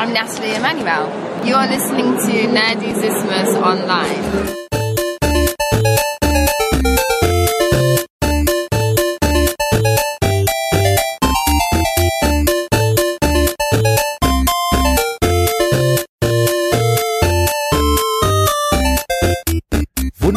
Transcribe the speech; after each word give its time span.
I'm 0.00 0.14
Natalie 0.14 0.54
Emmanuel. 0.54 1.12
You're 1.44 1.66
listening 1.66 2.16
to 2.16 2.48
Nerdysismus 2.48 3.54
Online. 3.62 4.56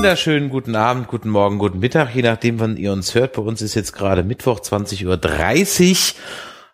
wunderschönen 0.04 0.50
guten 0.50 0.76
Abend, 0.76 1.08
guten 1.08 1.30
Morgen, 1.30 1.60
guten 1.60 1.80
Mittag, 1.80 2.14
je 2.14 2.22
nachdem, 2.24 2.60
wann 2.60 2.76
ihr 2.76 2.92
uns 2.92 3.16
hört. 3.16 3.34
Bei 3.34 3.42
uns 3.42 3.62
ist 3.62 3.74
jetzt 3.74 3.94
gerade 3.94 4.24
Mittwoch, 4.24 4.60
20.30 4.60 5.06
Uhr. 5.06 6.20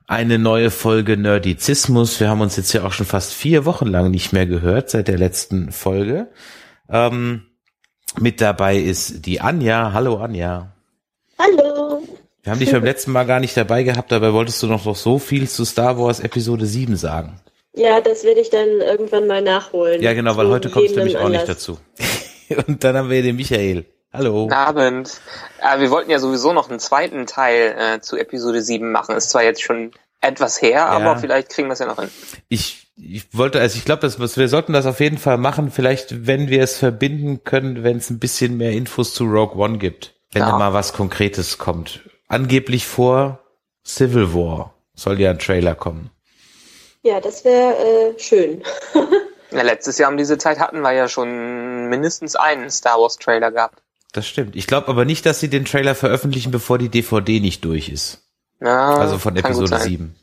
Eine 0.09 0.39
neue 0.39 0.71
Folge 0.71 1.17
Nerdizismus. 1.17 2.19
Wir 2.19 2.29
haben 2.29 2.41
uns 2.41 2.57
jetzt 2.57 2.73
ja 2.73 2.83
auch 2.83 2.93
schon 2.93 3.05
fast 3.05 3.31
vier 3.31 3.63
Wochen 3.65 3.85
lang 3.85 4.09
nicht 4.09 4.33
mehr 4.33 4.47
gehört, 4.47 4.89
seit 4.89 5.07
der 5.07 5.19
letzten 5.19 5.71
Folge. 5.71 6.29
Ähm, 6.89 7.43
mit 8.17 8.41
dabei 8.41 8.77
ist 8.77 9.27
die 9.27 9.39
Anja. 9.39 9.93
Hallo 9.93 10.17
Anja. 10.17 10.73
Hallo. 11.37 12.01
Wir 12.41 12.51
haben 12.51 12.59
dich 12.59 12.71
beim 12.71 12.83
letzten 12.83 13.11
Mal 13.11 13.25
gar 13.25 13.39
nicht 13.39 13.55
dabei 13.55 13.83
gehabt, 13.83 14.11
dabei 14.11 14.33
wolltest 14.33 14.63
du 14.63 14.65
noch, 14.65 14.83
noch 14.83 14.95
so 14.95 15.19
viel 15.19 15.47
zu 15.47 15.63
Star 15.63 15.99
Wars 15.99 16.21
Episode 16.21 16.65
7 16.65 16.95
sagen. 16.95 17.39
Ja, 17.75 18.01
das 18.01 18.23
werde 18.23 18.39
ich 18.39 18.49
dann 18.49 18.81
irgendwann 18.81 19.27
mal 19.27 19.43
nachholen. 19.43 20.01
Ja, 20.01 20.13
genau, 20.13 20.35
weil 20.37 20.47
heute 20.47 20.71
kommst 20.71 20.93
du 20.93 20.97
nämlich 20.97 21.17
auch 21.17 21.29
nicht 21.29 21.47
dazu. 21.47 21.77
Und 22.67 22.83
dann 22.83 22.97
haben 22.97 23.11
wir 23.11 23.21
den 23.21 23.35
Michael. 23.35 23.85
Hallo. 24.11 24.43
Guten 24.43 24.53
Abend. 24.53 25.21
Äh, 25.61 25.79
wir 25.79 25.91
wollten 25.91 26.09
ja 26.09 26.19
sowieso 26.19 26.51
noch 26.51 26.69
einen 26.69 26.79
zweiten 26.79 27.27
Teil 27.27 27.75
äh, 27.77 28.01
zu 28.01 28.17
Episode 28.17 28.61
7 28.61 28.91
machen. 28.91 29.15
Ist 29.15 29.29
zwar 29.29 29.43
jetzt 29.43 29.61
schon 29.61 29.91
etwas 30.19 30.61
her, 30.61 30.71
ja. 30.71 30.87
aber 30.87 31.17
vielleicht 31.17 31.49
kriegen 31.49 31.67
wir 31.67 31.73
es 31.73 31.79
ja 31.79 31.85
noch 31.85 31.99
hin. 31.99 32.09
Ich, 32.49 32.87
ich 32.97 33.37
wollte, 33.37 33.59
also 33.59 33.77
ich 33.77 33.85
glaube, 33.85 34.11
wir 34.11 34.47
sollten 34.47 34.73
das 34.73 34.87
auf 34.87 34.99
jeden 34.99 35.19
Fall 35.19 35.37
machen. 35.37 35.69
Vielleicht, 35.71 36.25
wenn 36.25 36.49
wir 36.49 36.63
es 36.63 36.77
verbinden 36.77 37.43
können, 37.43 37.83
wenn 37.83 37.97
es 37.97 38.09
ein 38.09 38.19
bisschen 38.19 38.57
mehr 38.57 38.71
Infos 38.71 39.13
zu 39.13 39.25
Rogue 39.25 39.55
One 39.63 39.77
gibt. 39.77 40.15
Wenn 40.31 40.41
ja. 40.41 40.49
da 40.49 40.57
mal 40.57 40.73
was 40.73 40.93
Konkretes 40.93 41.57
kommt. 41.57 42.01
Angeblich 42.27 42.87
vor 42.87 43.39
Civil 43.85 44.33
War 44.33 44.73
soll 44.95 45.19
ja 45.19 45.31
ein 45.31 45.39
Trailer 45.39 45.75
kommen. 45.75 46.09
Ja, 47.03 47.21
das 47.21 47.45
wäre 47.45 47.75
äh, 47.75 48.19
schön. 48.19 48.63
Ja, 49.51 49.63
letztes 49.63 49.97
Jahr 49.97 50.11
um 50.11 50.17
diese 50.17 50.37
Zeit 50.37 50.59
hatten 50.59 50.81
wir 50.81 50.91
ja 50.91 51.07
schon 51.07 51.87
mindestens 51.89 52.35
einen 52.35 52.69
Star 52.69 52.99
Wars 52.99 53.17
Trailer 53.17 53.51
gehabt. 53.51 53.81
Das 54.11 54.27
stimmt. 54.27 54.55
Ich 54.55 54.67
glaube 54.67 54.87
aber 54.87 55.05
nicht, 55.05 55.25
dass 55.25 55.39
sie 55.39 55.49
den 55.49 55.65
Trailer 55.65 55.95
veröffentlichen, 55.95 56.51
bevor 56.51 56.77
die 56.77 56.89
DVD 56.89 57.39
nicht 57.39 57.63
durch 57.63 57.89
ist. 57.89 58.23
Ja, 58.59 58.95
also 58.95 59.17
von 59.17 59.35
Episode 59.35 59.79
7. 59.79 60.15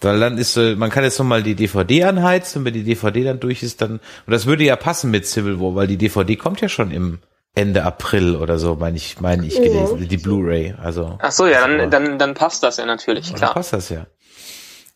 Weil 0.00 0.18
dann 0.18 0.38
ist, 0.38 0.56
äh, 0.56 0.74
man 0.74 0.90
kann 0.90 1.04
jetzt 1.04 1.18
nochmal 1.18 1.42
die 1.42 1.54
DVD 1.54 2.04
anheizen 2.04 2.60
und 2.60 2.64
wenn 2.64 2.74
die 2.74 2.84
DVD 2.84 3.24
dann 3.24 3.40
durch 3.40 3.62
ist, 3.62 3.80
dann, 3.80 3.92
und 3.92 4.00
das 4.26 4.46
würde 4.46 4.64
ja 4.64 4.76
passen 4.76 5.10
mit 5.10 5.26
Civil 5.26 5.60
War, 5.60 5.74
weil 5.74 5.86
die 5.86 5.96
DVD 5.96 6.36
kommt 6.36 6.60
ja 6.60 6.68
schon 6.68 6.90
im 6.90 7.18
Ende 7.54 7.84
April 7.84 8.36
oder 8.36 8.58
so, 8.58 8.76
meine 8.76 8.96
ich, 8.96 9.20
meine 9.20 9.46
ich 9.46 9.56
gelesen, 9.56 9.98
ja. 10.00 10.06
die 10.06 10.16
Blu-ray, 10.16 10.74
also. 10.82 11.18
Ach 11.20 11.30
so, 11.30 11.46
ja, 11.46 11.66
dann, 11.68 11.90
dann, 11.90 12.18
dann 12.18 12.34
passt 12.34 12.62
das 12.62 12.78
ja 12.78 12.86
natürlich, 12.86 13.34
klar. 13.34 13.50
Dann 13.50 13.54
passt 13.54 13.72
das 13.74 13.90
ja. 13.90 14.06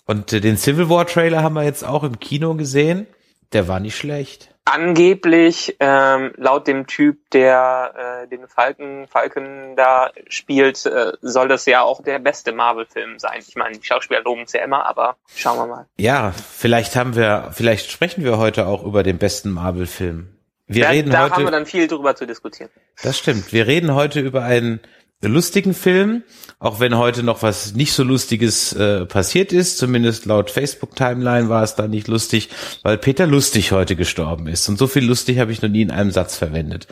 Und 0.07 0.33
äh, 0.33 0.41
den 0.41 0.57
Civil 0.57 0.89
War 0.89 1.07
Trailer 1.07 1.43
haben 1.43 1.55
wir 1.55 1.65
jetzt 1.65 1.85
auch 1.85 2.03
im 2.03 2.19
Kino 2.19 2.55
gesehen. 2.55 3.07
Der 3.53 3.69
war 3.69 3.81
nicht 3.81 3.97
schlecht. 3.97 4.51
Angeblich, 4.65 5.77
ähm, 5.79 6.33
laut 6.37 6.67
dem 6.67 6.89
Typ, 6.89 7.31
der 7.31 8.25
äh, 8.25 8.29
den 8.29 8.49
Falken, 8.49 9.07
Falken 9.07 9.77
da 9.77 10.11
spielt, 10.29 10.85
äh, 10.87 11.13
soll 11.23 11.47
das 11.47 11.67
ja 11.67 11.83
auch 11.83 12.03
der 12.03 12.19
beste 12.19 12.51
Marvel-Film 12.51 13.21
sein. 13.21 13.45
Ich 13.47 13.55
meine, 13.55 13.79
die 13.79 13.87
Schauspieler 13.87 14.23
loben 14.23 14.43
es 14.43 14.53
ja 14.53 14.65
immer, 14.65 14.85
aber 14.85 15.17
schauen 15.37 15.59
wir 15.59 15.67
mal. 15.67 15.87
Ja, 15.97 16.33
vielleicht 16.33 16.97
haben 16.97 17.15
wir, 17.15 17.51
vielleicht 17.53 17.93
sprechen 17.93 18.25
wir 18.25 18.39
heute 18.39 18.67
auch 18.67 18.83
über 18.83 19.05
den 19.05 19.19
besten 19.19 19.51
Marvel-Film. 19.51 20.37
Wir 20.67 20.83
da, 20.83 20.91
reden 20.91 21.11
da 21.11 21.23
heute, 21.23 21.35
haben 21.37 21.45
wir 21.45 21.53
dann 21.53 21.67
viel 21.67 21.87
drüber 21.87 22.17
zu 22.17 22.27
diskutieren. 22.27 22.71
Das 23.03 23.19
stimmt. 23.19 23.53
Wir 23.53 23.69
reden 23.69 23.95
heute 23.95 24.19
über 24.19 24.43
einen 24.43 24.81
lustigen 25.23 25.75
Film, 25.75 26.23
auch 26.59 26.79
wenn 26.79 26.97
heute 26.97 27.23
noch 27.23 27.43
was 27.43 27.75
nicht 27.75 27.93
so 27.93 28.03
Lustiges 28.03 28.73
äh, 28.75 29.07
passiert 29.07 29.53
ist, 29.53 29.79
zumindest 29.79 30.27
laut 30.27 30.51
Facebook-Timeline 30.51 31.49
war 31.49 31.63
es 31.63 31.75
da 31.75 31.89
nicht 31.89 32.09
lustig, 32.09 32.51
weil 32.83 32.99
Peter 32.99 33.27
Lustig 33.27 33.73
heute 33.73 33.97
gestorben 33.97 34.47
ist. 34.47 34.69
Und 34.69 34.79
so 34.79 34.87
viel 34.87 35.05
lustig 35.05 35.39
habe 35.39 35.53
ich 35.53 35.63
noch 35.63 35.71
nie 35.71 35.83
in 35.83 35.91
einem 35.91 36.11
Satz 36.11 36.37
verwendet. 36.37 36.87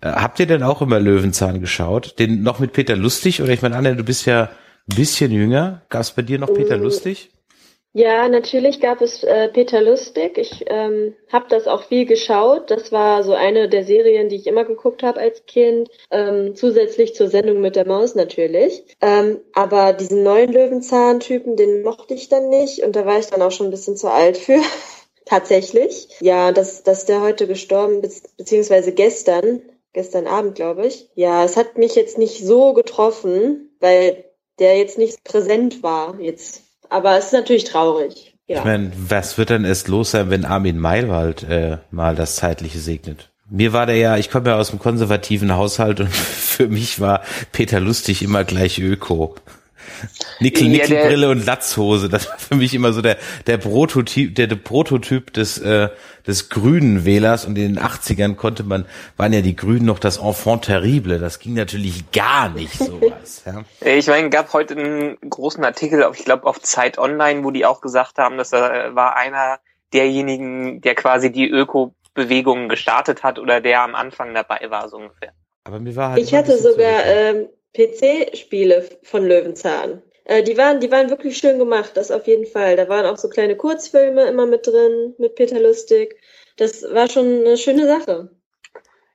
Äh, 0.00 0.12
habt 0.12 0.38
ihr 0.38 0.46
denn 0.46 0.62
auch 0.62 0.82
immer 0.82 1.00
Löwenzahn 1.00 1.60
geschaut? 1.60 2.18
Den 2.18 2.42
noch 2.42 2.58
mit 2.58 2.72
Peter 2.72 2.96
Lustig? 2.96 3.40
Oder 3.42 3.52
ich 3.52 3.62
meine, 3.62 3.76
Anne, 3.76 3.96
du 3.96 4.04
bist 4.04 4.26
ja 4.26 4.50
ein 4.90 4.96
bisschen 4.96 5.30
jünger. 5.30 5.82
Gab 5.88 6.02
es 6.02 6.10
bei 6.10 6.22
dir 6.22 6.38
noch 6.38 6.52
Peter 6.52 6.76
Lustig? 6.76 7.30
Ja, 7.94 8.26
natürlich 8.26 8.80
gab 8.80 9.02
es 9.02 9.22
äh, 9.22 9.50
Peter 9.50 9.82
Lustig. 9.82 10.38
Ich 10.38 10.64
ähm, 10.68 11.14
habe 11.30 11.44
das 11.50 11.66
auch 11.66 11.82
viel 11.84 12.06
geschaut. 12.06 12.70
Das 12.70 12.90
war 12.90 13.22
so 13.22 13.34
eine 13.34 13.68
der 13.68 13.84
Serien, 13.84 14.30
die 14.30 14.36
ich 14.36 14.46
immer 14.46 14.64
geguckt 14.64 15.02
habe 15.02 15.20
als 15.20 15.44
Kind. 15.44 15.90
Ähm, 16.10 16.56
zusätzlich 16.56 17.14
zur 17.14 17.28
Sendung 17.28 17.60
mit 17.60 17.76
der 17.76 17.86
Maus 17.86 18.14
natürlich. 18.14 18.82
Ähm, 19.02 19.40
aber 19.52 19.92
diesen 19.92 20.22
neuen 20.22 20.50
Löwenzahn-Typen, 20.52 21.56
den 21.56 21.82
mochte 21.82 22.14
ich 22.14 22.30
dann 22.30 22.48
nicht. 22.48 22.82
Und 22.82 22.96
da 22.96 23.04
war 23.04 23.18
ich 23.18 23.26
dann 23.26 23.42
auch 23.42 23.52
schon 23.52 23.66
ein 23.66 23.72
bisschen 23.72 23.96
zu 23.98 24.10
alt 24.10 24.38
für. 24.38 24.60
Tatsächlich. 25.26 26.08
Ja, 26.20 26.50
dass, 26.50 26.84
dass 26.84 27.04
der 27.04 27.20
heute 27.20 27.46
gestorben 27.46 28.02
ist, 28.02 28.38
beziehungsweise 28.38 28.92
gestern, 28.92 29.60
gestern 29.92 30.26
Abend, 30.26 30.54
glaube 30.54 30.86
ich. 30.86 31.10
Ja, 31.14 31.44
es 31.44 31.58
hat 31.58 31.76
mich 31.76 31.94
jetzt 31.94 32.16
nicht 32.16 32.42
so 32.42 32.72
getroffen, 32.72 33.76
weil 33.80 34.24
der 34.58 34.78
jetzt 34.78 34.96
nicht 34.96 35.22
präsent 35.24 35.82
war. 35.82 36.18
Jetzt 36.20 36.62
aber 36.92 37.16
es 37.16 37.26
ist 37.26 37.32
natürlich 37.32 37.64
traurig. 37.64 38.34
Ja. 38.46 38.58
Ich 38.58 38.64
meine, 38.64 38.92
was 38.96 39.38
wird 39.38 39.50
dann 39.50 39.64
erst 39.64 39.88
los 39.88 40.10
sein, 40.10 40.30
wenn 40.30 40.44
Armin 40.44 40.78
Maywald 40.78 41.42
äh, 41.44 41.78
mal 41.90 42.14
das 42.14 42.36
Zeitliche 42.36 42.78
segnet? 42.78 43.30
Mir 43.48 43.72
war 43.72 43.86
der 43.86 43.96
ja, 43.96 44.16
ich 44.16 44.30
komme 44.30 44.50
ja 44.50 44.58
aus 44.58 44.70
einem 44.70 44.78
konservativen 44.78 45.54
Haushalt 45.56 46.00
und 46.00 46.10
für 46.12 46.68
mich 46.68 47.00
war 47.00 47.22
Peter 47.52 47.80
Lustig 47.80 48.22
immer 48.22 48.44
gleich 48.44 48.78
Öko. 48.78 49.34
Nickel, 50.40 50.68
Nickelbrille 50.68 51.26
ja, 51.26 51.32
und 51.32 51.46
Latzhose. 51.46 52.08
Das 52.08 52.28
war 52.28 52.38
für 52.38 52.54
mich 52.56 52.74
immer 52.74 52.92
so 52.92 53.02
der, 53.02 53.16
der 53.46 53.58
Prototyp, 53.58 54.34
der, 54.34 54.46
der 54.46 54.56
Prototyp 54.56 55.32
des, 55.32 55.58
äh, 55.58 55.88
des 56.26 56.48
grünen 56.48 57.04
Wählers. 57.04 57.44
Und 57.44 57.56
in 57.56 57.74
den 57.74 57.82
80ern 57.82 58.34
konnte 58.34 58.64
man, 58.64 58.86
waren 59.16 59.32
ja 59.32 59.40
die 59.40 59.56
Grünen 59.56 59.86
noch 59.86 59.98
das 59.98 60.18
Enfant 60.18 60.64
terrible. 60.64 61.18
Das 61.18 61.38
ging 61.38 61.54
natürlich 61.54 62.10
gar 62.12 62.48
nicht 62.50 62.74
sowas. 62.78 63.42
ja. 63.46 63.62
Ich 63.86 64.06
meine, 64.06 64.30
gab 64.30 64.52
heute 64.52 64.74
einen 64.74 65.18
großen 65.28 65.64
Artikel, 65.64 66.04
ich 66.14 66.24
glaube 66.24 66.46
auf 66.46 66.60
Zeit 66.60 66.98
Online, 66.98 67.44
wo 67.44 67.50
die 67.50 67.64
auch 67.64 67.80
gesagt 67.80 68.18
haben, 68.18 68.36
dass 68.38 68.52
er 68.52 68.94
war 68.94 69.16
einer 69.16 69.58
derjenigen, 69.92 70.80
der 70.80 70.94
quasi 70.94 71.30
die 71.30 71.48
Öko-Bewegung 71.48 72.68
gestartet 72.68 73.22
hat 73.22 73.38
oder 73.38 73.60
der 73.60 73.82
am 73.82 73.94
Anfang 73.94 74.34
dabei 74.34 74.70
war, 74.70 74.88
so 74.88 74.96
ungefähr. 74.96 75.32
Aber 75.64 75.78
mir 75.78 75.94
war 75.94 76.10
halt 76.10 76.22
ich 76.22 76.34
hatte 76.34 76.58
sogar 76.58 77.04
ähm, 77.04 77.48
PC-Spiele 77.74 78.88
von 79.02 79.26
Löwenzahn. 79.26 80.02
Äh, 80.24 80.42
die 80.42 80.56
waren, 80.56 80.80
die 80.80 80.90
waren 80.90 81.10
wirklich 81.10 81.38
schön 81.38 81.58
gemacht, 81.58 81.92
das 81.94 82.10
auf 82.10 82.26
jeden 82.26 82.46
Fall. 82.46 82.76
Da 82.76 82.88
waren 82.88 83.06
auch 83.06 83.16
so 83.16 83.28
kleine 83.28 83.56
Kurzfilme 83.56 84.24
immer 84.24 84.46
mit 84.46 84.66
drin, 84.66 85.14
mit 85.18 85.34
Peter 85.34 85.60
Lustig. 85.60 86.16
Das 86.56 86.82
war 86.82 87.08
schon 87.08 87.26
eine 87.26 87.56
schöne 87.56 87.86
Sache. 87.86 88.30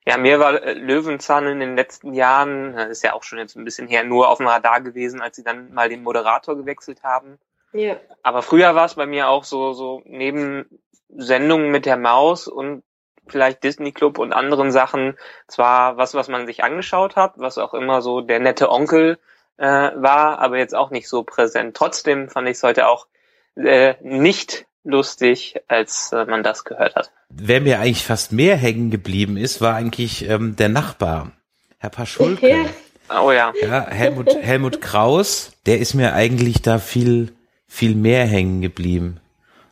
Ja, 0.06 0.18
mir 0.18 0.40
war 0.40 0.63
äh, 0.63 0.73
Löwenzahn 0.73 1.47
in 1.47 1.59
den 1.59 1.75
letzten 1.75 2.13
Jahren, 2.13 2.73
ist 2.78 3.03
ja 3.03 3.13
auch 3.13 3.23
schon 3.23 3.40
jetzt 3.40 3.56
ein 3.56 3.66
bisschen 3.66 3.88
her, 3.88 4.03
nur 4.03 4.29
auf 4.29 4.38
dem 4.38 4.47
Radar 4.47 4.81
gewesen, 4.81 5.22
als 5.22 5.35
sie 5.35 5.44
dann 5.44 5.74
mal 5.74 5.89
den 5.89 6.03
Moderator 6.03 6.56
gewechselt 6.56 7.03
haben. 7.03 7.38
Ja. 7.74 7.97
Aber 8.24 8.41
früher 8.41 8.74
war 8.74 8.85
es 8.85 8.95
bei 8.95 9.06
mir 9.06 9.28
auch 9.28 9.44
so, 9.44 9.74
so 9.74 10.01
neben 10.06 10.79
Sendungen 11.09 11.72
mit 11.72 11.85
der 11.85 11.97
Maus 11.97 12.47
und 12.47 12.84
vielleicht 13.32 13.64
Disney 13.64 13.92
Club 13.92 14.20
und 14.20 14.34
anderen 14.34 14.72
Sachen 14.72 15.18
zwar 15.48 15.98
was, 15.98 16.14
was 16.14 16.28
man 16.28 16.46
sich 16.46 16.64
angeschaut 16.64 17.16
hat, 17.16 17.34
was 17.38 17.58
auch 17.58 17.74
immer 17.74 18.02
so 18.02 18.22
der 18.22 18.40
nette 18.40 18.70
Onkel 18.70 19.18
äh, 19.58 19.66
war, 19.66 20.40
aber 20.40 20.58
jetzt 20.58 20.76
auch 20.76 20.92
nicht 20.92 21.08
so 21.08 21.24
präsent. 21.24 21.76
Trotzdem 21.76 22.30
fand 22.30 22.48
ich 22.48 22.58
es 22.58 22.64
heute 22.64 22.88
auch 22.88 23.08
äh, 23.56 23.96
nicht 24.02 24.66
lustig, 24.84 25.56
als 25.68 26.12
äh, 26.12 26.26
man 26.26 26.44
das 26.44 26.63
gehört 26.63 26.96
hat. 26.96 27.12
Wer 27.30 27.62
mir 27.62 27.80
eigentlich 27.80 28.06
fast 28.06 28.31
mehr 28.31 28.56
hängen 28.56 28.90
geblieben 28.90 29.38
ist, 29.38 29.62
war 29.62 29.75
eigentlich 29.75 30.30
ähm, 30.30 30.56
der 30.56 30.69
Nachbar, 30.69 31.31
Herr 31.78 31.90
Paschulke. 31.90 32.66
Oh 33.10 33.31
ja. 33.31 33.54
Ja, 33.62 33.88
Helmut, 33.88 34.36
Helmut 34.36 34.81
Kraus, 34.81 35.51
der 35.66 35.80
ist 35.80 35.94
mir 35.94 36.13
eigentlich 36.13 36.62
da 36.62 36.78
viel, 36.78 37.34
viel 37.68 37.96
mehr 37.96 38.25
hängen 38.25 38.62
geblieben. 38.62 39.19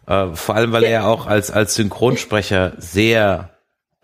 Äh, 0.08 0.28
vor 0.34 0.56
allem, 0.56 0.72
weil 0.72 0.84
er 0.84 0.92
ja 0.92 1.06
auch 1.06 1.28
als, 1.28 1.52
als 1.52 1.76
Synchronsprecher 1.76 2.74
sehr 2.78 3.55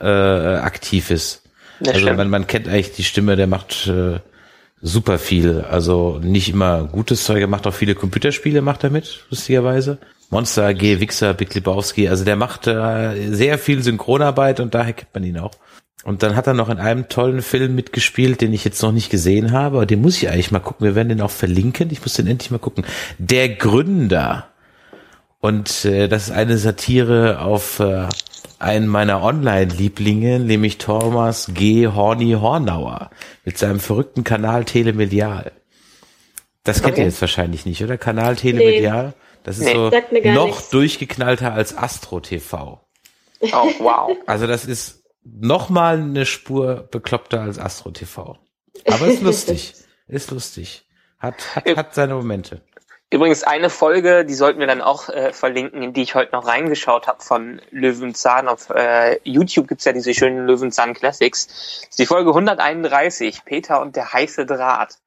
äh, 0.02 0.06
aktiv 0.06 1.12
ist. 1.12 1.44
Das 1.80 1.96
also 1.96 2.14
man, 2.14 2.30
man 2.30 2.48
kennt 2.48 2.68
eigentlich 2.68 2.94
die 2.94 3.04
Stimme, 3.04 3.36
der 3.36 3.48
macht 3.48 3.88
äh, 3.88 4.20
super 4.82 5.20
viel. 5.20 5.62
Also 5.62 6.20
nicht 6.22 6.50
immer 6.50 6.84
gutes 6.86 7.24
Zeug, 7.24 7.42
er 7.42 7.48
macht 7.48 7.68
auch 7.68 7.74
viele 7.74 7.96
Computerspiele, 7.96 8.62
macht 8.62 8.84
er 8.84 8.90
mit, 8.90 9.26
lustigerweise. 9.30 9.98
Monster 10.30 10.68
AG, 10.68 10.82
Wixer, 10.82 11.34
Big 11.34 11.54
Lebowski, 11.54 12.08
also 12.08 12.24
der 12.24 12.36
macht 12.38 12.66
äh, 12.68 13.34
sehr 13.34 13.58
viel 13.58 13.84
Synchronarbeit 13.84 14.60
und 14.60 14.74
daher 14.74 14.94
kennt 14.94 15.14
man 15.14 15.24
ihn 15.24 15.38
auch. 15.38 15.52
Und 16.04 16.24
dann 16.24 16.36
hat 16.36 16.48
er 16.48 16.54
noch 16.54 16.70
in 16.70 16.80
einem 16.80 17.10
tollen 17.10 17.42
Film 17.42 17.76
mitgespielt, 17.76 18.42
den 18.42 18.54
ich 18.54 18.64
jetzt 18.64 18.82
noch 18.82 18.92
nicht 18.92 19.12
gesehen 19.12 19.52
habe, 19.52 19.78
aber 19.78 19.86
den 19.86 20.02
muss 20.02 20.18
ich 20.18 20.30
eigentlich 20.30 20.52
mal 20.52 20.60
gucken. 20.60 20.86
Wir 20.86 20.96
werden 20.96 21.10
den 21.10 21.22
auch 21.22 21.30
verlinken. 21.30 21.90
Ich 21.92 22.02
muss 22.02 22.14
den 22.14 22.26
endlich 22.28 22.50
mal 22.50 22.58
gucken. 22.58 22.86
Der 23.20 23.50
Gründer 23.50 24.48
Und 25.42 25.86
äh, 25.86 26.08
das 26.08 26.26
ist 26.26 26.32
eine 26.32 26.58
Satire 26.58 27.42
auf 27.42 27.80
äh, 27.80 28.08
einen 28.62 28.88
meiner 28.88 29.24
Online-Lieblinge, 29.24 30.40
nämlich 30.40 30.78
Thomas 30.78 31.52
G. 31.54 31.88
Horny 31.88 32.34
Hornauer 32.34 33.10
mit 33.44 33.58
seinem 33.58 33.80
verrückten 33.80 34.24
Kanal 34.24 34.66
Telemedial. 34.66 35.52
Das 36.64 36.82
kennt 36.82 36.94
okay. 36.94 37.02
ihr 37.02 37.08
jetzt 37.08 37.22
wahrscheinlich 37.22 37.66
nicht, 37.66 37.84
oder? 37.84 37.98
Kanal 37.98 38.36
Telemedial? 38.36 39.08
Nee. 39.08 39.14
Das 39.44 39.58
ist 39.58 39.66
nee, 39.66 39.74
so 39.74 39.90
noch 40.32 40.46
nichts. 40.48 40.70
durchgeknallter 40.70 41.54
als 41.54 41.76
Astro 41.76 42.20
TV. 42.20 42.80
Oh, 43.42 43.48
wow. 43.80 44.16
Also 44.28 44.46
das 44.46 44.66
ist 44.66 45.04
noch 45.24 45.70
mal 45.70 45.98
eine 45.98 46.26
Spur 46.26 46.88
bekloppter 46.92 47.42
als 47.42 47.58
Astro 47.58 47.92
TV. 47.92 48.38
Aber 48.88 49.08
ist 49.08 49.24
lustig. 49.24 49.74
ist 50.08 50.32
lustig. 50.32 50.86
Hat, 51.18 51.56
hat, 51.56 51.78
hat 51.78 51.96
seine 51.96 52.16
Momente. 52.16 52.62
Übrigens 53.14 53.44
eine 53.44 53.70
Folge, 53.70 54.24
die 54.24 54.34
sollten 54.34 54.62
wir 54.62 54.68
dann 54.68 54.82
auch 54.82 55.10
äh, 55.10 55.34
verlinken, 55.34 55.84
in 55.84 55.92
die 55.92 56.02
ich 56.02 56.16
heute 56.16 56.32
noch 56.32 56.48
reingeschaut 56.48 57.08
habe 57.08 57.22
von 57.22 57.62
Löwenzahn. 57.70 58.48
Auf 58.48 58.70
äh, 58.70 59.20
YouTube 59.26 59.68
gibt's 59.68 59.84
ja 59.84 59.92
diese 59.92 60.14
schönen 60.14 60.48
Löwenzahn 60.48 60.94
Classics. 60.94 61.48
Das 61.48 61.90
ist 61.90 62.00
die 62.00 62.06
Folge 62.06 62.30
131, 62.30 63.44
Peter 63.44 63.82
und 63.82 63.98
der 63.98 64.14
heiße 64.14 64.46
Draht. 64.46 65.00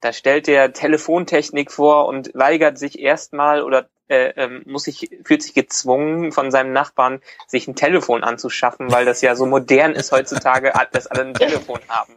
Da 0.00 0.12
stellt 0.12 0.48
er 0.48 0.72
Telefontechnik 0.72 1.70
vor 1.70 2.06
und 2.06 2.32
weigert 2.34 2.76
sich 2.76 2.98
erstmal 2.98 3.62
oder 3.62 3.88
äh, 4.08 4.32
ähm, 4.36 4.62
muss 4.66 4.82
sich, 4.82 5.10
fühlt 5.22 5.44
sich 5.44 5.54
gezwungen 5.54 6.32
von 6.32 6.50
seinem 6.50 6.72
Nachbarn, 6.72 7.22
sich 7.46 7.68
ein 7.68 7.76
Telefon 7.76 8.24
anzuschaffen, 8.24 8.90
weil 8.90 9.04
das 9.04 9.20
ja 9.22 9.36
so 9.36 9.46
modern 9.46 9.92
ist 9.92 10.10
heutzutage, 10.10 10.72
dass 10.92 11.06
alle 11.06 11.22
ein 11.22 11.34
Telefon 11.34 11.78
haben. 11.88 12.14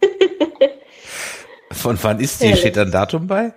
Von 1.71 1.99
wann 2.01 2.19
ist 2.19 2.41
die? 2.41 2.55
Steht 2.57 2.75
da 2.75 2.81
ein 2.81 2.91
Datum 2.91 3.27
bei? 3.27 3.53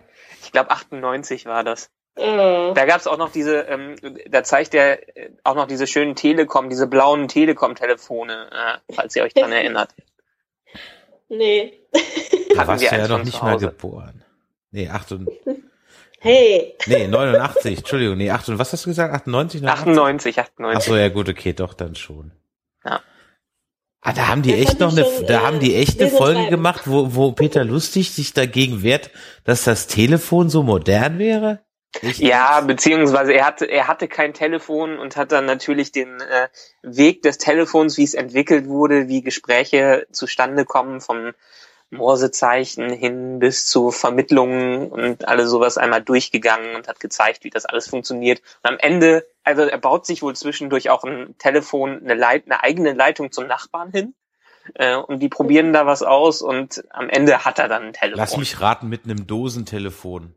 Ich 0.51 0.53
glaube 0.53 0.73
98 0.73 1.47
war 1.47 1.63
das. 1.63 1.91
Mhm. 2.19 2.75
Da 2.75 2.85
gab 2.85 2.99
es 2.99 3.07
auch 3.07 3.19
noch 3.19 3.31
diese, 3.31 3.61
ähm, 3.61 3.95
da 4.29 4.43
zeigt 4.43 4.75
er 4.75 5.17
äh, 5.17 5.31
auch 5.45 5.55
noch 5.55 5.69
diese 5.69 5.87
schönen 5.87 6.17
Telekom, 6.17 6.69
diese 6.69 6.89
blauen 6.89 7.29
Telekom-Telefone, 7.29 8.51
äh, 8.51 8.93
falls 8.93 9.15
ihr 9.15 9.23
euch 9.23 9.35
dran 9.35 9.53
erinnert. 9.53 9.95
Nee. 11.33 11.79
Da 12.57 12.67
warst 12.67 12.83
du 12.83 12.87
ja 12.87 13.07
noch 13.07 13.23
nicht 13.23 13.41
mal 13.41 13.57
geboren. 13.57 14.25
Nee, 14.73 14.89
98. 14.89 15.41
Hey. 16.23 16.75
Nee, 16.87 17.07
89, 17.07 17.79
Entschuldigung, 17.79 18.19
nee, 18.19 18.31
88, 18.31 18.59
was 18.59 18.73
hast 18.73 18.85
du 18.85 18.91
gesagt? 18.91 19.15
98, 19.15 19.67
98, 19.67 20.39
98. 20.39 20.77
Ach 20.77 20.81
so, 20.83 20.97
ja 20.97 21.09
gut, 21.09 21.29
okay, 21.31 21.53
doch, 21.55 21.73
dann 21.73 21.95
schon. 21.95 22.33
Ja. 22.85 23.01
Ah, 24.03 24.13
da 24.15 24.29
haben 24.29 24.43
die 24.43 24.53
das 24.53 24.61
echt 24.61 24.81
noch 24.81 24.93
eine, 24.93 25.05
schon, 25.05 25.27
da 25.27 25.35
äh, 25.35 25.45
haben 25.45 25.61
die 25.61 25.77
echt 25.77 26.01
eine 26.01 26.11
Folge 26.11 26.41
treiben. 26.41 26.51
gemacht, 26.51 26.83
wo, 26.87 27.15
wo 27.15 27.33
Peter 27.33 27.65
Lustig 27.65 28.13
sich 28.13 28.33
dagegen 28.33 28.83
wehrt, 28.83 29.11
dass 29.45 29.65
das 29.65 29.87
Telefon 29.89 30.49
so 30.49 30.63
modern 30.63 31.19
wäre? 31.19 31.61
Ich 32.03 32.19
ja, 32.19 32.61
beziehungsweise 32.61 33.33
er 33.33 33.45
hatte, 33.45 33.67
er 33.67 33.89
hatte 33.89 34.07
kein 34.07 34.33
Telefon 34.33 34.99
und 34.99 35.17
hat 35.17 35.33
dann 35.33 35.45
natürlich 35.45 35.91
den 35.91 36.21
äh, 36.21 36.49
Weg 36.83 37.23
des 37.23 37.39
Telefons, 37.39 37.99
wie 37.99 38.05
es 38.05 38.15
entwickelt 38.15 38.69
wurde, 38.69 39.09
wie 39.09 39.23
Gespräche 39.23 40.07
zustande 40.13 40.65
kommen, 40.65 41.01
vom 41.01 41.33
Morsezeichen 41.91 42.91
hin 42.91 43.41
bis 43.41 43.67
zu 43.67 43.91
Vermittlungen 43.91 44.91
und 44.91 45.27
alles 45.27 45.51
sowas 45.51 45.77
einmal 45.77 46.03
durchgegangen 46.03 46.77
und 46.77 46.89
hat 46.89 47.01
gezeigt, 47.01 47.45
wie 47.45 47.51
das 47.51 47.67
alles 47.67 47.89
funktioniert. 47.89 48.41
Und 48.63 48.71
am 48.71 48.79
Ende, 48.79 49.27
also 49.43 49.63
er 49.63 49.79
baut 49.79 50.07
sich 50.07 50.23
wohl 50.23 50.37
zwischendurch 50.37 50.89
auch 50.91 51.05
ein 51.05 51.37
Telefon, 51.39 52.01
eine, 52.03 52.15
Leit 52.15 52.45
eine 52.47 52.63
eigene 52.63 52.93
Leitung 52.93 53.33
zum 53.33 53.47
Nachbarn 53.47 53.91
hin. 53.91 54.15
Äh, 54.75 54.97
und 54.97 55.21
die 55.21 55.29
probieren 55.29 55.73
da 55.73 55.87
was 55.87 56.03
aus 56.03 56.43
und 56.43 56.85
am 56.91 57.09
Ende 57.09 57.45
hat 57.45 57.59
er 57.59 57.69
dann 57.69 57.85
ein 57.85 57.93
Telefon. 57.93 58.19
Lass 58.19 58.37
mich 58.37 58.61
raten, 58.61 58.89
mit 58.89 59.05
einem 59.05 59.27
Dosentelefon. 59.27 60.37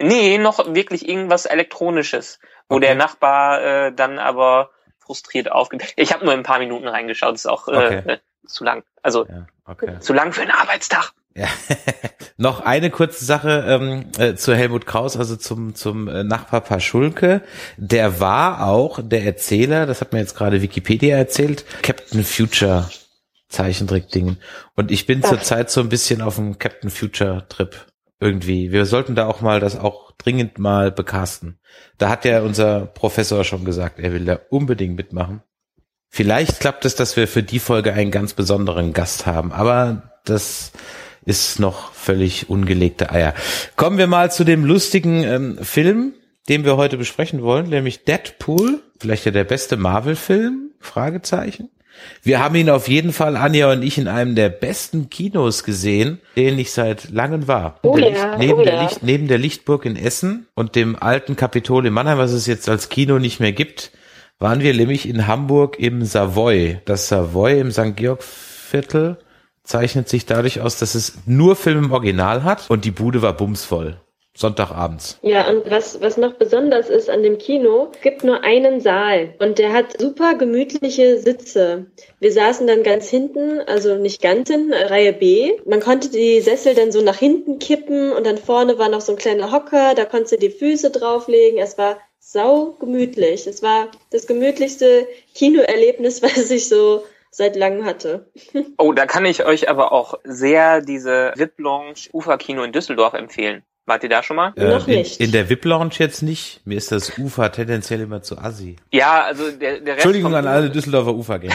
Nee, 0.00 0.38
noch 0.38 0.74
wirklich 0.74 1.08
irgendwas 1.08 1.44
Elektronisches, 1.44 2.38
wo 2.68 2.76
okay. 2.76 2.86
der 2.86 2.94
Nachbar 2.94 3.62
äh, 3.62 3.92
dann 3.92 4.20
aber 4.20 4.70
frustriert 4.98 5.50
aufgeht. 5.50 5.94
Ich 5.96 6.12
habe 6.12 6.24
nur 6.24 6.34
ein 6.34 6.44
paar 6.44 6.60
Minuten 6.60 6.86
reingeschaut, 6.86 7.34
ist 7.34 7.46
auch 7.46 7.66
äh, 7.66 7.72
okay. 7.72 8.02
äh, 8.06 8.18
zu 8.48 8.64
lang. 8.64 8.84
Also 9.02 9.26
ja, 9.26 9.46
okay. 9.64 10.00
zu 10.00 10.12
lang 10.12 10.32
für 10.32 10.42
einen 10.42 10.50
Arbeitstag. 10.50 11.12
Ja. 11.34 11.46
Noch 12.36 12.60
eine 12.60 12.90
kurze 12.90 13.24
Sache 13.24 13.64
ähm, 13.68 14.06
äh, 14.18 14.34
zu 14.34 14.54
Helmut 14.54 14.86
Kraus, 14.86 15.16
also 15.16 15.36
zum 15.36 15.74
zum 15.74 16.08
äh, 16.08 16.24
Nachbar 16.24 16.60
Paschulke. 16.60 17.42
Der 17.76 18.20
war 18.20 18.66
auch 18.66 19.00
der 19.02 19.24
Erzähler, 19.24 19.86
das 19.86 20.00
hat 20.00 20.12
mir 20.12 20.18
jetzt 20.18 20.36
gerade 20.36 20.62
Wikipedia 20.62 21.16
erzählt, 21.16 21.64
Captain 21.82 22.24
Future 22.24 22.88
Zeichentrick-Dingen. 23.48 24.38
Und 24.74 24.90
ich 24.90 25.06
bin 25.06 25.22
zurzeit 25.22 25.70
so 25.70 25.80
ein 25.80 25.88
bisschen 25.88 26.22
auf 26.22 26.36
dem 26.36 26.58
Captain 26.58 26.90
Future 26.90 27.46
Trip 27.48 27.86
irgendwie. 28.20 28.72
Wir 28.72 28.84
sollten 28.84 29.14
da 29.14 29.26
auch 29.26 29.40
mal 29.40 29.60
das 29.60 29.78
auch 29.78 30.12
dringend 30.18 30.58
mal 30.58 30.90
bekasten. 30.90 31.58
Da 31.98 32.08
hat 32.08 32.24
ja 32.24 32.42
unser 32.42 32.86
Professor 32.86 33.44
schon 33.44 33.64
gesagt, 33.64 33.98
er 33.98 34.12
will 34.12 34.24
da 34.24 34.40
unbedingt 34.50 34.96
mitmachen. 34.96 35.42
Vielleicht 36.10 36.60
klappt 36.60 36.84
es, 36.84 36.94
dass 36.94 37.16
wir 37.16 37.28
für 37.28 37.42
die 37.42 37.58
Folge 37.58 37.92
einen 37.92 38.10
ganz 38.10 38.32
besonderen 38.32 38.92
Gast 38.92 39.26
haben, 39.26 39.52
aber 39.52 40.20
das 40.24 40.72
ist 41.24 41.60
noch 41.60 41.92
völlig 41.92 42.48
ungelegte 42.48 43.10
Eier. 43.10 43.34
Kommen 43.76 43.98
wir 43.98 44.06
mal 44.06 44.32
zu 44.32 44.44
dem 44.44 44.64
lustigen 44.64 45.22
ähm, 45.24 45.58
Film, 45.62 46.14
den 46.48 46.64
wir 46.64 46.76
heute 46.76 46.96
besprechen 46.96 47.42
wollen, 47.42 47.68
nämlich 47.68 48.04
Deadpool, 48.04 48.80
vielleicht 48.98 49.26
ja 49.26 49.32
der 49.32 49.44
beste 49.44 49.76
Marvel-Film? 49.76 50.70
Fragezeichen. 50.80 51.70
Wir 52.22 52.40
haben 52.40 52.54
ihn 52.54 52.70
auf 52.70 52.88
jeden 52.88 53.12
Fall, 53.12 53.36
Anja 53.36 53.72
und 53.72 53.82
ich, 53.82 53.98
in 53.98 54.08
einem 54.08 54.34
der 54.34 54.48
besten 54.48 55.10
Kinos 55.10 55.64
gesehen, 55.64 56.20
den 56.36 56.58
ich 56.58 56.70
seit 56.70 57.10
langem 57.10 57.48
war. 57.48 57.78
Oh 57.82 57.96
der 57.96 58.12
ja, 58.12 58.36
Licht, 58.36 58.38
neben, 58.38 58.60
oh 58.60 58.62
der 58.62 58.74
ja. 58.74 58.82
Licht, 58.82 59.02
neben 59.02 59.28
der 59.28 59.38
Lichtburg 59.38 59.84
in 59.84 59.96
Essen 59.96 60.46
und 60.54 60.76
dem 60.76 60.96
alten 60.96 61.36
Kapitol 61.36 61.86
in 61.86 61.92
Mannheim, 61.92 62.18
was 62.18 62.32
es 62.32 62.46
jetzt 62.46 62.68
als 62.68 62.88
Kino 62.88 63.18
nicht 63.18 63.40
mehr 63.40 63.52
gibt, 63.52 63.90
waren 64.38 64.60
wir 64.60 64.74
nämlich 64.74 65.08
in 65.08 65.26
Hamburg 65.26 65.78
im 65.78 66.04
Savoy. 66.04 66.80
Das 66.84 67.08
Savoy 67.08 67.60
im 67.60 67.70
St. 67.70 67.96
Georg 67.96 68.22
Viertel 68.22 69.18
zeichnet 69.64 70.08
sich 70.08 70.26
dadurch 70.26 70.60
aus, 70.60 70.78
dass 70.78 70.94
es 70.94 71.18
nur 71.26 71.56
Film 71.56 71.84
im 71.84 71.92
Original 71.92 72.44
hat 72.44 72.70
und 72.70 72.84
die 72.84 72.90
Bude 72.90 73.22
war 73.22 73.36
bumsvoll. 73.36 74.00
Sonntagabends. 74.38 75.18
Ja, 75.22 75.50
und 75.50 75.68
was, 75.68 76.00
was 76.00 76.16
noch 76.16 76.34
besonders 76.34 76.88
ist 76.88 77.10
an 77.10 77.24
dem 77.24 77.38
Kino, 77.38 77.90
gibt 78.02 78.22
nur 78.22 78.44
einen 78.44 78.80
Saal 78.80 79.34
und 79.40 79.58
der 79.58 79.72
hat 79.72 80.00
super 80.00 80.36
gemütliche 80.36 81.18
Sitze. 81.18 81.86
Wir 82.20 82.30
saßen 82.30 82.68
dann 82.68 82.84
ganz 82.84 83.08
hinten, 83.08 83.60
also 83.66 83.96
nicht 83.96 84.22
ganz 84.22 84.48
hinten, 84.48 84.72
Reihe 84.72 85.12
B. 85.12 85.54
Man 85.66 85.80
konnte 85.80 86.08
die 86.08 86.40
Sessel 86.40 86.76
dann 86.76 86.92
so 86.92 87.02
nach 87.02 87.16
hinten 87.16 87.58
kippen 87.58 88.12
und 88.12 88.24
dann 88.24 88.38
vorne 88.38 88.78
war 88.78 88.88
noch 88.88 89.00
so 89.00 89.10
ein 89.10 89.18
kleiner 89.18 89.50
Hocker, 89.50 89.96
da 89.96 90.04
konntest 90.04 90.34
du 90.34 90.36
die 90.38 90.50
Füße 90.50 90.92
drauflegen. 90.92 91.58
Es 91.58 91.76
war 91.76 91.96
sau 92.30 92.72
gemütlich. 92.78 93.46
Es 93.46 93.62
war 93.62 93.88
das 94.10 94.26
gemütlichste 94.26 95.08
Kinoerlebnis, 95.34 96.22
was 96.22 96.50
ich 96.50 96.68
so 96.68 97.04
seit 97.30 97.56
langem 97.56 97.84
hatte. 97.84 98.30
oh, 98.78 98.92
da 98.92 99.06
kann 99.06 99.24
ich 99.24 99.44
euch 99.44 99.68
aber 99.68 99.92
auch 99.92 100.14
sehr 100.24 100.82
diese 100.82 101.32
VIP 101.36 101.58
Lounge 101.58 102.08
Uferkino 102.12 102.62
in 102.62 102.72
Düsseldorf 102.72 103.14
empfehlen. 103.14 103.62
Wart 103.86 104.02
ihr 104.02 104.10
da 104.10 104.22
schon 104.22 104.36
mal? 104.36 104.52
Äh, 104.56 104.68
Noch 104.68 104.86
nicht. 104.86 105.18
In, 105.18 105.26
in 105.26 105.32
der 105.32 105.48
VIP-Lounge 105.48 105.94
jetzt 105.96 106.20
nicht. 106.20 106.60
Mir 106.66 106.76
ist 106.76 106.92
das 106.92 107.16
Ufer 107.16 107.50
tendenziell 107.50 108.02
immer 108.02 108.22
zu 108.22 108.36
assi. 108.36 108.76
Ja, 108.92 109.22
also 109.22 109.50
der, 109.50 109.80
der 109.80 109.94
Rest 109.94 110.04
Entschuldigung 110.04 110.34
an 110.34 110.46
alle 110.46 110.68
Düsseldorfer 110.68 111.14
Ufergänger. 111.14 111.54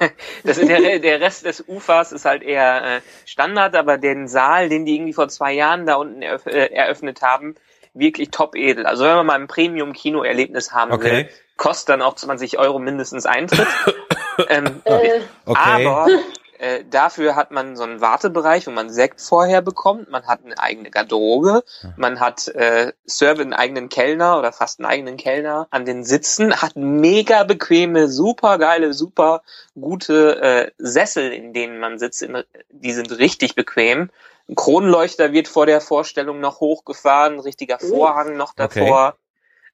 das, 0.44 0.58
der, 0.58 0.98
der 0.98 1.20
Rest 1.20 1.44
des 1.44 1.62
Ufers 1.68 2.12
ist 2.12 2.24
halt 2.24 2.42
eher 2.42 2.96
äh, 2.96 3.00
Standard, 3.26 3.76
aber 3.76 3.98
den 3.98 4.28
Saal, 4.28 4.70
den 4.70 4.86
die 4.86 4.94
irgendwie 4.94 5.12
vor 5.12 5.28
zwei 5.28 5.52
Jahren 5.52 5.84
da 5.84 5.96
unten 5.96 6.22
eröff 6.22 6.46
äh, 6.46 6.72
eröffnet 6.72 7.20
haben, 7.20 7.54
wirklich 7.94 8.30
top 8.30 8.56
edel. 8.56 8.86
Also 8.86 9.04
wenn 9.04 9.14
man 9.16 9.26
mal 9.26 9.40
ein 9.40 9.46
Premium-Kino-Erlebnis 9.46 10.72
haben 10.72 10.92
Okay. 10.92 11.10
will, 11.10 11.28
kostet 11.56 11.90
dann 11.90 12.02
auch 12.02 12.14
20 12.14 12.58
Euro 12.58 12.78
mindestens 12.78 13.26
Eintritt. 13.26 13.68
ähm, 14.48 14.82
Äh, 14.84 15.20
Okay. 15.46 15.86
Aber 15.86 16.08
äh, 16.64 16.84
dafür 16.88 17.36
hat 17.36 17.50
man 17.50 17.76
so 17.76 17.82
einen 17.82 18.00
Wartebereich, 18.00 18.66
wo 18.66 18.70
man 18.70 18.88
Sekt 18.88 19.20
vorher 19.20 19.60
bekommt. 19.60 20.10
Man 20.10 20.26
hat 20.26 20.44
eine 20.44 20.58
eigene 20.58 20.90
Garderobe. 20.90 21.62
Man 21.98 22.20
hat 22.20 22.48
äh, 22.48 22.94
Serve 23.04 23.42
einen 23.42 23.52
eigenen 23.52 23.90
Kellner 23.90 24.38
oder 24.38 24.50
fast 24.50 24.80
einen 24.80 24.86
eigenen 24.86 25.18
Kellner 25.18 25.66
an 25.70 25.84
den 25.84 26.04
Sitzen. 26.04 26.62
Hat 26.62 26.74
mega 26.76 27.44
bequeme, 27.44 28.08
super 28.08 28.56
geile, 28.56 28.94
super 28.94 29.42
gute 29.78 30.40
äh, 30.40 30.70
Sessel, 30.78 31.32
in 31.32 31.52
denen 31.52 31.78
man 31.80 31.98
sitzt. 31.98 32.22
In, 32.22 32.42
die 32.70 32.92
sind 32.92 33.18
richtig 33.18 33.54
bequem. 33.54 34.10
Ein 34.48 34.54
Kronleuchter 34.54 35.32
wird 35.32 35.48
vor 35.48 35.66
der 35.66 35.82
Vorstellung 35.82 36.40
noch 36.40 36.60
hochgefahren, 36.60 37.40
richtiger 37.40 37.78
Vorhang 37.78 38.38
noch 38.38 38.54
davor. 38.54 39.18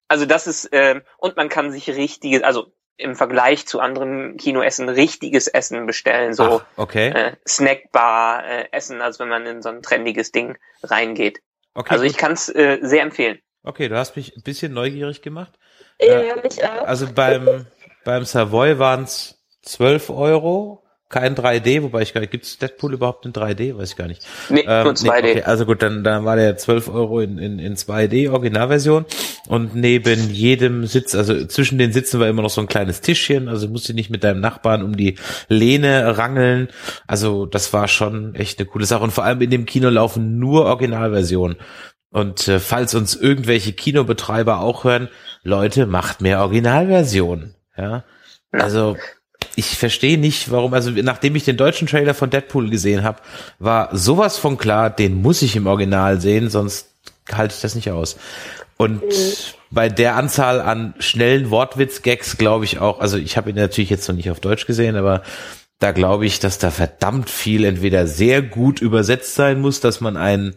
Also 0.08 0.26
das 0.26 0.48
ist, 0.48 0.68
ähm, 0.72 1.02
und 1.18 1.36
man 1.36 1.48
kann 1.48 1.70
sich 1.70 1.88
richtiges, 1.88 2.42
also 2.42 2.72
im 3.00 3.16
Vergleich 3.16 3.66
zu 3.66 3.80
anderen 3.80 4.36
Kinoessen 4.36 4.88
richtiges 4.88 5.48
Essen 5.48 5.86
bestellen, 5.86 6.34
so 6.34 6.60
Ach, 6.60 6.64
okay. 6.76 7.08
äh, 7.08 7.32
Snackbar 7.48 8.44
äh, 8.44 8.68
Essen, 8.72 9.00
als 9.00 9.18
wenn 9.18 9.28
man 9.28 9.46
in 9.46 9.62
so 9.62 9.68
ein 9.68 9.82
trendiges 9.82 10.32
Ding 10.32 10.56
reingeht. 10.82 11.40
okay. 11.74 11.90
Also 11.90 12.04
ich 12.04 12.16
kann 12.16 12.32
es 12.32 12.48
äh, 12.48 12.78
sehr 12.82 13.02
empfehlen. 13.02 13.38
okay, 13.62 13.88
du 13.88 13.96
hast 13.96 14.16
mich 14.16 14.36
ein 14.36 14.42
bisschen 14.42 14.72
neugierig 14.72 15.22
gemacht. 15.22 15.52
ja, 16.00 16.20
Äh, 16.20 16.42
mich 16.42 16.64
auch. 16.64 16.86
Also 16.86 17.06
beim, 17.12 17.66
beim 18.04 18.24
Savoy 18.24 18.78
waren 18.78 19.04
es 19.04 19.42
12 19.62 20.10
Euro 20.10 20.79
kein 21.10 21.34
3D, 21.34 21.82
wobei 21.82 22.02
ich 22.02 22.14
gar 22.14 22.20
nicht, 22.20 22.30
gibt's 22.30 22.56
Deadpool 22.56 22.94
überhaupt 22.94 23.26
in 23.26 23.32
3D? 23.32 23.76
Weiß 23.76 23.90
ich 23.90 23.96
gar 23.96 24.06
nicht. 24.06 24.24
Nee, 24.48 24.64
ähm, 24.66 24.84
nur 24.84 24.92
2D. 24.94 25.22
Nee, 25.22 25.30
okay, 25.30 25.42
also 25.42 25.66
gut, 25.66 25.82
dann, 25.82 26.04
dann 26.04 26.24
war 26.24 26.36
der 26.36 26.56
12 26.56 26.88
Euro 26.88 27.20
in, 27.20 27.36
in, 27.38 27.58
in 27.58 27.74
2D 27.74 28.30
Originalversion 28.30 29.04
und 29.48 29.74
neben 29.74 30.30
jedem 30.30 30.86
Sitz, 30.86 31.16
also 31.16 31.44
zwischen 31.46 31.78
den 31.78 31.92
Sitzen 31.92 32.20
war 32.20 32.28
immer 32.28 32.42
noch 32.42 32.50
so 32.50 32.60
ein 32.60 32.68
kleines 32.68 33.00
Tischchen, 33.00 33.48
also 33.48 33.68
musst 33.68 33.88
du 33.88 33.92
nicht 33.92 34.10
mit 34.10 34.22
deinem 34.22 34.40
Nachbarn 34.40 34.84
um 34.84 34.96
die 34.96 35.16
Lehne 35.48 36.16
rangeln. 36.16 36.68
Also 37.08 37.44
das 37.44 37.72
war 37.72 37.88
schon 37.88 38.36
echt 38.36 38.60
eine 38.60 38.68
coole 38.68 38.86
Sache 38.86 39.02
und 39.02 39.10
vor 39.10 39.24
allem 39.24 39.40
in 39.40 39.50
dem 39.50 39.66
Kino 39.66 39.90
laufen 39.90 40.38
nur 40.38 40.66
Originalversionen. 40.66 41.56
Und 42.12 42.46
äh, 42.46 42.60
falls 42.60 42.94
uns 42.94 43.16
irgendwelche 43.16 43.72
Kinobetreiber 43.72 44.60
auch 44.60 44.84
hören, 44.84 45.08
Leute, 45.42 45.86
macht 45.86 46.20
mehr 46.20 46.40
Originalversionen. 46.40 47.54
Ja, 47.76 48.04
also 48.52 48.96
ich 49.60 49.78
verstehe 49.78 50.18
nicht, 50.18 50.50
warum, 50.50 50.74
also 50.74 50.90
nachdem 50.90 51.36
ich 51.36 51.44
den 51.44 51.56
deutschen 51.56 51.86
Trailer 51.86 52.14
von 52.14 52.30
Deadpool 52.30 52.70
gesehen 52.70 53.04
habe, 53.04 53.20
war 53.58 53.94
sowas 53.96 54.38
von 54.38 54.58
klar, 54.58 54.90
den 54.90 55.22
muss 55.22 55.42
ich 55.42 55.54
im 55.54 55.66
Original 55.66 56.20
sehen, 56.20 56.50
sonst 56.50 56.88
halte 57.30 57.54
ich 57.54 57.60
das 57.60 57.74
nicht 57.74 57.90
aus. 57.90 58.16
Und 58.76 59.02
mhm. 59.02 59.32
bei 59.70 59.88
der 59.88 60.16
Anzahl 60.16 60.60
an 60.60 60.94
schnellen 60.98 61.50
Wortwitz-Gags 61.50 62.38
glaube 62.38 62.64
ich 62.64 62.78
auch, 62.78 63.00
also 63.00 63.18
ich 63.18 63.36
habe 63.36 63.50
ihn 63.50 63.56
natürlich 63.56 63.90
jetzt 63.90 64.08
noch 64.08 64.16
nicht 64.16 64.30
auf 64.30 64.40
Deutsch 64.40 64.66
gesehen, 64.66 64.96
aber 64.96 65.22
da 65.78 65.92
glaube 65.92 66.26
ich, 66.26 66.40
dass 66.40 66.58
da 66.58 66.70
verdammt 66.70 67.30
viel 67.30 67.64
entweder 67.64 68.06
sehr 68.06 68.42
gut 68.42 68.80
übersetzt 68.80 69.34
sein 69.34 69.60
muss, 69.60 69.80
dass 69.80 70.00
man 70.00 70.16
einen 70.16 70.54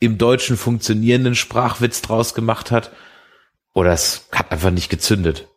im 0.00 0.18
Deutschen 0.18 0.56
funktionierenden 0.56 1.34
Sprachwitz 1.34 2.02
draus 2.02 2.34
gemacht 2.34 2.70
hat, 2.70 2.90
oder 3.74 3.92
es 3.92 4.28
hat 4.32 4.52
einfach 4.52 4.70
nicht 4.70 4.88
gezündet. 4.88 5.48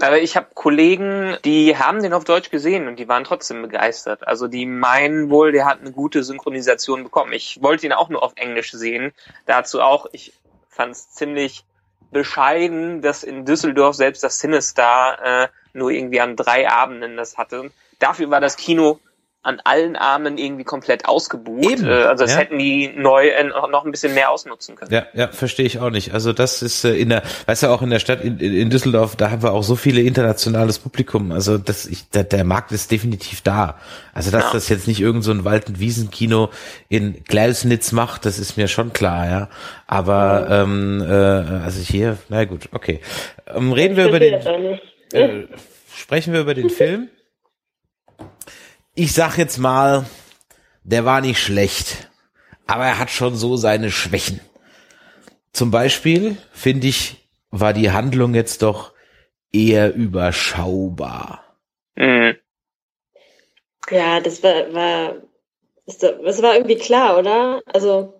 Aber 0.00 0.20
ich 0.20 0.36
habe 0.36 0.48
Kollegen, 0.52 1.38
die 1.44 1.76
haben 1.78 2.02
den 2.02 2.12
auf 2.12 2.24
Deutsch 2.24 2.50
gesehen 2.50 2.86
und 2.86 2.98
die 2.98 3.08
waren 3.08 3.24
trotzdem 3.24 3.62
begeistert. 3.62 4.26
Also 4.28 4.46
die 4.46 4.66
meinen 4.66 5.30
wohl, 5.30 5.52
der 5.52 5.64
hat 5.64 5.80
eine 5.80 5.90
gute 5.90 6.22
Synchronisation 6.22 7.02
bekommen. 7.02 7.32
Ich 7.32 7.62
wollte 7.62 7.86
ihn 7.86 7.94
auch 7.94 8.10
nur 8.10 8.22
auf 8.22 8.34
Englisch 8.36 8.72
sehen. 8.72 9.12
Dazu 9.46 9.80
auch, 9.80 10.06
ich 10.12 10.34
fand 10.68 10.92
es 10.92 11.10
ziemlich 11.10 11.64
bescheiden, 12.10 13.00
dass 13.00 13.22
in 13.22 13.46
Düsseldorf 13.46 13.96
selbst 13.96 14.22
das 14.22 14.38
Sinister 14.38 15.18
äh, 15.22 15.48
nur 15.72 15.90
irgendwie 15.90 16.20
an 16.20 16.36
drei 16.36 16.68
Abenden 16.68 17.16
das 17.16 17.38
hatte. 17.38 17.70
Dafür 17.98 18.30
war 18.30 18.40
das 18.40 18.56
Kino 18.56 19.00
an 19.46 19.60
allen 19.62 19.94
Armen 19.94 20.38
irgendwie 20.38 20.64
komplett 20.64 21.06
ausgebucht. 21.06 21.70
Eben, 21.70 21.86
äh, 21.86 21.92
also 21.92 22.24
das 22.24 22.32
ja. 22.32 22.40
hätten 22.40 22.58
die 22.58 22.92
neu 22.96 23.28
äh, 23.28 23.44
noch 23.44 23.84
ein 23.84 23.92
bisschen 23.92 24.12
mehr 24.12 24.30
ausnutzen 24.30 24.74
können. 24.74 24.92
Ja, 24.92 25.06
ja, 25.14 25.28
verstehe 25.28 25.64
ich 25.64 25.78
auch 25.78 25.90
nicht. 25.90 26.12
Also 26.12 26.32
das 26.32 26.62
ist 26.62 26.84
äh, 26.84 26.94
in 26.94 27.10
der, 27.10 27.22
weißt 27.46 27.62
du 27.62 27.68
auch 27.68 27.80
in 27.80 27.90
der 27.90 28.00
Stadt 28.00 28.22
in, 28.22 28.40
in 28.40 28.70
Düsseldorf, 28.70 29.14
da 29.14 29.30
haben 29.30 29.44
wir 29.44 29.52
auch 29.52 29.62
so 29.62 29.76
viele 29.76 30.00
internationales 30.00 30.80
Publikum. 30.80 31.30
Also 31.30 31.58
das, 31.58 31.86
ich, 31.86 32.10
der, 32.10 32.24
der 32.24 32.42
Markt 32.42 32.72
ist 32.72 32.90
definitiv 32.90 33.40
da. 33.40 33.78
Also 34.12 34.32
dass 34.32 34.44
ja. 34.44 34.50
das 34.52 34.68
jetzt 34.68 34.88
nicht 34.88 35.00
irgend 35.00 35.22
so 35.22 35.30
ein 35.30 35.44
Wald- 35.44 35.68
und 35.68 35.78
Wiesenkino 35.78 36.50
in 36.88 37.22
Gleisnitz 37.24 37.92
macht, 37.92 38.26
das 38.26 38.40
ist 38.40 38.56
mir 38.56 38.66
schon 38.66 38.92
klar, 38.92 39.28
ja. 39.28 39.48
Aber 39.86 40.48
ähm, 40.50 41.00
äh, 41.00 41.12
also 41.12 41.80
hier, 41.80 42.18
na 42.28 42.44
gut, 42.46 42.68
okay. 42.72 43.00
Ähm, 43.46 43.72
reden 43.72 43.96
wir 43.96 44.08
über 44.08 44.18
den. 44.18 44.34
Äh, 45.12 45.44
sprechen 45.94 46.32
wir 46.32 46.40
über 46.40 46.54
den 46.54 46.68
Film 46.68 47.10
ich 48.96 49.12
sag 49.12 49.36
jetzt 49.36 49.58
mal, 49.58 50.06
der 50.82 51.04
war 51.04 51.20
nicht 51.20 51.38
schlecht, 51.38 52.10
aber 52.66 52.86
er 52.86 52.98
hat 52.98 53.10
schon 53.10 53.36
so 53.36 53.56
seine 53.56 53.92
Schwächen. 53.92 54.40
Zum 55.52 55.70
Beispiel, 55.70 56.36
finde 56.52 56.88
ich, 56.88 57.28
war 57.50 57.72
die 57.72 57.90
Handlung 57.90 58.34
jetzt 58.34 58.62
doch 58.62 58.92
eher 59.52 59.94
überschaubar. 59.94 61.44
Mhm. 61.94 62.36
Ja, 63.90 64.20
das 64.20 64.42
war, 64.42 64.72
war, 64.74 65.16
das 65.86 66.42
war 66.42 66.56
irgendwie 66.56 66.76
klar, 66.76 67.18
oder? 67.18 67.62
Also. 67.66 68.14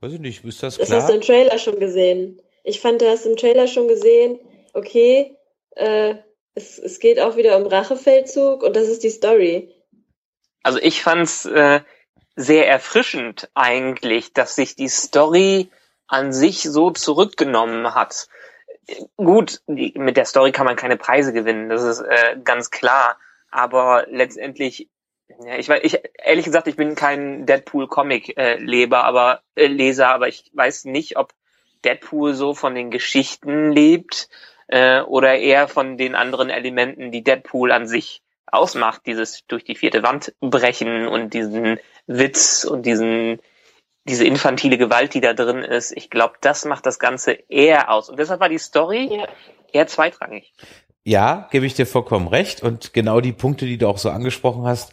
Weiß 0.00 0.12
ich 0.14 0.20
nicht, 0.20 0.44
ist 0.44 0.62
das 0.62 0.76
klar? 0.76 0.88
Das 0.88 0.96
hast 0.96 1.10
du 1.10 1.14
im 1.14 1.20
Trailer 1.20 1.58
schon 1.58 1.78
gesehen. 1.78 2.40
Ich 2.64 2.80
fand, 2.80 3.02
du 3.02 3.08
hast 3.08 3.26
im 3.26 3.36
Trailer 3.36 3.66
schon 3.66 3.86
gesehen, 3.86 4.38
okay, 4.72 5.36
äh, 5.76 6.14
es, 6.54 6.78
es 6.78 7.00
geht 7.00 7.20
auch 7.20 7.36
wieder 7.36 7.56
um 7.58 7.66
Rachefeldzug 7.66 8.62
und 8.62 8.74
das 8.76 8.88
ist 8.88 9.04
die 9.04 9.10
Story. 9.10 9.72
Also 10.62 10.78
ich 10.80 11.02
fand's 11.02 11.44
äh, 11.44 11.80
sehr 12.36 12.68
erfrischend 12.68 13.50
eigentlich, 13.54 14.32
dass 14.32 14.54
sich 14.54 14.76
die 14.76 14.88
Story 14.88 15.70
an 16.06 16.32
sich 16.32 16.62
so 16.62 16.90
zurückgenommen 16.90 17.94
hat. 17.94 18.28
Gut, 19.16 19.60
die, 19.66 19.92
mit 19.96 20.16
der 20.16 20.24
Story 20.24 20.52
kann 20.52 20.66
man 20.66 20.76
keine 20.76 20.96
Preise 20.96 21.32
gewinnen, 21.32 21.68
das 21.68 21.82
ist 21.82 22.00
äh, 22.00 22.36
ganz 22.42 22.70
klar. 22.70 23.18
Aber 23.50 24.06
letztendlich, 24.08 24.88
ja, 25.44 25.56
ich 25.56 25.68
weiß, 25.68 25.80
ich 25.84 26.00
ehrlich 26.22 26.44
gesagt, 26.44 26.68
ich 26.68 26.76
bin 26.76 26.94
kein 26.94 27.46
Deadpool-Comic-Leber, 27.46 29.04
aber 29.04 29.42
äh, 29.54 29.66
Leser, 29.66 30.08
aber 30.08 30.28
ich 30.28 30.50
weiß 30.54 30.86
nicht, 30.86 31.16
ob 31.16 31.32
Deadpool 31.84 32.34
so 32.34 32.54
von 32.54 32.74
den 32.74 32.90
Geschichten 32.90 33.72
lebt 33.72 34.28
äh, 34.68 35.00
oder 35.02 35.36
eher 35.36 35.68
von 35.68 35.96
den 35.96 36.14
anderen 36.14 36.50
Elementen, 36.50 37.10
die 37.10 37.22
Deadpool 37.22 37.72
an 37.72 37.86
sich 37.86 38.22
ausmacht, 38.52 39.02
dieses 39.06 39.46
durch 39.46 39.64
die 39.64 39.74
vierte 39.74 40.02
Wand 40.02 40.34
brechen 40.40 41.08
und 41.08 41.34
diesen 41.34 41.78
Witz 42.06 42.64
und 42.64 42.86
diesen 42.86 43.40
diese 44.04 44.24
infantile 44.24 44.78
Gewalt, 44.78 45.14
die 45.14 45.20
da 45.20 45.32
drin 45.32 45.58
ist, 45.58 45.92
ich 45.92 46.10
glaube, 46.10 46.34
das 46.40 46.64
macht 46.64 46.86
das 46.86 46.98
Ganze 46.98 47.38
eher 47.48 47.90
aus. 47.90 48.08
Und 48.08 48.18
deshalb 48.18 48.40
war 48.40 48.48
die 48.48 48.58
Story 48.58 49.08
ja. 49.12 49.28
eher 49.72 49.86
zweitrangig. 49.86 50.52
Ja, 51.04 51.48
gebe 51.50 51.66
ich 51.66 51.74
dir 51.74 51.86
vollkommen 51.86 52.28
recht. 52.28 52.62
Und 52.62 52.92
genau 52.92 53.20
die 53.20 53.32
Punkte, 53.32 53.64
die 53.64 53.78
du 53.78 53.88
auch 53.88 53.98
so 53.98 54.10
angesprochen 54.10 54.64
hast, 54.64 54.92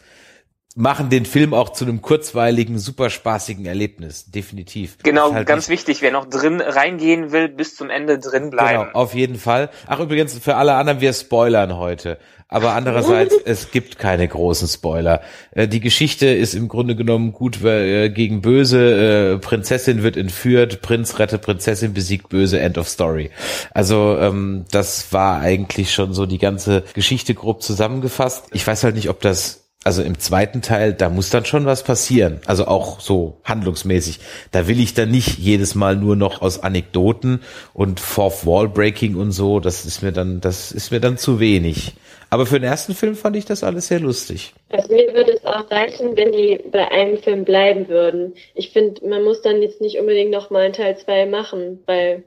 machen 0.76 1.10
den 1.10 1.26
Film 1.26 1.52
auch 1.52 1.70
zu 1.70 1.84
einem 1.84 2.00
kurzweiligen, 2.00 2.78
super 2.78 3.10
spaßigen 3.10 3.66
Erlebnis, 3.66 4.30
definitiv. 4.30 4.98
Genau, 5.02 5.34
halt 5.34 5.48
ganz 5.48 5.68
wichtig, 5.68 6.00
wer 6.00 6.12
noch 6.12 6.28
drin 6.28 6.60
reingehen 6.60 7.32
will, 7.32 7.48
bis 7.48 7.74
zum 7.74 7.90
Ende 7.90 8.18
drin 8.18 8.50
bleiben. 8.50 8.84
Genau, 8.84 8.98
auf 8.98 9.14
jeden 9.14 9.36
Fall. 9.36 9.70
Ach, 9.86 9.98
übrigens, 9.98 10.38
für 10.38 10.56
alle 10.56 10.74
anderen, 10.74 11.00
wir 11.00 11.12
spoilern 11.12 11.76
heute. 11.76 12.18
Aber 12.46 12.74
andererseits, 12.74 13.34
es 13.44 13.70
gibt 13.70 13.98
keine 13.98 14.26
großen 14.26 14.68
Spoiler. 14.68 15.22
Äh, 15.52 15.68
die 15.68 15.80
Geschichte 15.80 16.26
ist 16.26 16.54
im 16.54 16.68
Grunde 16.68 16.96
genommen 16.96 17.32
gut 17.32 17.64
äh, 17.64 18.10
gegen 18.10 18.40
böse. 18.40 19.34
Äh, 19.34 19.38
Prinzessin 19.38 20.02
wird 20.02 20.16
entführt, 20.16 20.82
Prinz 20.82 21.18
rettet 21.18 21.42
Prinzessin, 21.42 21.94
besiegt 21.94 22.28
böse, 22.28 22.60
End 22.60 22.76
of 22.76 22.88
Story. 22.88 23.30
Also 23.72 24.16
ähm, 24.18 24.64
das 24.70 25.12
war 25.12 25.40
eigentlich 25.40 25.92
schon 25.92 26.12
so 26.12 26.26
die 26.26 26.38
ganze 26.38 26.82
Geschichte 26.94 27.34
grob 27.34 27.62
zusammengefasst. 27.62 28.46
Ich 28.52 28.66
weiß 28.66 28.82
halt 28.84 28.96
nicht, 28.96 29.10
ob 29.10 29.20
das 29.20 29.69
also 29.82 30.02
im 30.02 30.18
zweiten 30.18 30.60
Teil, 30.60 30.92
da 30.92 31.08
muss 31.08 31.30
dann 31.30 31.46
schon 31.46 31.64
was 31.64 31.84
passieren. 31.84 32.40
Also 32.44 32.66
auch 32.66 33.00
so 33.00 33.38
handlungsmäßig. 33.44 34.20
Da 34.52 34.68
will 34.68 34.78
ich 34.78 34.92
dann 34.92 35.10
nicht 35.10 35.38
jedes 35.38 35.74
Mal 35.74 35.96
nur 35.96 36.16
noch 36.16 36.42
aus 36.42 36.62
Anekdoten 36.62 37.42
und 37.72 37.98
Fourth 37.98 38.44
Wall 38.44 38.68
Breaking 38.68 39.16
und 39.16 39.32
so. 39.32 39.58
Das 39.58 39.86
ist 39.86 40.02
mir 40.02 40.12
dann, 40.12 40.42
das 40.42 40.70
ist 40.70 40.90
mir 40.90 41.00
dann 41.00 41.16
zu 41.16 41.40
wenig. 41.40 41.94
Aber 42.28 42.44
für 42.44 42.60
den 42.60 42.68
ersten 42.68 42.94
Film 42.94 43.16
fand 43.16 43.36
ich 43.36 43.46
das 43.46 43.64
alles 43.64 43.88
sehr 43.88 44.00
lustig. 44.00 44.52
Also 44.70 44.92
mir 44.92 45.14
würde 45.14 45.32
es 45.32 45.44
auch 45.46 45.70
reichen, 45.70 46.14
wenn 46.14 46.30
die 46.30 46.60
bei 46.70 46.90
einem 46.90 47.16
Film 47.16 47.44
bleiben 47.44 47.88
würden. 47.88 48.34
Ich 48.54 48.72
finde, 48.72 49.08
man 49.08 49.24
muss 49.24 49.40
dann 49.40 49.62
jetzt 49.62 49.80
nicht 49.80 49.98
unbedingt 49.98 50.30
nochmal 50.30 50.66
einen 50.66 50.74
Teil 50.74 50.96
2 50.98 51.24
machen, 51.24 51.82
weil 51.86 52.24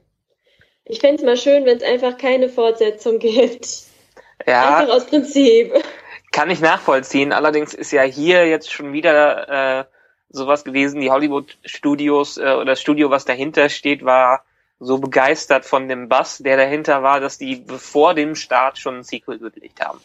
ich 0.85 0.99
fände 0.99 1.17
es 1.17 1.23
mal 1.23 1.37
schön, 1.37 1.65
wenn 1.65 1.77
es 1.77 1.83
einfach 1.83 2.17
keine 2.17 2.49
Fortsetzung 2.49 3.19
gibt. 3.19 3.67
Ja. 4.47 4.79
Einfach 4.79 4.95
aus 4.95 5.05
Prinzip. 5.05 5.71
Kann 6.33 6.49
ich 6.49 6.59
nachvollziehen. 6.59 7.31
Allerdings 7.31 7.73
ist 7.75 7.91
ja 7.91 8.01
hier 8.01 8.47
jetzt 8.47 8.73
schon 8.73 8.91
wieder 8.91 9.81
äh, 9.81 9.85
sowas 10.29 10.65
gewesen. 10.65 10.99
Die 10.99 11.11
Hollywood-Studios 11.11 12.37
äh, 12.37 12.55
oder 12.55 12.65
das 12.65 12.81
Studio, 12.81 13.11
was 13.11 13.23
dahinter 13.23 13.69
steht, 13.69 14.03
war 14.03 14.43
so 14.79 14.97
begeistert 14.97 15.63
von 15.63 15.87
dem 15.87 16.09
Bass, 16.09 16.39
der 16.39 16.57
dahinter 16.57 17.03
war, 17.03 17.19
dass 17.19 17.37
die 17.37 17.63
vor 17.67 18.15
dem 18.15 18.33
Start 18.35 18.79
schon 18.79 18.97
ein 18.97 19.03
Sequel 19.03 19.37
gelegt 19.37 19.79
haben. 19.79 19.99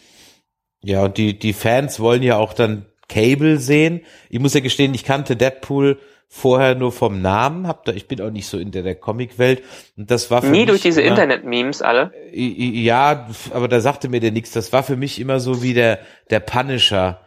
Ja, 0.83 1.05
und 1.05 1.17
die, 1.17 1.39
die 1.39 1.55
Fans 1.55 1.99
wollen 1.99 2.23
ja 2.23 2.37
auch 2.37 2.53
dann 2.53 2.85
Cable 3.09 3.57
sehen. 3.57 4.05
Ich 4.29 4.39
muss 4.39 4.53
ja 4.53 4.61
gestehen, 4.61 4.93
ich 4.93 5.05
kannte 5.05 5.35
Deadpool 5.35 5.99
vorher 6.29 6.75
nur 6.75 6.93
vom 6.93 7.23
Namen, 7.23 7.67
hab 7.67 7.85
da, 7.85 7.93
ich 7.93 8.07
bin 8.07 8.21
auch 8.21 8.31
nicht 8.31 8.47
so 8.47 8.59
in 8.59 8.71
der, 8.71 8.83
der 8.83 8.95
Comic-Welt. 8.95 9.63
Und 9.97 10.11
das 10.11 10.31
war 10.31 10.43
für 10.43 10.49
Nie 10.49 10.59
mich 10.59 10.67
durch 10.69 10.83
diese 10.83 11.01
Internet-Memes 11.01 11.83
alle? 11.83 12.13
Ja, 12.33 13.29
aber 13.53 13.67
da 13.69 13.81
sagte 13.81 14.09
mir 14.09 14.21
der 14.21 14.31
nichts. 14.31 14.51
Das 14.53 14.73
war 14.73 14.83
für 14.83 14.97
mich 14.97 15.21
immer 15.21 15.41
so 15.41 15.63
wie 15.63 15.75
der, 15.75 16.01
der 16.31 16.41
Punisher. 16.41 17.21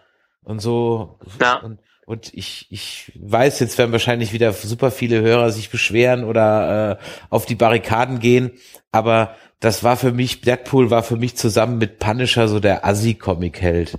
Und 0.44 0.60
so. 0.60 1.20
Ja. 1.40 1.56
Und, 1.58 1.80
und 2.06 2.34
ich, 2.34 2.68
ich 2.70 3.12
weiß, 3.20 3.60
jetzt 3.60 3.78
werden 3.78 3.92
wahrscheinlich 3.92 4.34
wieder 4.34 4.54
super 4.54 4.92
viele 4.92 5.22
Hörer 5.22 5.52
sich 5.52 5.70
beschweren 5.70 6.24
oder 6.24 7.00
äh, 7.00 7.04
auf 7.30 7.46
die 7.46 7.56
Barrikaden 7.56 8.20
gehen. 8.20 8.52
Aber 8.92 9.36
das 9.60 9.84
war 9.84 9.98
für 9.98 10.12
mich, 10.12 10.42
Deadpool 10.42 10.92
war 10.92 11.04
für 11.04 11.18
mich 11.18 11.36
zusammen 11.38 11.80
mit 11.80 12.00
Punisher 12.00 12.48
so 12.48 12.60
der 12.60 12.86
Assi-Comic-Held. 12.86 13.98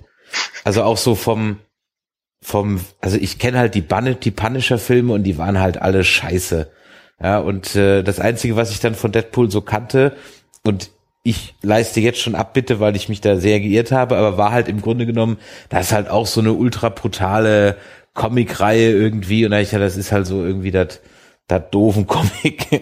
Also 0.63 0.83
auch 0.83 0.97
so 0.97 1.15
vom, 1.15 1.59
vom, 2.43 2.81
also 3.01 3.17
ich 3.17 3.39
kenne 3.39 3.57
halt 3.57 3.73
die, 3.73 3.81
Banne, 3.81 4.15
die 4.15 4.31
Punisher-Filme 4.31 5.13
und 5.13 5.23
die 5.23 5.37
waren 5.37 5.59
halt 5.59 5.81
alle 5.81 6.03
scheiße. 6.03 6.69
Ja, 7.21 7.39
und 7.39 7.75
äh, 7.75 8.03
das 8.03 8.19
Einzige, 8.19 8.55
was 8.55 8.71
ich 8.71 8.79
dann 8.79 8.95
von 8.95 9.11
Deadpool 9.11 9.49
so 9.49 9.61
kannte, 9.61 10.13
und 10.65 10.91
ich 11.23 11.55
leiste 11.61 12.01
jetzt 12.01 12.19
schon 12.19 12.35
ab, 12.35 12.53
bitte, 12.53 12.79
weil 12.79 12.95
ich 12.95 13.07
mich 13.07 13.21
da 13.21 13.37
sehr 13.37 13.59
geirrt 13.61 13.91
habe, 13.91 14.17
aber 14.17 14.37
war 14.37 14.51
halt 14.51 14.67
im 14.67 14.81
Grunde 14.81 15.05
genommen, 15.05 15.37
das 15.69 15.87
ist 15.87 15.91
halt 15.93 16.09
auch 16.09 16.27
so 16.27 16.41
eine 16.41 16.53
ultra 16.53 16.89
brutale 16.89 17.77
Comic-Reihe 18.13 18.91
irgendwie 18.91 19.45
und 19.45 19.53
ich, 19.53 19.71
ja, 19.71 19.79
das 19.79 19.95
ist 19.95 20.11
halt 20.11 20.27
so 20.27 20.43
irgendwie 20.43 20.71
das, 20.71 20.99
das 21.47 21.63
doofen 21.71 22.07
Comic. 22.07 22.81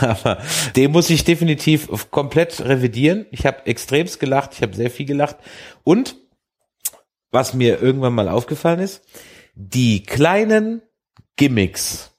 aber 0.00 0.38
den 0.76 0.92
muss 0.92 1.08
ich 1.08 1.24
definitiv 1.24 1.88
komplett 2.10 2.60
revidieren. 2.60 3.26
Ich 3.30 3.46
habe 3.46 3.66
extremst 3.66 4.20
gelacht, 4.20 4.50
ich 4.54 4.62
habe 4.62 4.76
sehr 4.76 4.90
viel 4.90 5.06
gelacht 5.06 5.36
und 5.82 6.16
was 7.32 7.54
mir 7.54 7.82
irgendwann 7.82 8.14
mal 8.14 8.28
aufgefallen 8.28 8.78
ist, 8.78 9.02
die 9.54 10.04
kleinen 10.04 10.82
Gimmicks 11.36 12.12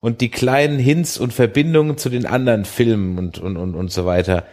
und 0.00 0.20
die 0.20 0.30
kleinen 0.30 0.78
Hints 0.78 1.18
und 1.18 1.32
Verbindungen 1.32 1.98
zu 1.98 2.08
den 2.08 2.26
anderen 2.26 2.64
Filmen 2.64 3.18
und, 3.18 3.38
und, 3.38 3.56
und, 3.56 3.74
und 3.74 3.92
so 3.92 4.06
weiter. 4.06 4.44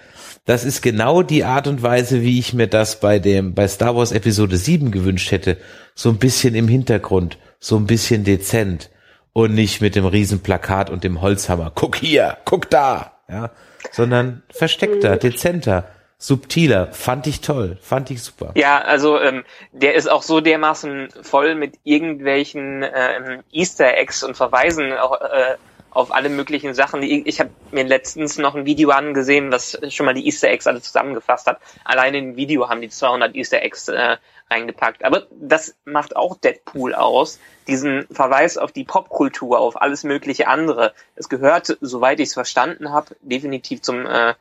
Das 0.46 0.66
ist 0.66 0.82
genau 0.82 1.22
die 1.22 1.44
Art 1.44 1.68
und 1.68 1.84
Weise, 1.84 2.22
wie 2.22 2.40
ich 2.40 2.54
mir 2.54 2.68
das 2.68 3.00
bei 3.00 3.20
dem, 3.20 3.54
bei 3.54 3.68
Star 3.68 3.96
Wars 3.96 4.12
Episode 4.12 4.58
7 4.58 4.92
gewünscht 4.92 5.32
hätte. 5.32 5.58
So 5.96 6.10
ein 6.10 6.18
bisschen 6.18 6.56
im 6.56 6.68
Hintergrund, 6.68 7.38
so 7.60 7.78
ein 7.78 7.86
bisschen 7.86 8.24
dezent 8.24 8.90
und 9.34 9.54
nicht 9.54 9.82
mit 9.82 9.96
dem 9.96 10.06
Riesenplakat 10.06 10.90
und 10.90 11.04
dem 11.04 11.22
Holzhammer. 11.22 11.72
Guck 11.74 11.98
hier, 11.98 12.38
guck 12.46 12.70
da, 12.70 13.20
ja, 13.30 13.52
sondern 13.92 14.44
versteckter, 14.50 15.16
mhm. 15.16 15.20
dezenter 15.20 15.86
subtiler. 16.20 16.92
Fand 16.92 17.26
ich 17.26 17.42
toll, 17.42 17.78
fand 17.82 18.12
ich 18.12 18.22
super. 18.22 18.52
Ja, 18.56 18.80
also 18.80 19.20
ähm, 19.20 19.46
der 19.72 19.96
ist 19.96 20.10
auch 20.10 20.22
so 20.22 20.42
dermaßen 20.42 21.10
voll 21.24 21.56
mit 21.56 21.80
irgendwelchen 21.84 22.84
ähm, 22.84 23.44
Easter 23.52 23.98
Eggs 23.98 24.22
und 24.24 24.36
Verweisen 24.36 24.94
auch, 24.94 25.20
äh, 25.22 25.56
auf 25.92 26.14
alle 26.14 26.30
möglichen 26.30 26.74
Sachen. 26.74 27.02
Ich, 27.02 27.40
habe 27.40 27.50
mir 27.72 27.84
letztens 27.84 28.38
noch 28.38 28.54
ein 28.54 28.66
Video 28.66 28.92
angesehen, 28.92 29.52
was 29.52 29.80
schon 29.90 30.06
mal 30.06 30.14
die 30.14 30.26
Easter 30.26 30.50
Eggs 30.50 30.68
alle 30.68 30.82
zusammengefasst 30.82 31.48
hat. 31.48 31.60
Allein 31.84 32.14
in 32.14 32.26
dem 32.26 32.36
Video 32.36 32.70
haben 32.70 32.82
die 32.82 32.90
200 32.90 33.36
Easter 33.36 33.62
Eggs 33.62 33.88
äh, 33.88 34.18
reingepackt. 34.52 35.04
Aber 35.04 35.24
das 35.32 35.76
macht 35.86 36.16
auch 36.16 36.38
Deadpool 36.38 36.94
aus, 36.94 37.40
diesen 37.68 38.08
Verweis 38.12 38.58
auf 38.58 38.72
die 38.72 38.84
Popkultur, 38.84 39.60
auf 39.60 39.82
alles 39.82 40.04
mögliche 40.04 40.48
andere. 40.48 40.94
Es 41.16 41.30
gehört, 41.30 41.78
soweit 41.82 42.20
ich 42.20 42.30
es 42.30 42.34
verstanden 42.34 42.92
habe, 42.92 43.16
definitiv 43.22 43.82
zum 43.82 44.06
äh, 44.06 44.34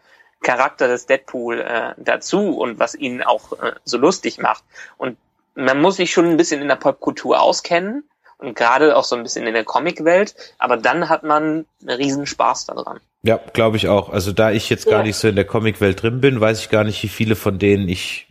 Charakter 0.43 0.89
des 0.89 1.07
Deadpool 1.07 1.61
äh, 1.61 1.95
dazu 1.97 2.57
und 2.59 2.79
was 2.79 2.95
ihn 2.95 3.23
auch 3.23 3.53
äh, 3.61 3.73
so 3.85 3.99
lustig 3.99 4.39
macht. 4.39 4.63
Und 4.97 5.17
man 5.55 5.81
muss 5.81 5.97
sich 5.97 6.13
schon 6.13 6.27
ein 6.27 6.37
bisschen 6.37 6.63
in 6.63 6.69
der 6.69 6.77
Popkultur 6.77 7.41
auskennen 7.41 8.05
und 8.39 8.55
gerade 8.55 8.97
auch 8.97 9.05
so 9.05 9.17
ein 9.17 9.25
bisschen 9.25 9.47
in 9.47 9.55
der 9.55 9.65
Comicwelt, 9.65 10.35
aber 10.59 10.77
dann 10.77 11.09
hat 11.09 11.25
man 11.25 11.67
einen 11.81 11.91
riesen 11.91 12.27
Spaß 12.27 12.67
daran. 12.67 13.01
Ja, 13.23 13.41
glaube 13.53 13.77
ich 13.77 13.89
auch. 13.89 14.11
Also 14.11 14.33
da 14.33 14.53
ich 14.53 14.71
jetzt 14.71 14.87
gar 14.87 15.01
ja. 15.01 15.03
nicht 15.03 15.17
so 15.17 15.27
in 15.27 15.35
der 15.35 15.45
Comicwelt 15.45 16.03
drin 16.03 16.21
bin, 16.21 16.41
weiß 16.41 16.61
ich 16.61 16.71
gar 16.71 16.85
nicht, 16.85 17.03
wie 17.03 17.09
viele 17.09 17.35
von 17.35 17.59
denen 17.59 17.89
ich 17.89 18.29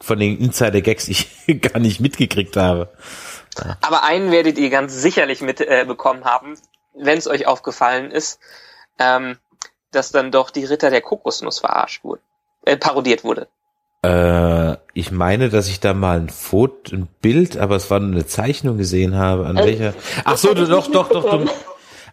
von 0.00 0.18
den 0.18 0.38
Insider-Gags 0.38 1.08
ich 1.08 1.28
gar 1.60 1.80
nicht 1.80 2.00
mitgekriegt 2.00 2.56
habe. 2.56 2.92
Aber 3.80 4.04
einen 4.04 4.30
werdet 4.30 4.58
ihr 4.58 4.70
ganz 4.70 4.94
sicherlich 4.94 5.40
mitbekommen 5.40 6.22
äh, 6.22 6.24
haben, 6.24 6.54
wenn 6.94 7.18
es 7.18 7.26
euch 7.26 7.46
aufgefallen 7.46 8.10
ist. 8.10 8.38
Ähm, 8.98 9.36
dass 9.98 10.12
dann 10.12 10.30
doch 10.30 10.50
die 10.50 10.64
Ritter 10.64 10.90
der 10.90 11.00
Kokosnuss 11.00 11.58
verarscht 11.58 12.04
wurde, 12.04 12.22
äh, 12.64 12.76
parodiert 12.76 13.24
wurde. 13.24 13.48
Äh, 14.02 14.76
ich 14.94 15.10
meine, 15.10 15.48
dass 15.48 15.68
ich 15.68 15.80
da 15.80 15.92
mal 15.92 16.20
ein 16.20 16.28
Foto, 16.28 16.94
ein 16.94 17.08
Bild, 17.20 17.56
aber 17.56 17.74
es 17.74 17.90
war 17.90 17.98
nur 17.98 18.12
eine 18.12 18.26
Zeichnung 18.26 18.78
gesehen 18.78 19.16
habe. 19.16 19.46
An 19.46 19.58
also, 19.58 19.68
welcher? 19.68 19.94
Ach 20.24 20.36
so, 20.36 20.54
du 20.54 20.66
doch, 20.66 20.88
doch, 20.88 21.08
doch, 21.08 21.28
du. 21.28 21.50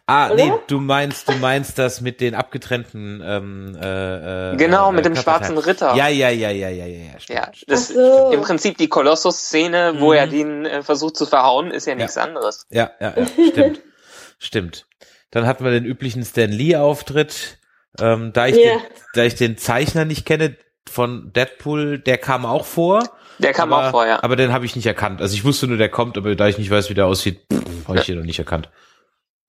Ah, 0.08 0.32
Oder? 0.32 0.36
nee, 0.36 0.54
du 0.68 0.80
meinst, 0.80 1.28
du 1.30 1.34
meinst 1.34 1.80
das 1.80 2.02
mit 2.02 2.22
den 2.22 2.36
abgetrennten 2.36 3.24
ähm, 3.26 3.78
äh, 3.80 4.54
äh 4.54 4.56
Genau, 4.56 4.92
mit 4.92 5.06
äh, 5.06 5.10
dem 5.10 5.16
schwarzen 5.16 5.58
Ritter. 5.58 5.96
Ja, 5.96 6.08
ja, 6.08 6.30
ja, 6.30 6.52
ja, 6.52 6.70
ja, 6.70 6.86
ja, 6.86 7.12
ja. 7.14 7.20
Stimmt. 7.20 7.40
Ja, 7.40 7.52
das 7.68 7.88
so. 7.88 8.32
im 8.32 8.42
Prinzip 8.42 8.78
die 8.78 8.88
Kolossus-Szene, 8.88 9.94
mhm. 9.94 10.00
wo 10.02 10.14
er 10.14 10.28
den 10.28 10.66
äh, 10.66 10.84
versucht 10.84 11.18
zu 11.18 11.26
verhauen, 11.26 11.72
ist 11.72 11.88
ja 11.88 11.96
nichts 11.96 12.16
ja. 12.16 12.24
anderes. 12.24 12.68
Ja, 12.70 12.92
ja, 13.00 13.14
ja, 13.16 13.26
stimmt. 13.50 13.82
stimmt. 14.38 14.86
Dann 15.32 15.48
hatten 15.48 15.64
wir 15.64 15.72
den 15.72 15.86
üblichen 15.86 16.24
Stan 16.24 16.52
Lee-Auftritt. 16.52 17.58
Ähm, 18.00 18.34
da, 18.34 18.48
ich 18.48 18.56
yeah. 18.56 18.78
den, 18.78 18.82
da 19.14 19.24
ich 19.24 19.36
den 19.36 19.58
Zeichner 19.58 20.06
nicht 20.06 20.26
kenne 20.26 20.58
von 20.90 21.32
Deadpool, 21.34 22.00
der 22.00 22.18
kam 22.18 22.46
auch 22.46 22.66
vor. 22.66 23.04
Der 23.40 23.54
kam 23.54 23.74
aber, 23.74 23.88
auch 23.88 23.92
vor, 23.92 24.06
ja. 24.06 24.24
Aber 24.24 24.36
den 24.36 24.54
habe 24.54 24.66
ich 24.66 24.76
nicht 24.76 24.86
erkannt. 24.86 25.22
Also 25.22 25.36
ich 25.36 25.44
wusste 25.44 25.68
nur, 25.68 25.78
der 25.78 25.90
kommt, 25.90 26.18
aber 26.18 26.36
da 26.36 26.48
ich 26.48 26.58
nicht 26.58 26.70
weiß, 26.70 26.90
wie 26.90 26.94
der 26.94 27.06
aussieht, 27.06 27.42
habe 27.88 28.00
ich 28.00 28.10
ihn 28.10 28.18
noch 28.18 28.26
nicht 28.26 28.40
erkannt. 28.40 28.70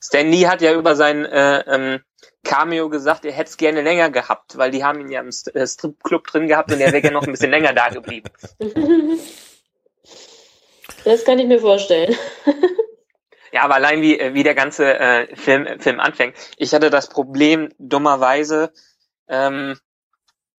Stan 0.02 0.28
Lee 0.28 0.46
hat 0.46 0.62
ja 0.62 0.74
über 0.74 0.94
sein 0.96 1.24
äh, 1.24 1.60
ähm, 1.66 2.00
Cameo 2.44 2.88
gesagt, 2.88 3.24
er 3.24 3.32
hätte 3.32 3.50
es 3.50 3.56
gerne 3.56 3.82
länger 3.82 4.10
gehabt, 4.10 4.56
weil 4.56 4.70
die 4.70 4.84
haben 4.84 5.00
ihn 5.00 5.10
ja 5.10 5.20
im 5.20 5.32
St 5.32 5.54
äh, 5.54 5.66
Stripclub 5.66 6.26
drin 6.26 6.46
gehabt 6.46 6.72
und 6.72 6.80
er 6.80 6.92
wäre 6.92 7.02
gerne 7.02 7.14
noch 7.14 7.24
ein 7.24 7.32
bisschen 7.32 7.50
länger 7.50 7.72
da 7.72 7.88
geblieben. 7.88 8.30
Das 11.04 11.24
kann 11.24 11.38
ich 11.38 11.46
mir 11.46 11.60
vorstellen. 11.60 12.16
Ja, 13.52 13.62
aber 13.62 13.74
allein 13.74 14.02
wie, 14.02 14.18
wie 14.34 14.42
der 14.42 14.54
ganze 14.54 14.98
äh, 14.98 15.36
Film, 15.36 15.80
Film 15.80 16.00
anfängt. 16.00 16.36
Ich 16.56 16.74
hatte 16.74 16.90
das 16.90 17.08
Problem, 17.08 17.70
dummerweise, 17.78 18.72
ähm, 19.28 19.78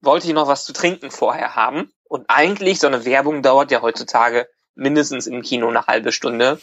wollte 0.01 0.27
ich 0.27 0.33
noch 0.33 0.47
was 0.47 0.65
zu 0.65 0.73
trinken 0.73 1.11
vorher 1.11 1.55
haben. 1.55 1.91
Und 2.03 2.25
eigentlich, 2.29 2.79
so 2.79 2.87
eine 2.87 3.05
Werbung 3.05 3.41
dauert 3.41 3.71
ja 3.71 3.81
heutzutage 3.81 4.47
mindestens 4.75 5.27
im 5.27 5.41
Kino 5.41 5.67
eine 5.67 5.87
halbe 5.87 6.11
Stunde. 6.11 6.59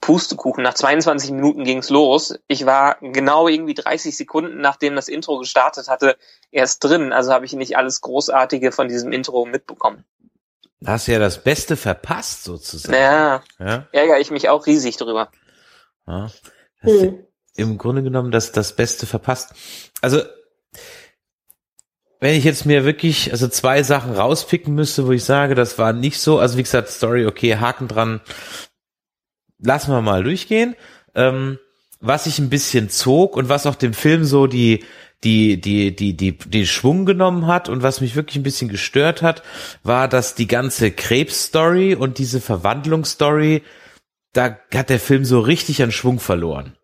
Pustekuchen, 0.00 0.64
nach 0.64 0.74
22 0.74 1.30
Minuten 1.30 1.62
ging's 1.62 1.88
los. 1.88 2.34
Ich 2.48 2.66
war 2.66 2.96
genau 3.00 3.46
irgendwie 3.46 3.74
30 3.74 4.16
Sekunden, 4.16 4.60
nachdem 4.60 4.96
das 4.96 5.08
Intro 5.08 5.38
gestartet 5.38 5.86
hatte, 5.88 6.16
erst 6.50 6.82
drin. 6.82 7.12
Also 7.12 7.32
habe 7.32 7.44
ich 7.44 7.52
nicht 7.52 7.76
alles 7.76 8.00
Großartige 8.00 8.72
von 8.72 8.88
diesem 8.88 9.12
Intro 9.12 9.46
mitbekommen. 9.46 10.04
Da 10.80 10.92
hast 10.92 11.06
du 11.06 11.12
ja 11.12 11.20
das 11.20 11.44
Beste 11.44 11.76
verpasst, 11.76 12.42
sozusagen. 12.42 12.94
Ja, 12.94 13.42
ja. 13.60 13.86
ärgere 13.92 14.18
ich 14.18 14.32
mich 14.32 14.48
auch 14.48 14.66
riesig 14.66 14.96
drüber. 14.96 15.30
Ja, 16.12 16.30
hm. 16.80 17.24
Im 17.54 17.78
Grunde 17.78 18.02
genommen 18.02 18.30
das, 18.30 18.52
das 18.52 18.76
Beste 18.76 19.06
verpasst. 19.06 19.54
Also, 20.00 20.22
wenn 22.20 22.34
ich 22.34 22.44
jetzt 22.44 22.66
mir 22.66 22.84
wirklich, 22.84 23.32
also 23.32 23.48
zwei 23.48 23.82
Sachen 23.82 24.12
rauspicken 24.12 24.74
müsste, 24.74 25.06
wo 25.06 25.12
ich 25.12 25.24
sage, 25.24 25.54
das 25.54 25.78
war 25.78 25.92
nicht 25.92 26.18
so, 26.20 26.38
also 26.38 26.56
wie 26.56 26.62
gesagt, 26.62 26.88
Story, 26.88 27.26
okay, 27.26 27.56
Haken 27.56 27.88
dran, 27.88 28.20
lassen 29.58 29.90
wir 29.90 30.02
mal 30.02 30.22
durchgehen. 30.22 30.76
Ähm, 31.14 31.58
was 32.00 32.26
ich 32.26 32.38
ein 32.38 32.50
bisschen 32.50 32.90
zog 32.90 33.36
und 33.36 33.48
was 33.48 33.66
auch 33.66 33.74
dem 33.74 33.94
Film 33.94 34.24
so 34.24 34.46
die, 34.46 34.84
die, 35.24 35.60
die, 35.60 35.94
die, 35.94 36.16
die, 36.16 36.36
die 36.36 36.66
Schwung 36.66 37.06
genommen 37.06 37.46
hat 37.46 37.68
und 37.68 37.82
was 37.82 38.00
mich 38.00 38.16
wirklich 38.16 38.36
ein 38.36 38.42
bisschen 38.42 38.68
gestört 38.68 39.22
hat, 39.22 39.42
war, 39.82 40.08
dass 40.08 40.34
die 40.34 40.48
ganze 40.48 40.90
Krebs-Story 40.90 41.94
und 41.94 42.18
diese 42.18 42.40
Verwandlungsstory 42.40 43.62
da 44.32 44.58
hat 44.74 44.90
der 44.90 45.00
Film 45.00 45.24
so 45.24 45.40
richtig 45.40 45.82
an 45.82 45.92
Schwung 45.92 46.20
verloren. 46.20 46.76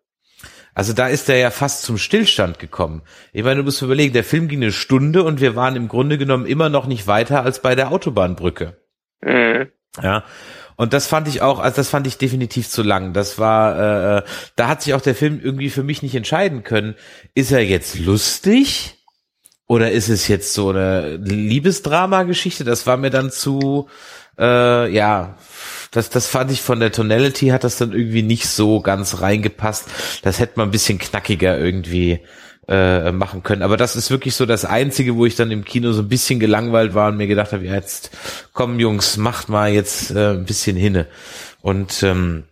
Also 0.73 0.93
da 0.93 1.07
ist 1.07 1.27
er 1.29 1.37
ja 1.37 1.51
fast 1.51 1.81
zum 1.83 1.97
Stillstand 1.97 2.59
gekommen. 2.59 3.01
Ich 3.33 3.43
meine, 3.43 3.57
du 3.57 3.63
musst 3.63 3.81
überlegen, 3.81 4.13
der 4.13 4.23
Film 4.23 4.47
ging 4.47 4.61
eine 4.61 4.71
Stunde 4.71 5.23
und 5.23 5.41
wir 5.41 5.55
waren 5.55 5.75
im 5.75 5.87
Grunde 5.87 6.17
genommen 6.17 6.45
immer 6.45 6.69
noch 6.69 6.85
nicht 6.85 7.07
weiter 7.07 7.43
als 7.43 7.61
bei 7.61 7.75
der 7.75 7.91
Autobahnbrücke. 7.91 8.77
Mhm. 9.21 9.71
Ja. 10.01 10.23
Und 10.77 10.93
das 10.93 11.07
fand 11.07 11.27
ich 11.27 11.41
auch, 11.41 11.59
also 11.59 11.75
das 11.75 11.89
fand 11.89 12.07
ich 12.07 12.17
definitiv 12.17 12.69
zu 12.69 12.83
lang. 12.83 13.11
Das 13.11 13.37
war, 13.37 14.19
äh, 14.19 14.23
da 14.55 14.67
hat 14.69 14.81
sich 14.81 14.93
auch 14.93 15.01
der 15.01 15.15
Film 15.15 15.41
irgendwie 15.43 15.69
für 15.69 15.83
mich 15.83 16.01
nicht 16.01 16.15
entscheiden 16.15 16.63
können. 16.63 16.95
Ist 17.33 17.51
er 17.51 17.65
jetzt 17.65 17.99
lustig? 17.99 18.95
Oder 19.67 19.91
ist 19.91 20.07
es 20.07 20.29
jetzt 20.29 20.53
so 20.53 20.69
eine 20.69 21.17
Liebesdrama-Geschichte? 21.17 22.63
Das 22.63 22.87
war 22.87 22.95
mir 22.95 23.09
dann 23.09 23.29
zu, 23.29 23.89
äh, 24.39 24.89
ja, 24.89 25.35
das, 25.91 26.09
das 26.09 26.27
fand 26.27 26.51
ich 26.51 26.61
von 26.61 26.79
der 26.79 26.91
Tonality 26.91 27.47
hat 27.47 27.63
das 27.63 27.77
dann 27.77 27.93
irgendwie 27.93 28.21
nicht 28.21 28.47
so 28.47 28.81
ganz 28.81 29.21
reingepasst. 29.21 29.89
Das 30.23 30.39
hätte 30.39 30.53
man 30.55 30.69
ein 30.69 30.71
bisschen 30.71 30.99
knackiger 30.99 31.57
irgendwie 31.57 32.19
äh, 32.67 33.11
machen 33.11 33.41
können. 33.41 33.63
Aber 33.63 33.77
das 33.77 33.95
ist 33.95 34.11
wirklich 34.11 34.35
so 34.35 34.45
das 34.45 34.63
Einzige, 34.63 35.15
wo 35.15 35.25
ich 35.25 35.35
dann 35.35 35.49
im 35.49 35.65
Kino 35.65 35.91
so 35.91 36.03
ein 36.03 36.09
bisschen 36.09 36.39
gelangweilt 36.39 36.93
war 36.93 37.09
und 37.09 37.17
mir 37.17 37.27
gedacht 37.27 37.51
habe, 37.51 37.65
ja, 37.65 37.73
jetzt 37.73 38.11
komm 38.53 38.79
Jungs, 38.79 39.17
macht 39.17 39.49
mal 39.49 39.71
jetzt 39.71 40.11
äh, 40.11 40.33
ein 40.33 40.45
bisschen 40.45 40.77
hinne. 40.77 41.07
Und 41.61 42.03
ähm, 42.03 42.43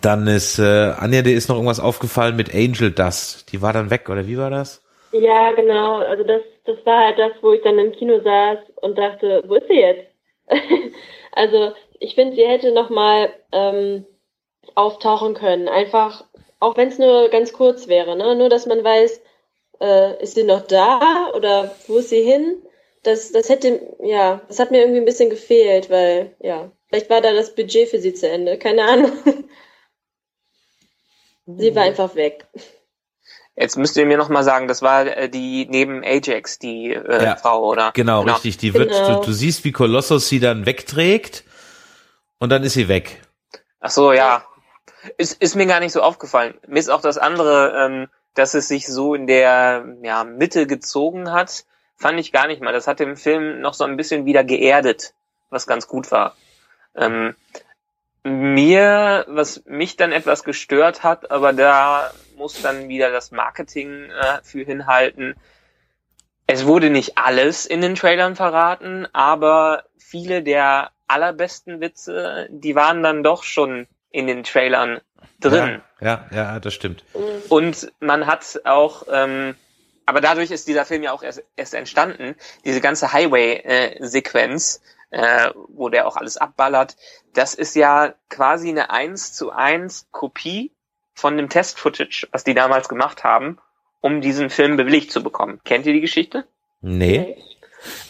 dann 0.00 0.26
ist 0.26 0.58
äh, 0.58 0.92
Anja, 0.96 1.22
dir 1.22 1.36
ist 1.36 1.48
noch 1.48 1.56
irgendwas 1.56 1.80
aufgefallen 1.80 2.36
mit 2.36 2.54
Angel 2.54 2.92
Dust. 2.92 3.52
Die 3.52 3.62
war 3.62 3.72
dann 3.72 3.90
weg, 3.90 4.08
oder 4.08 4.26
wie 4.26 4.38
war 4.38 4.50
das? 4.50 4.84
Ja, 5.12 5.52
genau. 5.52 5.98
Also 5.98 6.24
das, 6.24 6.42
das 6.64 6.76
war 6.84 7.06
halt 7.06 7.18
das, 7.18 7.32
wo 7.40 7.52
ich 7.52 7.62
dann 7.62 7.78
im 7.78 7.92
Kino 7.92 8.20
saß 8.22 8.58
und 8.76 8.96
dachte, 8.96 9.42
wo 9.46 9.56
ist 9.56 9.68
sie 9.68 9.80
jetzt? 9.80 10.06
also 11.32 11.72
ich 12.00 12.14
finde, 12.14 12.36
sie 12.36 12.46
hätte 12.46 12.72
nochmal 12.72 13.32
ähm, 13.52 14.04
auftauchen 14.74 15.34
können. 15.34 15.68
Einfach, 15.68 16.24
auch 16.60 16.76
wenn 16.76 16.88
es 16.88 16.98
nur 16.98 17.28
ganz 17.28 17.52
kurz 17.52 17.88
wäre, 17.88 18.16
ne? 18.16 18.36
Nur, 18.36 18.48
dass 18.48 18.66
man 18.66 18.82
weiß, 18.82 19.20
äh, 19.80 20.22
ist 20.22 20.34
sie 20.34 20.44
noch 20.44 20.66
da 20.66 21.30
oder 21.34 21.74
wo 21.86 21.98
ist 21.98 22.10
sie 22.10 22.22
hin? 22.22 22.62
Das, 23.02 23.30
das 23.30 23.48
hätte, 23.48 23.80
ja, 24.02 24.40
das 24.48 24.58
hat 24.58 24.70
mir 24.70 24.80
irgendwie 24.80 24.98
ein 24.98 25.04
bisschen 25.04 25.30
gefehlt, 25.30 25.90
weil, 25.90 26.34
ja, 26.40 26.72
vielleicht 26.88 27.08
war 27.08 27.20
da 27.20 27.32
das 27.32 27.54
Budget 27.54 27.88
für 27.88 28.00
sie 28.00 28.14
zu 28.14 28.28
Ende. 28.28 28.58
Keine 28.58 28.84
Ahnung. 28.84 29.12
sie 31.46 31.74
war 31.74 31.84
einfach 31.84 32.14
weg. 32.16 32.46
Jetzt 33.54 33.78
müsst 33.78 33.96
ihr 33.96 34.04
mir 34.04 34.18
noch 34.18 34.28
mal 34.28 34.42
sagen, 34.42 34.68
das 34.68 34.82
war 34.82 35.06
äh, 35.06 35.30
die 35.30 35.66
neben 35.70 36.04
Ajax, 36.04 36.58
die 36.58 36.92
äh, 36.92 37.24
ja, 37.24 37.36
Frau, 37.36 37.70
oder? 37.70 37.92
Genau, 37.94 38.20
genau. 38.20 38.34
richtig. 38.34 38.58
Die 38.58 38.74
wird, 38.74 38.90
genau. 38.90 39.20
du, 39.20 39.26
du 39.26 39.32
siehst, 39.32 39.64
wie 39.64 39.72
Kolossus 39.72 40.28
sie 40.28 40.40
dann 40.40 40.66
wegträgt 40.66 41.44
und 42.38 42.50
dann 42.50 42.62
ist 42.62 42.74
sie 42.74 42.88
weg. 42.88 43.22
Ach 43.80 43.90
so, 43.90 44.12
ja. 44.12 44.44
Ist, 45.18 45.40
ist 45.40 45.54
mir 45.54 45.66
gar 45.66 45.80
nicht 45.80 45.92
so 45.92 46.02
aufgefallen. 46.02 46.54
Mir 46.66 46.80
ist 46.80 46.90
auch 46.90 47.00
das 47.00 47.18
andere, 47.18 47.86
ähm, 47.86 48.08
dass 48.34 48.54
es 48.54 48.68
sich 48.68 48.86
so 48.86 49.14
in 49.14 49.26
der 49.26 49.84
ja, 50.02 50.24
Mitte 50.24 50.66
gezogen 50.66 51.32
hat, 51.32 51.64
fand 51.96 52.18
ich 52.18 52.32
gar 52.32 52.46
nicht 52.46 52.60
mal. 52.60 52.72
Das 52.72 52.86
hat 52.86 53.00
dem 53.00 53.16
Film 53.16 53.60
noch 53.60 53.74
so 53.74 53.84
ein 53.84 53.96
bisschen 53.96 54.24
wieder 54.26 54.44
geerdet, 54.44 55.14
was 55.50 55.66
ganz 55.66 55.86
gut 55.86 56.10
war. 56.10 56.36
Ähm, 56.94 57.34
mir, 58.24 59.24
was 59.28 59.64
mich 59.66 59.96
dann 59.96 60.12
etwas 60.12 60.42
gestört 60.42 61.04
hat, 61.04 61.30
aber 61.30 61.52
da 61.52 62.10
muss 62.36 62.60
dann 62.60 62.88
wieder 62.88 63.10
das 63.10 63.30
Marketing 63.30 64.10
äh, 64.10 64.40
für 64.42 64.64
hinhalten. 64.64 65.36
Es 66.48 66.66
wurde 66.66 66.90
nicht 66.90 67.18
alles 67.18 67.66
in 67.66 67.80
den 67.80 67.94
Trailern 67.94 68.36
verraten, 68.36 69.06
aber 69.12 69.84
viele 69.96 70.42
der 70.42 70.90
allerbesten 71.08 71.80
Witze, 71.80 72.48
die 72.50 72.74
waren 72.74 73.02
dann 73.02 73.22
doch 73.22 73.42
schon 73.42 73.86
in 74.10 74.26
den 74.26 74.44
Trailern 74.44 75.00
drin. 75.40 75.82
Ja, 76.00 76.26
ja, 76.30 76.36
ja 76.36 76.60
das 76.60 76.74
stimmt. 76.74 77.04
Und 77.48 77.92
man 78.00 78.26
hat 78.26 78.60
auch, 78.64 79.04
ähm, 79.12 79.54
aber 80.06 80.20
dadurch 80.20 80.50
ist 80.50 80.68
dieser 80.68 80.84
Film 80.84 81.02
ja 81.02 81.12
auch 81.12 81.22
erst, 81.22 81.42
erst 81.56 81.74
entstanden, 81.74 82.34
diese 82.64 82.80
ganze 82.80 83.12
Highway-Sequenz, 83.12 84.80
äh, 85.10 85.50
wo 85.68 85.88
der 85.88 86.06
auch 86.06 86.16
alles 86.16 86.36
abballert, 86.36 86.96
das 87.34 87.54
ist 87.54 87.76
ja 87.76 88.14
quasi 88.28 88.70
eine 88.70 88.90
1 88.90 89.34
zu 89.34 89.50
1 89.50 90.08
Kopie 90.10 90.72
von 91.14 91.36
dem 91.36 91.48
Test-Footage, 91.48 92.28
was 92.30 92.44
die 92.44 92.54
damals 92.54 92.88
gemacht 92.88 93.24
haben, 93.24 93.58
um 94.00 94.20
diesen 94.20 94.50
Film 94.50 94.76
bewilligt 94.76 95.12
zu 95.12 95.22
bekommen. 95.22 95.60
Kennt 95.64 95.86
ihr 95.86 95.92
die 95.92 96.00
Geschichte? 96.00 96.46
Nee. 96.80 97.36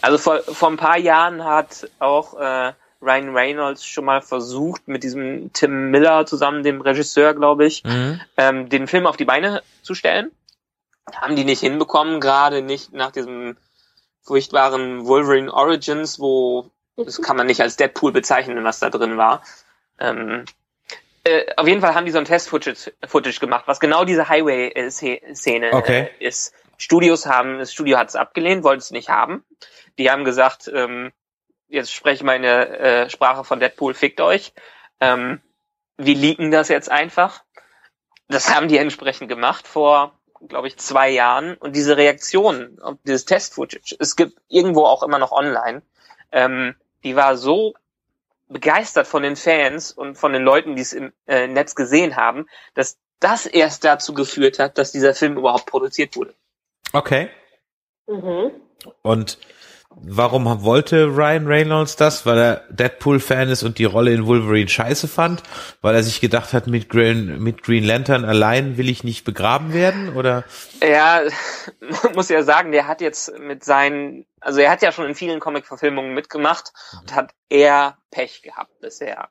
Also 0.01 0.17
vor, 0.17 0.39
vor 0.41 0.69
ein 0.69 0.77
paar 0.77 0.97
Jahren 0.97 1.43
hat 1.43 1.89
auch 1.99 2.39
äh, 2.39 2.73
Ryan 3.01 3.35
Reynolds 3.35 3.85
schon 3.85 4.05
mal 4.05 4.21
versucht, 4.21 4.87
mit 4.87 5.03
diesem 5.03 5.51
Tim 5.53 5.91
Miller 5.91 6.25
zusammen, 6.25 6.63
dem 6.63 6.81
Regisseur, 6.81 7.33
glaube 7.33 7.65
ich, 7.65 7.83
mhm. 7.83 8.19
ähm, 8.37 8.69
den 8.69 8.87
Film 8.87 9.05
auf 9.05 9.17
die 9.17 9.25
Beine 9.25 9.61
zu 9.81 9.93
stellen. 9.93 10.31
Haben 11.13 11.35
die 11.35 11.45
nicht 11.45 11.61
hinbekommen, 11.61 12.19
gerade 12.19 12.61
nicht 12.61 12.93
nach 12.93 13.11
diesem 13.11 13.55
furchtbaren 14.23 15.05
Wolverine 15.05 15.53
Origins, 15.53 16.19
wo 16.19 16.69
das 16.97 17.21
kann 17.21 17.37
man 17.37 17.47
nicht 17.47 17.61
als 17.61 17.77
Deadpool 17.77 18.11
bezeichnen, 18.11 18.63
was 18.63 18.79
da 18.79 18.89
drin 18.89 19.17
war. 19.17 19.43
Ähm, 19.99 20.45
äh, 21.23 21.45
auf 21.55 21.67
jeden 21.67 21.81
Fall 21.81 21.93
haben 21.93 22.05
die 22.05 22.11
so 22.11 22.17
ein 22.17 22.25
Test-Footage 22.25 22.93
Footage 23.05 23.39
gemacht, 23.39 23.63
was 23.67 23.79
genau 23.79 24.03
diese 24.03 24.29
Highway-Szene 24.29 25.73
okay. 25.73 26.09
äh, 26.19 26.25
ist. 26.25 26.53
Studios 26.77 27.25
haben, 27.25 27.59
das 27.59 27.73
Studio 27.73 27.97
hat 27.97 28.09
es 28.09 28.15
abgelehnt, 28.15 28.63
wollte 28.63 28.79
es 28.79 28.91
nicht 28.91 29.09
haben. 29.09 29.43
Die 29.97 30.09
haben 30.11 30.25
gesagt, 30.25 30.71
ähm, 30.73 31.11
jetzt 31.67 31.93
spreche 31.93 32.15
ich 32.15 32.23
meine 32.23 32.79
äh, 32.79 33.09
Sprache 33.09 33.43
von 33.43 33.59
Deadpool, 33.59 33.93
fickt 33.93 34.21
euch. 34.21 34.53
Ähm, 34.99 35.41
wir 35.97 36.15
leaken 36.15 36.51
das 36.51 36.69
jetzt 36.69 36.89
einfach. 36.89 37.43
Das 38.27 38.53
haben 38.53 38.67
die 38.67 38.77
entsprechend 38.77 39.29
gemacht 39.29 39.67
vor, 39.67 40.19
glaube 40.47 40.67
ich, 40.67 40.77
zwei 40.77 41.09
Jahren. 41.09 41.55
Und 41.55 41.75
diese 41.75 41.97
Reaktion 41.97 42.79
dieses 43.05 43.25
Test-Footage, 43.25 43.95
es 43.99 44.15
gibt 44.15 44.39
irgendwo 44.49 44.85
auch 44.85 45.03
immer 45.03 45.19
noch 45.19 45.31
online, 45.31 45.81
ähm, 46.31 46.75
die 47.03 47.15
war 47.15 47.37
so 47.37 47.73
begeistert 48.49 49.07
von 49.07 49.23
den 49.23 49.35
Fans 49.35 49.91
und 49.91 50.15
von 50.15 50.33
den 50.33 50.43
Leuten, 50.43 50.75
die 50.75 50.81
es 50.81 50.93
im 50.93 51.11
äh, 51.27 51.47
Netz 51.47 51.75
gesehen 51.75 52.15
haben, 52.15 52.47
dass 52.73 52.97
das 53.19 53.45
erst 53.45 53.83
dazu 53.83 54.13
geführt 54.13 54.59
hat, 54.59 54.77
dass 54.77 54.91
dieser 54.91 55.13
Film 55.13 55.37
überhaupt 55.37 55.65
produziert 55.65 56.15
wurde. 56.15 56.33
Okay. 56.93 57.29
Mhm. 58.07 58.51
Und 59.01 59.37
Warum 59.89 60.63
wollte 60.63 61.05
Ryan 61.05 61.47
Reynolds 61.47 61.95
das? 61.95 62.25
Weil 62.25 62.37
er 62.37 62.63
Deadpool-Fan 62.69 63.49
ist 63.49 63.63
und 63.63 63.79
die 63.79 63.85
Rolle 63.85 64.13
in 64.13 64.27
Wolverine 64.27 64.69
scheiße 64.69 65.07
fand? 65.07 65.41
Weil 65.81 65.95
er 65.95 66.03
sich 66.03 66.21
gedacht 66.21 66.53
hat, 66.53 66.67
mit 66.67 66.87
Green, 66.89 67.41
mit 67.41 67.63
Green 67.63 67.83
Lantern 67.83 68.23
allein 68.23 68.77
will 68.77 68.89
ich 68.89 69.03
nicht 69.03 69.25
begraben 69.25 69.73
werden? 69.73 70.15
Oder? 70.15 70.43
Ja, 70.81 71.21
muss 72.13 72.29
ja 72.29 72.43
sagen, 72.43 72.71
der 72.71 72.87
hat 72.87 73.01
jetzt 73.01 73.37
mit 73.39 73.63
seinen, 73.63 74.25
also 74.39 74.59
er 74.59 74.69
hat 74.69 74.81
ja 74.81 74.91
schon 74.91 75.05
in 75.05 75.15
vielen 75.15 75.39
Comic-Verfilmungen 75.39 76.13
mitgemacht 76.13 76.73
und 77.01 77.15
hat 77.15 77.31
eher 77.49 77.97
Pech 78.11 78.43
gehabt 78.43 78.79
bisher. 78.79 79.29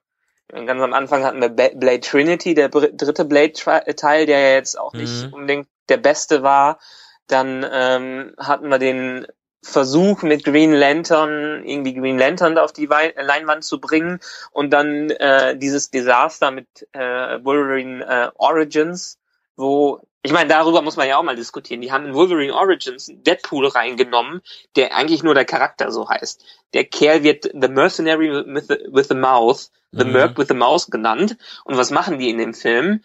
Ganz 0.48 0.80
am 0.80 0.92
Anfang 0.92 1.24
hatten 1.24 1.40
wir 1.40 1.48
Blade 1.48 2.00
Trinity, 2.00 2.54
der 2.54 2.68
dritte 2.68 3.24
Blade-Teil, 3.24 4.26
der 4.26 4.38
ja 4.38 4.54
jetzt 4.54 4.78
auch 4.78 4.92
nicht 4.92 5.26
mhm. 5.26 5.32
unbedingt 5.32 5.68
der 5.88 5.96
beste 5.96 6.42
war. 6.42 6.78
Dann 7.26 7.66
ähm, 7.70 8.34
hatten 8.38 8.68
wir 8.68 8.78
den 8.78 9.26
Versuch 9.66 10.22
mit 10.22 10.44
Green 10.44 10.72
Lantern, 10.72 11.64
irgendwie 11.64 11.94
Green 11.94 12.18
Lantern 12.18 12.56
auf 12.56 12.72
die 12.72 12.88
Wei 12.88 13.12
Leinwand 13.16 13.64
zu 13.64 13.80
bringen 13.80 14.20
und 14.52 14.70
dann 14.70 15.10
äh, 15.10 15.56
dieses 15.56 15.90
Desaster 15.90 16.50
mit 16.50 16.66
äh, 16.92 17.44
Wolverine 17.44 18.04
äh, 18.04 18.30
Origins, 18.36 19.18
wo 19.56 20.00
ich 20.22 20.32
meine, 20.32 20.48
darüber 20.48 20.82
muss 20.82 20.96
man 20.96 21.06
ja 21.06 21.18
auch 21.18 21.22
mal 21.22 21.36
diskutieren. 21.36 21.80
Die 21.80 21.92
haben 21.92 22.06
in 22.06 22.14
Wolverine 22.14 22.52
Origins 22.54 23.10
Deadpool 23.12 23.68
reingenommen, 23.68 24.40
der 24.74 24.96
eigentlich 24.96 25.22
nur 25.22 25.34
der 25.34 25.44
Charakter 25.44 25.92
so 25.92 26.08
heißt. 26.08 26.44
Der 26.74 26.84
Kerl 26.84 27.22
wird 27.22 27.44
The 27.44 27.68
Mercenary 27.68 28.30
with 28.30 28.66
the, 28.68 28.78
with 28.90 29.06
the 29.08 29.14
Mouth, 29.14 29.70
The 29.92 30.04
mhm. 30.04 30.12
Merc 30.12 30.38
with 30.38 30.48
the 30.48 30.54
Mouse 30.54 30.90
genannt. 30.90 31.36
Und 31.64 31.76
was 31.76 31.90
machen 31.90 32.18
die 32.18 32.28
in 32.28 32.38
dem 32.38 32.54
Film? 32.54 33.02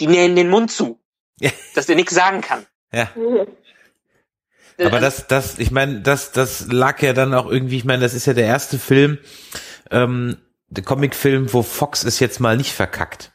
Die 0.00 0.06
nähen 0.06 0.36
den 0.36 0.50
Mund 0.50 0.70
zu, 0.70 1.00
dass 1.74 1.86
der 1.86 1.96
nichts 1.96 2.14
sagen 2.14 2.40
kann. 2.42 2.66
Ja. 2.92 3.10
Aber 4.86 5.00
das, 5.00 5.26
das, 5.26 5.58
ich 5.58 5.70
meine, 5.70 6.00
das, 6.00 6.32
das 6.32 6.70
lag 6.70 7.02
ja 7.02 7.12
dann 7.12 7.34
auch 7.34 7.50
irgendwie, 7.50 7.76
ich 7.76 7.84
meine, 7.84 8.02
das 8.02 8.14
ist 8.14 8.26
ja 8.26 8.34
der 8.34 8.46
erste 8.46 8.78
Film, 8.78 9.18
ähm, 9.90 10.36
der 10.68 10.84
Comicfilm, 10.84 11.52
wo 11.52 11.62
Fox 11.62 12.04
es 12.04 12.20
jetzt 12.20 12.40
mal 12.40 12.56
nicht 12.56 12.72
verkackt. 12.72 13.32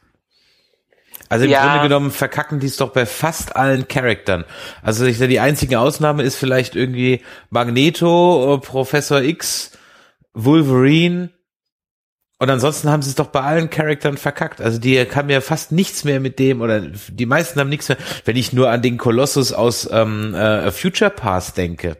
Also 1.28 1.46
im 1.46 1.50
ja. 1.50 1.64
Grunde 1.64 1.88
genommen 1.88 2.10
verkacken 2.10 2.60
die 2.60 2.66
es 2.66 2.76
doch 2.76 2.92
bei 2.92 3.06
fast 3.06 3.56
allen 3.56 3.88
Charaktern. 3.88 4.44
Also 4.82 5.04
ich, 5.04 5.18
die 5.18 5.40
einzige 5.40 5.80
Ausnahme 5.80 6.22
ist 6.22 6.36
vielleicht 6.36 6.76
irgendwie 6.76 7.22
Magneto, 7.50 8.60
Professor 8.62 9.20
X, 9.20 9.72
Wolverine 10.32 11.30
und 12.44 12.50
ansonsten 12.50 12.90
haben 12.90 13.00
sie 13.00 13.08
es 13.08 13.14
doch 13.14 13.28
bei 13.28 13.40
allen 13.40 13.70
Charaktern 13.70 14.18
verkackt. 14.18 14.60
Also 14.60 14.78
die 14.78 15.00
haben 15.00 15.30
ja 15.30 15.40
fast 15.40 15.72
nichts 15.72 16.04
mehr 16.04 16.20
mit 16.20 16.38
dem, 16.38 16.60
oder 16.60 16.78
die 16.78 17.24
meisten 17.24 17.58
haben 17.58 17.70
nichts 17.70 17.88
mehr, 17.88 17.96
wenn 18.26 18.36
ich 18.36 18.52
nur 18.52 18.68
an 18.68 18.82
den 18.82 18.98
Kolossus 18.98 19.54
aus 19.54 19.88
ähm, 19.90 20.34
äh, 20.34 20.70
Future 20.70 21.08
Pass 21.08 21.54
denke. 21.54 21.96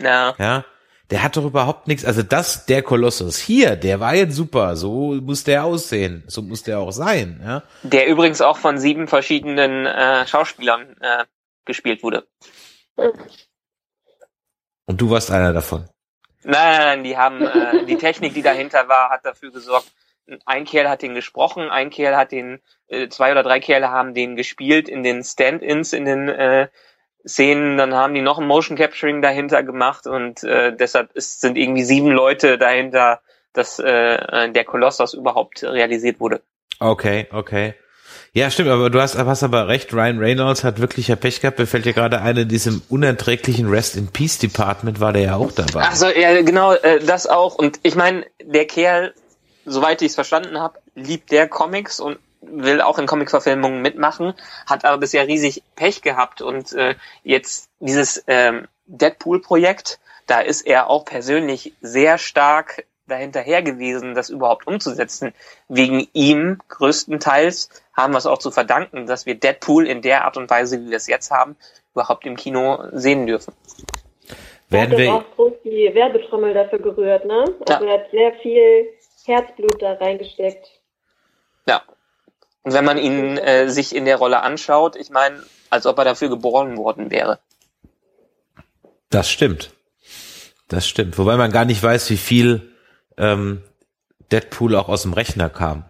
Ja. 0.00 0.34
Ja. 0.40 0.64
Der 1.12 1.22
hat 1.22 1.36
doch 1.36 1.44
überhaupt 1.44 1.86
nichts. 1.86 2.04
Also 2.04 2.24
das, 2.24 2.66
der 2.66 2.82
Kolossus 2.82 3.38
hier, 3.38 3.76
der 3.76 4.00
war 4.00 4.16
jetzt 4.16 4.34
super. 4.34 4.74
So 4.74 5.14
muss 5.22 5.44
der 5.44 5.64
aussehen. 5.64 6.24
So 6.26 6.42
muss 6.42 6.64
der 6.64 6.80
auch 6.80 6.90
sein. 6.90 7.40
Ja. 7.44 7.62
Der 7.84 8.08
übrigens 8.08 8.40
auch 8.40 8.56
von 8.56 8.78
sieben 8.78 9.06
verschiedenen 9.06 9.86
äh, 9.86 10.26
Schauspielern 10.26 10.96
äh, 11.00 11.26
gespielt 11.64 12.02
wurde. 12.02 12.26
Und 14.86 15.00
du 15.00 15.10
warst 15.10 15.30
einer 15.30 15.52
davon. 15.52 15.88
Nein, 16.46 16.78
nein, 16.78 16.86
nein, 16.86 17.04
die 17.04 17.16
haben 17.16 17.42
äh, 17.42 17.84
die 17.86 17.96
Technik, 17.96 18.34
die 18.34 18.42
dahinter 18.42 18.88
war, 18.88 19.10
hat 19.10 19.24
dafür 19.24 19.50
gesorgt. 19.50 19.90
Ein 20.44 20.64
Kerl 20.64 20.88
hat 20.88 21.02
den 21.02 21.14
gesprochen, 21.14 21.70
ein 21.70 21.90
Kerl 21.90 22.16
hat 22.16 22.30
den, 22.30 22.60
äh, 22.86 23.08
zwei 23.08 23.32
oder 23.32 23.42
drei 23.42 23.58
Kerle 23.58 23.90
haben 23.90 24.14
den 24.14 24.36
gespielt 24.36 24.88
in 24.88 25.02
den 25.02 25.24
Stand-ins, 25.24 25.92
in 25.92 26.04
den 26.04 26.28
äh, 26.28 26.68
Szenen. 27.26 27.76
Dann 27.76 27.94
haben 27.94 28.14
die 28.14 28.20
noch 28.20 28.38
ein 28.38 28.46
Motion 28.46 28.76
Capturing 28.76 29.22
dahinter 29.22 29.64
gemacht 29.64 30.06
und 30.06 30.44
äh, 30.44 30.74
deshalb 30.74 31.12
ist, 31.16 31.40
sind 31.40 31.56
irgendwie 31.56 31.82
sieben 31.82 32.12
Leute 32.12 32.58
dahinter, 32.58 33.20
dass 33.52 33.80
äh, 33.80 34.52
der 34.52 34.64
Kolossus 34.64 35.14
überhaupt 35.14 35.64
realisiert 35.64 36.20
wurde. 36.20 36.42
Okay, 36.78 37.26
okay. 37.32 37.74
Ja, 38.36 38.50
stimmt, 38.50 38.68
aber 38.68 38.90
du 38.90 39.00
hast, 39.00 39.16
hast 39.16 39.42
aber 39.42 39.66
recht, 39.66 39.94
Ryan 39.94 40.18
Reynolds 40.18 40.62
hat 40.62 40.78
wirklich 40.78 41.08
ja 41.08 41.16
Pech 41.16 41.40
gehabt, 41.40 41.58
mir 41.58 41.66
fällt 41.66 41.86
ja 41.86 41.92
gerade 41.92 42.20
ein, 42.20 42.36
in 42.36 42.48
diesem 42.50 42.82
unerträglichen 42.90 43.66
Rest 43.66 43.96
in 43.96 44.08
Peace 44.08 44.36
Department 44.36 45.00
war 45.00 45.14
der 45.14 45.22
ja 45.22 45.36
auch 45.36 45.52
dabei. 45.52 45.84
Ach 45.86 45.94
so, 45.96 46.06
ja, 46.06 46.42
genau, 46.42 46.74
äh, 46.74 47.00
das 47.00 47.26
auch. 47.26 47.54
Und 47.54 47.80
ich 47.82 47.94
meine, 47.94 48.26
der 48.42 48.66
Kerl, 48.66 49.14
soweit 49.64 50.02
ich 50.02 50.08
es 50.08 50.16
verstanden 50.16 50.60
habe, 50.60 50.78
liebt 50.94 51.32
der 51.32 51.48
Comics 51.48 51.98
und 51.98 52.18
will 52.42 52.82
auch 52.82 52.98
in 52.98 53.06
Comic-Verfilmungen 53.06 53.80
mitmachen, 53.80 54.34
hat 54.66 54.84
aber 54.84 54.98
bisher 54.98 55.26
riesig 55.26 55.62
Pech 55.74 56.02
gehabt 56.02 56.42
und 56.42 56.74
äh, 56.74 56.94
jetzt 57.24 57.70
dieses 57.80 58.22
ähm, 58.26 58.68
Deadpool-Projekt, 58.84 59.98
da 60.26 60.40
ist 60.40 60.66
er 60.66 60.90
auch 60.90 61.06
persönlich 61.06 61.72
sehr 61.80 62.18
stark 62.18 62.84
dahinterher 63.06 63.62
gewesen, 63.62 64.14
das 64.14 64.30
überhaupt 64.30 64.66
umzusetzen. 64.66 65.32
Wegen 65.68 66.06
ihm 66.12 66.58
größtenteils 66.68 67.70
haben 67.96 68.12
wir 68.12 68.18
es 68.18 68.26
auch 68.26 68.38
zu 68.38 68.50
verdanken, 68.50 69.06
dass 69.06 69.26
wir 69.26 69.34
Deadpool 69.34 69.86
in 69.86 70.02
der 70.02 70.24
Art 70.24 70.36
und 70.36 70.50
Weise, 70.50 70.80
wie 70.80 70.90
wir 70.90 70.98
es 70.98 71.06
jetzt 71.06 71.30
haben, 71.30 71.56
überhaupt 71.94 72.26
im 72.26 72.36
Kino 72.36 72.84
sehen 72.92 73.26
dürfen. 73.26 73.54
Werden 74.68 74.92
er 74.92 74.98
hat 74.98 74.98
wir 74.98 75.14
auch 75.14 75.36
groß 75.36 75.52
die 75.64 75.90
Werbetrommel 75.94 76.52
dafür 76.52 76.80
gerührt, 76.80 77.24
ne? 77.24 77.44
Also 77.68 77.84
ja. 77.84 77.92
er 77.92 78.00
hat 78.00 78.10
sehr 78.10 78.32
viel 78.42 78.88
Herzblut 79.24 79.80
da 79.80 79.94
reingesteckt. 79.94 80.66
Ja. 81.66 81.82
Und 82.62 82.74
wenn 82.74 82.84
man 82.84 82.98
ihn 82.98 83.38
äh, 83.38 83.68
sich 83.68 83.94
in 83.94 84.04
der 84.04 84.16
Rolle 84.16 84.42
anschaut, 84.42 84.96
ich 84.96 85.10
meine, 85.10 85.42
als 85.70 85.86
ob 85.86 85.98
er 85.98 86.04
dafür 86.04 86.28
geboren 86.28 86.76
worden 86.76 87.10
wäre. 87.10 87.38
Das 89.08 89.30
stimmt. 89.30 89.70
Das 90.68 90.86
stimmt. 90.86 91.16
Wobei 91.16 91.36
man 91.36 91.52
gar 91.52 91.64
nicht 91.64 91.82
weiß, 91.82 92.10
wie 92.10 92.16
viel 92.16 92.72
ähm, 93.16 93.62
Deadpool 94.32 94.74
auch 94.74 94.88
aus 94.88 95.02
dem 95.02 95.12
Rechner 95.12 95.48
kam. 95.48 95.84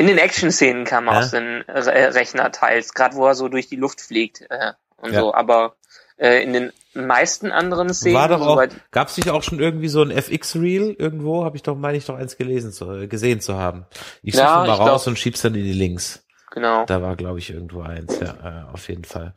In 0.00 0.06
den 0.06 0.16
Action-Szenen 0.16 0.86
kam 0.86 1.08
er 1.08 1.12
ja? 1.12 1.18
aus 1.18 1.30
dem 1.30 1.62
Re 1.68 2.14
Rechner 2.14 2.50
teils, 2.50 2.94
gerade 2.94 3.16
wo 3.16 3.26
er 3.26 3.34
so 3.34 3.48
durch 3.48 3.68
die 3.68 3.76
Luft 3.76 4.00
fliegt 4.00 4.40
äh, 4.48 4.72
und 4.96 5.12
ja. 5.12 5.20
so, 5.20 5.34
aber 5.34 5.74
äh, 6.16 6.42
in 6.42 6.54
den 6.54 6.72
meisten 6.94 7.52
anderen 7.52 7.92
Szenen. 7.92 8.14
War 8.14 8.28
doch 8.28 8.40
auch, 8.40 8.64
gab 8.92 9.08
es 9.08 9.18
nicht 9.18 9.28
auch 9.28 9.42
schon 9.42 9.60
irgendwie 9.60 9.88
so 9.88 10.00
ein 10.00 10.10
FX-Reel 10.10 10.96
irgendwo? 10.98 11.44
Habe 11.44 11.58
ich 11.58 11.62
doch, 11.62 11.76
meine 11.76 11.98
ich 11.98 12.06
doch 12.06 12.16
eins 12.16 12.38
gelesen 12.38 12.72
zu, 12.72 12.90
äh, 12.90 13.08
gesehen 13.08 13.42
zu 13.42 13.58
haben. 13.58 13.84
Ich 14.22 14.36
suche 14.36 14.44
ja, 14.44 14.64
mal 14.64 14.70
raus 14.70 15.02
glaub, 15.02 15.06
und 15.08 15.18
schieb's 15.18 15.42
dann 15.42 15.54
in 15.54 15.64
die 15.64 15.74
Links. 15.74 16.24
Genau. 16.50 16.86
Da 16.86 17.02
war, 17.02 17.14
glaube 17.14 17.38
ich, 17.38 17.50
irgendwo 17.50 17.82
eins, 17.82 18.18
ja, 18.20 18.68
äh, 18.70 18.72
auf 18.72 18.88
jeden 18.88 19.04
Fall. 19.04 19.34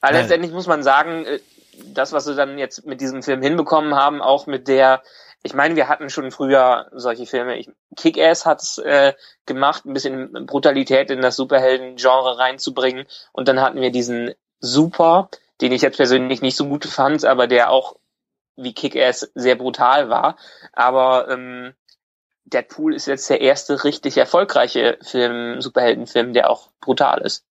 Aber 0.00 0.14
letztendlich 0.14 0.50
muss 0.50 0.66
man 0.66 0.82
sagen, 0.82 1.26
äh, 1.26 1.40
das, 1.92 2.12
was 2.12 2.24
sie 2.24 2.34
dann 2.34 2.56
jetzt 2.56 2.86
mit 2.86 3.02
diesem 3.02 3.22
Film 3.22 3.42
hinbekommen 3.42 3.94
haben, 3.94 4.22
auch 4.22 4.46
mit 4.46 4.66
der, 4.66 5.02
ich 5.42 5.54
meine, 5.54 5.76
wir 5.76 5.88
hatten 5.88 6.10
schon 6.10 6.30
früher 6.30 6.88
solche 6.92 7.26
Filme. 7.26 7.64
Kick-Ass 7.96 8.44
hat's 8.44 8.78
äh, 8.78 9.14
gemacht, 9.46 9.86
ein 9.86 9.94
bisschen 9.94 10.46
Brutalität 10.46 11.10
in 11.10 11.22
das 11.22 11.36
Superhelden-Genre 11.36 12.38
reinzubringen. 12.38 13.06
Und 13.32 13.48
dann 13.48 13.60
hatten 13.60 13.80
wir 13.80 13.90
diesen 13.90 14.34
Super, 14.58 15.30
den 15.62 15.72
ich 15.72 15.82
jetzt 15.82 15.96
persönlich 15.96 16.42
nicht 16.42 16.56
so 16.56 16.66
gut 16.66 16.84
fand, 16.84 17.24
aber 17.24 17.46
der 17.46 17.70
auch 17.70 17.96
wie 18.56 18.74
Kick-Ass 18.74 19.30
sehr 19.34 19.54
brutal 19.54 20.10
war. 20.10 20.36
Aber 20.72 21.28
ähm, 21.30 21.72
Deadpool 22.44 22.94
ist 22.94 23.06
jetzt 23.06 23.30
der 23.30 23.40
erste 23.40 23.84
richtig 23.84 24.18
erfolgreiche 24.18 24.98
Film, 25.02 25.62
Superheldenfilm, 25.62 26.34
der 26.34 26.50
auch 26.50 26.68
brutal 26.80 27.22
ist. 27.22 27.44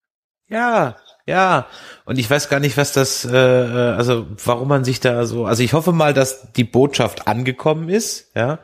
Ja, 0.47 0.97
ja. 1.30 1.68
Und 2.06 2.18
ich 2.18 2.30
weiß 2.30 2.50
gar 2.50 2.60
nicht, 2.60 2.78
was 2.78 2.92
das, 2.92 3.26
äh, 3.26 3.38
äh, 3.38 3.94
also 3.96 4.28
warum 4.44 4.68
man 4.68 4.84
sich 4.84 5.00
da 5.00 5.26
so, 5.26 5.46
also 5.46 5.63
ich 5.63 5.74
hoffe 5.74 5.92
mal, 5.92 6.13
dass 6.13 6.52
die 6.54 6.63
Botschaft 6.63 7.28
angekommen 7.28 7.89
ist, 7.89 8.36
ja, 8.36 8.60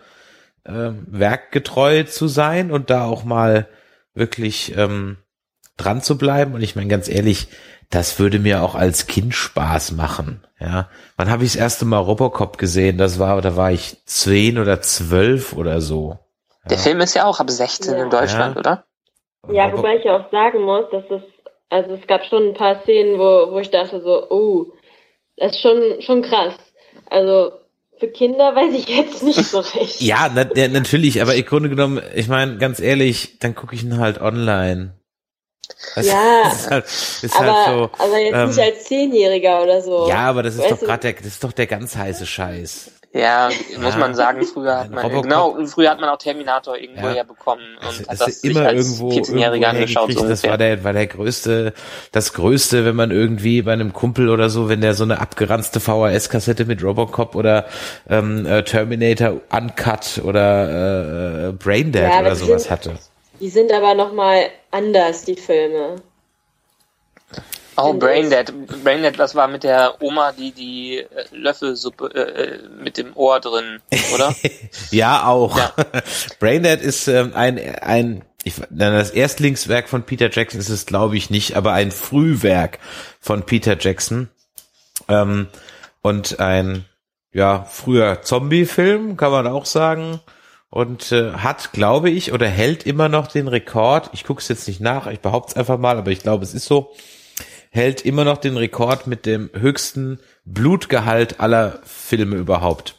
äh, 0.66 0.92
werkgetreu 1.08 2.04
zu 2.04 2.28
sein 2.28 2.72
und 2.72 2.90
da 2.90 3.06
auch 3.06 3.24
mal 3.24 3.68
wirklich 4.14 4.76
ähm, 4.78 5.18
dran 5.78 6.02
zu 6.02 6.18
bleiben. 6.18 6.54
Und 6.54 6.62
ich 6.62 6.76
meine 6.76 6.90
ganz 6.90 7.08
ehrlich, 7.08 7.48
das 7.90 8.20
würde 8.20 8.40
mir 8.40 8.64
auch 8.64 8.76
als 8.76 9.08
Kind 9.08 9.36
Spaß 9.36 9.92
machen. 9.92 10.46
Ja, 10.60 10.90
wann 11.18 11.30
habe 11.30 11.44
ich 11.44 11.52
das 11.52 11.62
erste 11.62 11.86
Mal 11.86 12.00
Robocop 12.00 12.58
gesehen? 12.58 12.98
Das 12.98 13.20
war, 13.20 13.42
da 13.42 13.56
war 13.56 13.72
ich 13.72 14.04
zehn 14.06 14.58
oder 14.58 14.82
zwölf 14.82 15.54
oder 15.54 15.82
so. 15.82 16.18
Ja. 16.64 16.70
Der 16.70 16.78
Film 16.78 17.02
ist 17.02 17.14
ja 17.14 17.26
auch 17.26 17.40
ab 17.40 17.50
16 17.50 17.94
ja. 17.94 18.04
in 18.04 18.10
Deutschland, 18.10 18.56
ja. 18.56 18.60
oder? 18.60 18.86
Ja, 19.52 19.72
wobei 19.72 19.98
ich 19.98 20.10
auch 20.10 20.32
sagen 20.32 20.64
muss, 20.64 20.86
dass 20.92 21.04
es, 21.12 21.22
also 21.70 21.94
es 21.94 22.08
gab 22.08 22.26
schon 22.26 22.50
ein 22.50 22.54
paar 22.54 22.82
Szenen, 22.82 23.20
wo, 23.20 23.52
wo 23.52 23.60
ich 23.60 23.72
dachte 23.72 24.02
so, 24.02 24.30
oh, 24.30 24.74
das 25.38 25.54
ist 25.54 25.62
schon, 25.62 26.02
schon 26.02 26.22
krass. 26.22 26.54
Also 27.10 27.52
für 27.98 28.08
Kinder 28.08 28.56
weiß 28.56 28.74
ich 28.74 28.88
jetzt 28.90 29.24
nicht 29.24 29.44
so 29.44 29.60
recht. 29.80 30.02
ja, 30.02 30.30
na, 30.34 30.48
ja, 30.56 30.68
natürlich, 30.68 31.22
aber 31.22 31.36
im 31.36 31.46
Grunde 31.46 31.70
genommen, 31.70 32.02
ich 32.14 32.28
meine, 32.28 32.58
ganz 32.58 32.80
ehrlich, 32.80 33.40
dann 33.40 33.56
gucke 33.56 33.76
ich 33.76 33.84
ihn 33.84 33.98
halt 33.98 34.22
online. 34.22 34.96
Das 35.96 36.08
ja, 36.08 36.48
ist 36.52 36.70
halt, 36.70 36.86
ist 36.86 37.36
aber, 37.36 37.66
halt 37.66 37.66
so, 37.66 38.04
aber 38.04 38.18
jetzt 38.20 38.36
ähm, 38.36 38.48
nicht 38.50 38.60
als 38.60 38.84
Zehnjähriger 38.84 39.64
oder 39.64 39.82
so. 39.82 40.08
Ja, 40.08 40.30
aber 40.30 40.44
das 40.44 40.56
ist 40.56 40.62
weißt 40.62 40.72
doch 40.72 40.80
gerade 40.80 41.02
der, 41.02 41.14
das 41.14 41.26
ist 41.26 41.44
doch 41.44 41.54
der 41.54 41.68
ganz 41.68 41.96
heiße 41.96 42.26
Scheiß. 42.26 42.92
Ja, 43.16 43.50
muss 43.80 43.96
man 43.96 44.14
sagen, 44.14 44.44
früher 44.44 44.78
hat 44.78 44.92
man, 44.92 45.10
genau, 45.10 45.56
früher 45.68 45.92
hat 45.92 46.02
man 46.02 46.10
auch 46.10 46.18
Terminator 46.18 46.76
irgendwo 46.78 47.08
ja. 47.08 47.14
herbekommen 47.14 47.64
und 47.78 48.10
hat 48.10 48.20
das 48.20 48.44
immer 48.44 48.74
irgendwo, 48.74 49.10
irgendwo 49.10 49.66
angeschaut. 49.66 50.12
So 50.12 50.28
das 50.28 50.44
war 50.44 50.58
der, 50.58 50.84
war 50.84 50.92
der 50.92 51.08
größte, 51.08 51.74
das 52.12 52.34
größte, 52.34 52.84
wenn 52.84 52.98
man 52.98 53.12
irgendwie 53.12 53.62
bei 53.62 53.72
einem 53.72 53.94
Kumpel 53.94 54.28
oder 54.28 54.50
so, 54.50 54.68
wenn 54.68 54.82
der 54.82 54.96
so 54.96 55.06
eine 55.06 55.22
abgeranzte 55.22 55.80
VHS-Kassette 55.80 56.66
mit 56.66 56.84
Robocop 56.84 57.36
oder 57.36 57.68
ähm, 58.10 58.46
äh, 58.46 58.64
Terminator 58.64 59.40
Uncut 59.50 60.22
oder 60.22 61.48
äh, 61.48 61.52
Braindead 61.54 62.12
ja, 62.12 62.20
oder 62.20 62.36
sowas 62.36 62.64
sind, 62.64 62.72
hatte. 62.72 62.96
Die 63.40 63.50
sind 63.50 63.72
aber 63.72 63.94
nochmal 63.94 64.48
anders, 64.72 65.24
die 65.24 65.38
Filme. 65.38 66.02
Oh, 67.78 67.94
Braindead. 67.94 68.54
Braindead, 68.84 69.18
was 69.18 69.36
war 69.36 69.48
mit 69.48 69.64
der 69.64 70.02
Oma, 70.02 70.32
die 70.32 70.52
die 70.52 70.98
äh, 71.00 71.26
Löffelsuppe 71.32 72.10
äh, 72.14 72.20
äh, 72.20 72.70
mit 72.82 72.98
dem 72.98 73.16
Ohr 73.16 73.40
drin, 73.40 73.82
oder? 74.14 74.34
ja, 74.92 75.26
auch. 75.26 75.58
Ja. 75.58 75.74
Braindead 76.40 76.82
ist 76.82 77.08
ähm, 77.08 77.34
ein, 77.36 77.60
ein 77.82 78.24
ich, 78.44 78.56
das 78.70 79.12
Erstlingswerk 79.12 79.90
von 79.90 80.04
Peter 80.04 80.30
Jackson 80.32 80.60
ist 80.60 80.70
es, 80.70 80.86
glaube 80.86 81.18
ich, 81.18 81.30
nicht, 81.30 81.56
aber 81.56 81.74
ein 81.74 81.92
Frühwerk 81.92 82.80
von 83.20 83.44
Peter 83.44 83.76
Jackson. 83.78 84.30
Ähm, 85.08 85.48
und 86.02 86.40
ein, 86.40 86.86
ja, 87.34 87.66
früher 87.70 88.22
Zombie-Film, 88.22 89.18
kann 89.18 89.32
man 89.32 89.48
auch 89.48 89.66
sagen. 89.66 90.22
Und 90.70 91.12
äh, 91.12 91.34
hat, 91.34 91.74
glaube 91.74 92.10
ich, 92.12 92.34
oder 92.34 92.48
hält 92.48 92.86
immer 92.86 93.10
noch 93.10 93.28
den 93.28 93.48
Rekord. 93.48 94.12
Ich 94.14 94.24
gucke 94.24 94.42
es 94.42 94.48
jetzt 94.48 94.68
nicht 94.68 94.80
nach, 94.80 95.08
ich 95.08 95.22
behaupte 95.22 95.52
es 95.52 95.58
einfach 95.58 95.80
mal, 95.80 95.98
aber 95.98 96.12
ich 96.12 96.20
glaube, 96.20 96.44
es 96.44 96.54
ist 96.54 96.66
so 96.66 96.94
hält 97.76 98.06
immer 98.06 98.24
noch 98.24 98.38
den 98.38 98.56
Rekord 98.56 99.06
mit 99.06 99.26
dem 99.26 99.50
höchsten 99.54 100.20
Blutgehalt 100.46 101.42
aller 101.42 101.80
Filme 101.84 102.38
überhaupt. 102.38 102.96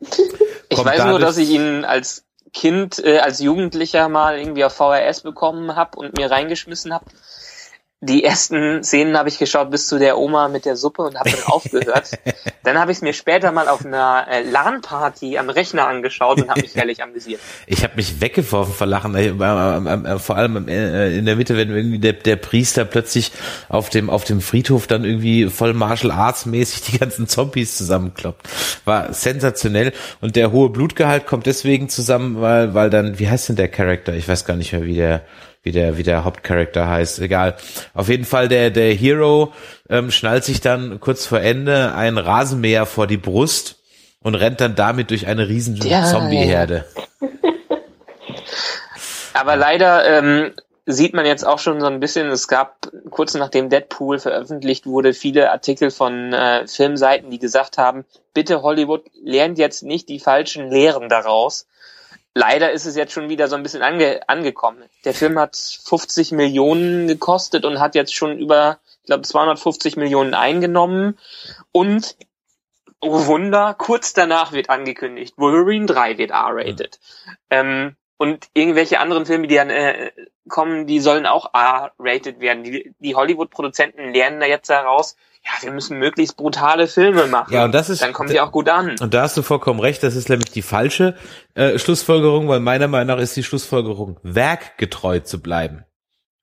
ich 0.68 0.84
weiß 0.84 1.06
nur, 1.06 1.18
dass 1.18 1.38
ich 1.38 1.50
ihn 1.50 1.84
als 1.84 2.24
Kind, 2.52 3.04
äh, 3.04 3.18
als 3.18 3.40
Jugendlicher 3.40 4.08
mal 4.08 4.38
irgendwie 4.38 4.64
auf 4.64 4.74
VHS 4.74 5.22
bekommen 5.22 5.74
habe 5.74 5.98
und 5.98 6.16
mir 6.16 6.30
reingeschmissen 6.30 6.94
habe 6.94 7.06
die 8.06 8.24
ersten 8.24 8.82
Szenen 8.82 9.18
habe 9.18 9.28
ich 9.28 9.38
geschaut 9.38 9.70
bis 9.70 9.86
zu 9.86 9.98
der 9.98 10.18
Oma 10.18 10.48
mit 10.48 10.64
der 10.64 10.76
Suppe 10.76 11.02
und 11.02 11.18
habe 11.18 11.30
dann 11.30 11.42
aufgehört. 11.46 12.10
dann 12.62 12.78
habe 12.78 12.92
ich 12.92 12.98
es 12.98 13.02
mir 13.02 13.12
später 13.12 13.52
mal 13.52 13.68
auf 13.68 13.84
einer 13.84 14.26
äh, 14.30 14.42
LAN-Party 14.42 15.38
am 15.38 15.50
Rechner 15.50 15.86
angeschaut 15.86 16.40
und 16.40 16.48
habe 16.48 16.62
mich 16.62 16.74
herrlich 16.74 17.02
amüsiert. 17.02 17.40
Ich 17.68 17.82
habe 17.82 17.94
mich 17.96 18.20
weggeworfen 18.20 18.72
vor 18.72 18.86
Lachen, 18.86 19.14
äh, 19.14 19.28
äh, 19.28 20.18
vor 20.18 20.36
allem 20.36 20.68
in 20.68 21.26
der 21.26 21.36
Mitte, 21.36 21.56
wenn 21.56 21.70
irgendwie 21.70 21.98
der, 21.98 22.12
der 22.12 22.36
Priester 22.36 22.84
plötzlich 22.84 23.32
auf 23.68 23.90
dem 23.90 24.08
auf 24.08 24.24
dem 24.24 24.40
Friedhof 24.40 24.86
dann 24.86 25.04
irgendwie 25.04 25.46
voll 25.50 25.74
Martial 25.74 26.12
Arts 26.12 26.46
mäßig 26.46 26.82
die 26.82 26.98
ganzen 26.98 27.26
Zombies 27.26 27.76
zusammenkloppt. 27.76 28.48
War 28.84 29.12
sensationell 29.12 29.92
und 30.20 30.36
der 30.36 30.52
hohe 30.52 30.70
Blutgehalt 30.70 31.26
kommt 31.26 31.46
deswegen 31.46 31.88
zusammen, 31.88 32.40
weil 32.40 32.74
weil 32.74 32.88
dann 32.88 33.18
wie 33.18 33.28
heißt 33.28 33.48
denn 33.48 33.56
der 33.56 33.68
Charakter? 33.68 34.14
Ich 34.14 34.28
weiß 34.28 34.44
gar 34.44 34.56
nicht 34.56 34.72
mehr, 34.72 34.84
wie 34.84 34.94
der 34.94 35.22
wie 35.66 35.72
der, 35.72 35.98
wie 35.98 36.04
der 36.04 36.24
Hauptcharakter 36.24 36.86
heißt, 36.86 37.18
egal. 37.18 37.56
Auf 37.92 38.08
jeden 38.08 38.24
Fall 38.24 38.46
der, 38.46 38.70
der 38.70 38.94
Hero 38.94 39.52
ähm, 39.90 40.12
schnallt 40.12 40.44
sich 40.44 40.60
dann 40.60 41.00
kurz 41.00 41.26
vor 41.26 41.40
Ende 41.40 41.92
ein 41.92 42.18
Rasenmäher 42.18 42.86
vor 42.86 43.08
die 43.08 43.16
Brust 43.16 43.74
und 44.20 44.36
rennt 44.36 44.60
dann 44.60 44.76
damit 44.76 45.10
durch 45.10 45.26
eine 45.26 45.48
riesen 45.48 45.74
ja, 45.74 46.04
Zombie-Herde. 46.04 46.84
Aber 49.34 49.56
leider 49.56 50.18
ähm, 50.18 50.52
sieht 50.86 51.14
man 51.14 51.26
jetzt 51.26 51.44
auch 51.44 51.58
schon 51.58 51.80
so 51.80 51.86
ein 51.86 51.98
bisschen, 51.98 52.28
es 52.28 52.46
gab 52.46 52.88
kurz 53.10 53.34
nachdem 53.34 53.68
Deadpool 53.68 54.20
veröffentlicht 54.20 54.86
wurde, 54.86 55.14
viele 55.14 55.50
Artikel 55.50 55.90
von 55.90 56.32
äh, 56.32 56.68
Filmseiten, 56.68 57.28
die 57.30 57.40
gesagt 57.40 57.76
haben, 57.76 58.04
bitte 58.34 58.62
Hollywood 58.62 59.02
lernt 59.20 59.58
jetzt 59.58 59.82
nicht 59.82 60.08
die 60.08 60.20
falschen 60.20 60.70
Lehren 60.70 61.08
daraus 61.08 61.66
leider 62.36 62.70
ist 62.70 62.84
es 62.84 62.96
jetzt 62.96 63.14
schon 63.14 63.30
wieder 63.30 63.48
so 63.48 63.56
ein 63.56 63.62
bisschen 63.62 63.82
ange 63.82 64.20
angekommen. 64.28 64.84
Der 65.06 65.14
Film 65.14 65.38
hat 65.38 65.56
50 65.56 66.32
Millionen 66.32 67.08
gekostet 67.08 67.64
und 67.64 67.80
hat 67.80 67.94
jetzt 67.94 68.14
schon 68.14 68.38
über, 68.38 68.78
ich 69.00 69.06
glaube, 69.06 69.22
250 69.22 69.96
Millionen 69.96 70.34
eingenommen. 70.34 71.18
Und, 71.72 72.14
oh 73.00 73.24
Wunder, 73.24 73.72
kurz 73.72 74.12
danach 74.12 74.52
wird 74.52 74.68
angekündigt, 74.68 75.38
Wolverine 75.38 75.86
3 75.86 76.18
wird 76.18 76.30
R-rated. 76.30 77.00
Mhm. 77.00 77.32
Ähm, 77.48 77.96
und 78.18 78.48
irgendwelche 78.52 79.00
anderen 79.00 79.24
Filme, 79.24 79.46
die 79.46 79.54
dann 79.54 79.70
äh, 79.70 80.10
kommen, 80.46 80.86
die 80.86 81.00
sollen 81.00 81.24
auch 81.24 81.54
R-rated 81.54 82.40
werden. 82.40 82.64
Die, 82.64 82.94
die 82.98 83.14
Hollywood-Produzenten 83.14 84.12
lernen 84.12 84.40
da 84.40 84.46
jetzt 84.46 84.68
heraus, 84.68 85.16
ja, 85.46 85.62
wir 85.62 85.72
müssen 85.72 85.98
möglichst 85.98 86.36
brutale 86.36 86.88
Filme 86.88 87.26
machen. 87.26 87.54
Ja, 87.54 87.64
und 87.64 87.72
das 87.72 87.88
ist, 87.88 88.02
dann 88.02 88.12
kommen 88.12 88.28
die 88.28 88.40
auch 88.40 88.50
gut 88.50 88.68
an. 88.68 88.96
Und 89.00 89.14
da 89.14 89.22
hast 89.22 89.36
du 89.36 89.42
vollkommen 89.42 89.78
recht, 89.78 90.02
das 90.02 90.16
ist 90.16 90.28
nämlich 90.28 90.50
die 90.50 90.62
falsche 90.62 91.14
äh, 91.54 91.78
Schlussfolgerung, 91.78 92.48
weil 92.48 92.58
meiner 92.58 92.88
Meinung 92.88 93.16
nach 93.16 93.22
ist 93.22 93.36
die 93.36 93.44
Schlussfolgerung, 93.44 94.18
werkgetreu 94.24 95.20
zu 95.20 95.40
bleiben. 95.40 95.84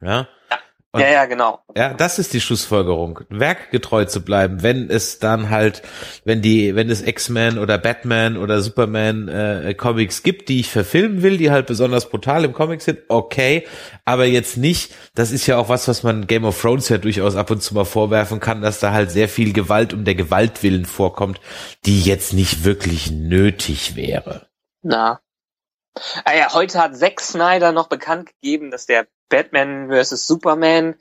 Ja. 0.01 0.27
ja. 0.49 0.57
Und, 0.95 1.01
ja, 1.01 1.09
ja, 1.09 1.25
genau. 1.25 1.59
Ja, 1.75 1.91
das 1.91 2.19
ist 2.19 2.33
die 2.33 2.39
Schlussfolgerung, 2.39 3.21
werkgetreu 3.29 4.05
zu 4.05 4.23
bleiben, 4.23 4.61
wenn 4.61 4.91
es 4.91 5.17
dann 5.17 5.49
halt, 5.49 5.81
wenn 6.23 6.43
die, 6.43 6.75
wenn 6.75 6.87
es 6.87 7.01
X-Men 7.01 7.57
oder 7.57 7.79
Batman 7.79 8.37
oder 8.37 8.61
Superman 8.61 9.27
äh, 9.27 9.73
Comics 9.73 10.21
gibt, 10.21 10.49
die 10.49 10.59
ich 10.59 10.69
verfilmen 10.69 11.23
will, 11.23 11.37
die 11.37 11.49
halt 11.49 11.65
besonders 11.65 12.09
brutal 12.09 12.45
im 12.45 12.53
Comic 12.53 12.83
sind, 12.83 12.99
okay, 13.07 13.65
aber 14.05 14.25
jetzt 14.25 14.55
nicht, 14.57 14.93
das 15.15 15.31
ist 15.31 15.47
ja 15.47 15.57
auch 15.57 15.67
was, 15.67 15.87
was 15.87 16.03
man 16.03 16.27
Game 16.27 16.45
of 16.45 16.61
Thrones 16.61 16.89
ja 16.89 16.99
durchaus 16.99 17.35
ab 17.35 17.49
und 17.49 17.63
zu 17.63 17.73
mal 17.73 17.85
vorwerfen 17.85 18.39
kann, 18.39 18.61
dass 18.61 18.79
da 18.79 18.91
halt 18.91 19.09
sehr 19.09 19.29
viel 19.29 19.51
Gewalt 19.51 19.95
um 19.95 20.05
der 20.05 20.13
Gewalt 20.13 20.61
willen 20.61 20.85
vorkommt, 20.85 21.41
die 21.87 22.03
jetzt 22.03 22.33
nicht 22.33 22.65
wirklich 22.65 23.09
nötig 23.09 23.95
wäre. 23.95 24.45
Na, 24.83 25.21
Ah 26.25 26.35
ja, 26.35 26.53
heute 26.53 26.79
hat 26.79 26.97
Zack 26.97 27.21
Snyder 27.21 27.71
noch 27.71 27.87
bekannt 27.87 28.29
gegeben, 28.41 28.71
dass 28.71 28.85
der 28.87 29.07
Batman 29.29 29.89
vs. 29.89 30.27
Superman 30.27 30.95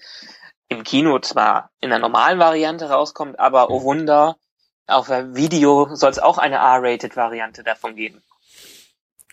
im 0.69 0.85
Kino 0.85 1.19
zwar 1.19 1.71
in 1.81 1.91
der 1.91 1.99
normalen 1.99 2.39
Variante 2.39 2.89
rauskommt, 2.89 3.39
aber 3.39 3.71
oh 3.71 3.83
Wunder, 3.83 4.37
auf 4.87 5.09
Video 5.09 5.95
soll 5.95 6.11
es 6.11 6.19
auch 6.19 6.39
eine 6.39 6.57
R-Rated-Variante 6.57 7.63
davon 7.63 7.97
geben. 7.97 8.23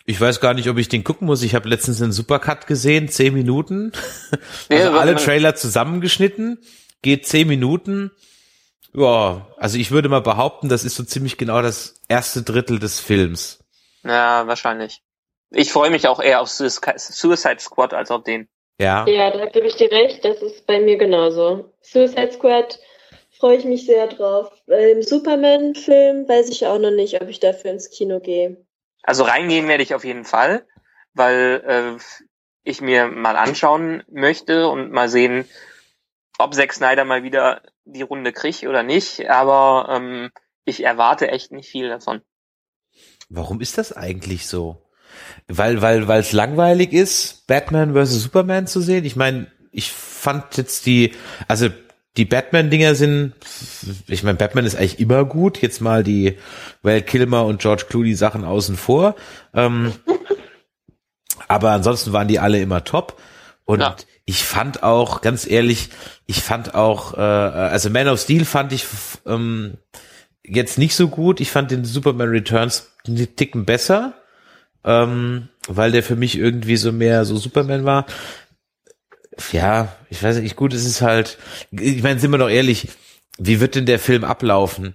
Ich 0.06 0.20
weiß 0.20 0.40
gar 0.40 0.54
nicht, 0.54 0.68
ob 0.68 0.78
ich 0.78 0.88
den 0.88 1.04
gucken 1.04 1.26
muss. 1.26 1.42
Ich 1.42 1.54
habe 1.54 1.68
letztens 1.68 2.02
einen 2.02 2.12
Supercut 2.12 2.66
gesehen, 2.66 3.08
zehn 3.08 3.34
Minuten. 3.34 3.92
Also 4.68 4.90
alle 4.98 5.16
Trailer 5.16 5.54
zusammengeschnitten, 5.54 6.58
geht 7.02 7.26
zehn 7.26 7.48
Minuten. 7.48 8.10
Ja, 8.92 9.46
also 9.56 9.78
ich 9.78 9.90
würde 9.90 10.08
mal 10.08 10.20
behaupten, 10.20 10.68
das 10.68 10.84
ist 10.84 10.94
so 10.96 11.02
ziemlich 11.04 11.38
genau 11.38 11.62
das 11.62 12.00
erste 12.08 12.42
Drittel 12.42 12.78
des 12.78 13.00
Films. 13.00 13.60
Ja, 14.02 14.46
wahrscheinlich. 14.46 15.02
Ich 15.50 15.72
freue 15.72 15.90
mich 15.90 16.06
auch 16.08 16.20
eher 16.20 16.40
auf 16.40 16.48
Suicide 16.48 17.58
Squad 17.58 17.94
als 17.94 18.10
auf 18.10 18.24
den. 18.24 18.48
Ja. 18.80 19.06
Ja, 19.06 19.30
da 19.30 19.44
gebe 19.46 19.66
ich 19.66 19.76
dir 19.76 19.92
recht. 19.92 20.24
Das 20.24 20.40
ist 20.40 20.66
bei 20.66 20.80
mir 20.80 20.96
genauso. 20.96 21.74
Suicide 21.82 22.32
Squad 22.32 22.80
freue 23.38 23.58
ich 23.58 23.64
mich 23.66 23.84
sehr 23.84 24.06
drauf. 24.06 24.50
Im 24.66 25.02
Superman-Film 25.02 26.26
weiß 26.26 26.48
ich 26.48 26.66
auch 26.66 26.78
noch 26.78 26.90
nicht, 26.90 27.20
ob 27.20 27.28
ich 27.28 27.40
dafür 27.40 27.72
ins 27.72 27.90
Kino 27.90 28.20
gehe. 28.20 28.64
Also 29.02 29.24
reingehen 29.24 29.68
werde 29.68 29.82
ich 29.82 29.94
auf 29.94 30.04
jeden 30.04 30.24
Fall, 30.24 30.66
weil 31.12 31.62
äh, 31.66 32.02
ich 32.64 32.80
mir 32.80 33.08
mal 33.08 33.36
anschauen 33.36 34.02
möchte 34.08 34.68
und 34.68 34.92
mal 34.92 35.10
sehen, 35.10 35.46
ob 36.38 36.54
Zack 36.54 36.72
Snyder 36.72 37.04
mal 37.04 37.22
wieder 37.22 37.60
die 37.84 38.02
Runde 38.02 38.32
kriegt 38.32 38.66
oder 38.66 38.82
nicht. 38.82 39.28
Aber 39.28 39.88
ähm, 39.90 40.30
ich 40.64 40.84
erwarte 40.84 41.28
echt 41.28 41.52
nicht 41.52 41.68
viel 41.68 41.90
davon. 41.90 42.22
Warum 43.28 43.60
ist 43.60 43.76
das 43.76 43.94
eigentlich 43.94 44.46
so? 44.46 44.89
Weil, 45.48 45.82
weil, 45.82 46.08
weil 46.08 46.20
es 46.20 46.32
langweilig 46.32 46.92
ist, 46.92 47.46
Batman 47.46 47.94
vs. 47.94 48.22
Superman 48.22 48.66
zu 48.66 48.80
sehen. 48.80 49.04
Ich 49.04 49.16
meine, 49.16 49.46
ich 49.72 49.90
fand 49.92 50.56
jetzt 50.56 50.86
die, 50.86 51.12
also 51.48 51.68
die 52.16 52.24
Batman-Dinger 52.24 52.94
sind, 52.94 53.34
ich 54.06 54.22
meine, 54.22 54.36
Batman 54.36 54.64
ist 54.64 54.76
eigentlich 54.76 54.98
immer 54.98 55.24
gut. 55.24 55.62
Jetzt 55.62 55.80
mal 55.80 56.02
die 56.02 56.38
Val 56.82 57.02
Kilmer 57.02 57.44
und 57.46 57.60
George 57.60 57.84
Clooney 57.88 58.14
Sachen 58.14 58.44
außen 58.44 58.76
vor. 58.76 59.14
Ähm, 59.54 59.92
aber 61.48 61.70
ansonsten 61.70 62.12
waren 62.12 62.28
die 62.28 62.40
alle 62.40 62.60
immer 62.60 62.84
top. 62.84 63.20
Und 63.64 63.80
ja. 63.80 63.96
ich 64.24 64.42
fand 64.42 64.82
auch, 64.82 65.20
ganz 65.20 65.46
ehrlich, 65.46 65.90
ich 66.26 66.42
fand 66.42 66.74
auch, 66.74 67.14
äh, 67.14 67.20
also 67.20 67.90
Man 67.90 68.08
of 68.08 68.20
Steel 68.20 68.44
fand 68.44 68.72
ich 68.72 68.86
ähm, 69.26 69.78
jetzt 70.44 70.78
nicht 70.78 70.96
so 70.96 71.08
gut. 71.08 71.40
Ich 71.40 71.52
fand 71.52 71.70
den 71.70 71.84
Superman 71.84 72.30
Returns 72.30 72.90
einen 73.06 73.36
Ticken 73.36 73.64
besser 73.64 74.14
ähm, 74.84 75.48
weil 75.68 75.92
der 75.92 76.02
für 76.02 76.16
mich 76.16 76.38
irgendwie 76.38 76.76
so 76.76 76.92
mehr 76.92 77.24
so 77.24 77.36
Superman 77.36 77.84
war. 77.84 78.06
Ja, 79.52 79.96
ich 80.10 80.22
weiß 80.22 80.38
nicht, 80.38 80.56
gut, 80.56 80.74
es 80.74 80.84
ist 80.84 81.02
halt, 81.02 81.38
ich 81.70 82.02
meine, 82.02 82.20
sind 82.20 82.30
wir 82.30 82.38
doch 82.38 82.50
ehrlich, 82.50 82.88
wie 83.38 83.60
wird 83.60 83.74
denn 83.74 83.86
der 83.86 83.98
Film 83.98 84.24
ablaufen? 84.24 84.94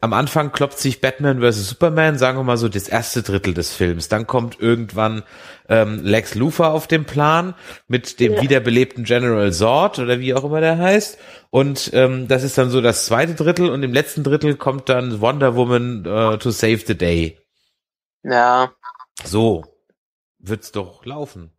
Am 0.00 0.12
Anfang 0.12 0.52
klopft 0.52 0.78
sich 0.78 1.00
Batman 1.00 1.40
vs. 1.40 1.68
Superman, 1.68 2.18
sagen 2.18 2.36
wir 2.36 2.42
mal 2.42 2.56
so, 2.56 2.68
das 2.68 2.88
erste 2.88 3.22
Drittel 3.22 3.54
des 3.54 3.72
Films. 3.72 4.08
Dann 4.08 4.26
kommt 4.26 4.60
irgendwann 4.60 5.22
ähm, 5.68 6.00
Lex 6.02 6.34
Luthor 6.34 6.72
auf 6.72 6.86
den 6.86 7.06
Plan 7.06 7.54
mit 7.88 8.20
dem 8.20 8.34
ja. 8.34 8.42
wiederbelebten 8.42 9.04
General 9.04 9.50
Zord 9.52 9.98
oder 9.98 10.20
wie 10.20 10.34
auch 10.34 10.44
immer 10.44 10.60
der 10.60 10.76
heißt. 10.76 11.16
Und 11.50 11.90
ähm, 11.94 12.28
das 12.28 12.42
ist 12.42 12.58
dann 12.58 12.68
so 12.68 12.82
das 12.82 13.06
zweite 13.06 13.34
Drittel 13.34 13.70
und 13.70 13.82
im 13.82 13.94
letzten 13.94 14.24
Drittel 14.24 14.56
kommt 14.56 14.88
dann 14.88 15.20
Wonder 15.20 15.54
Woman 15.56 16.06
uh, 16.06 16.36
to 16.36 16.50
save 16.50 16.82
the 16.86 16.98
day. 16.98 17.38
Ja. 18.24 18.72
So 19.22 19.64
wird's 20.38 20.72
doch 20.72 21.04
laufen. 21.04 21.52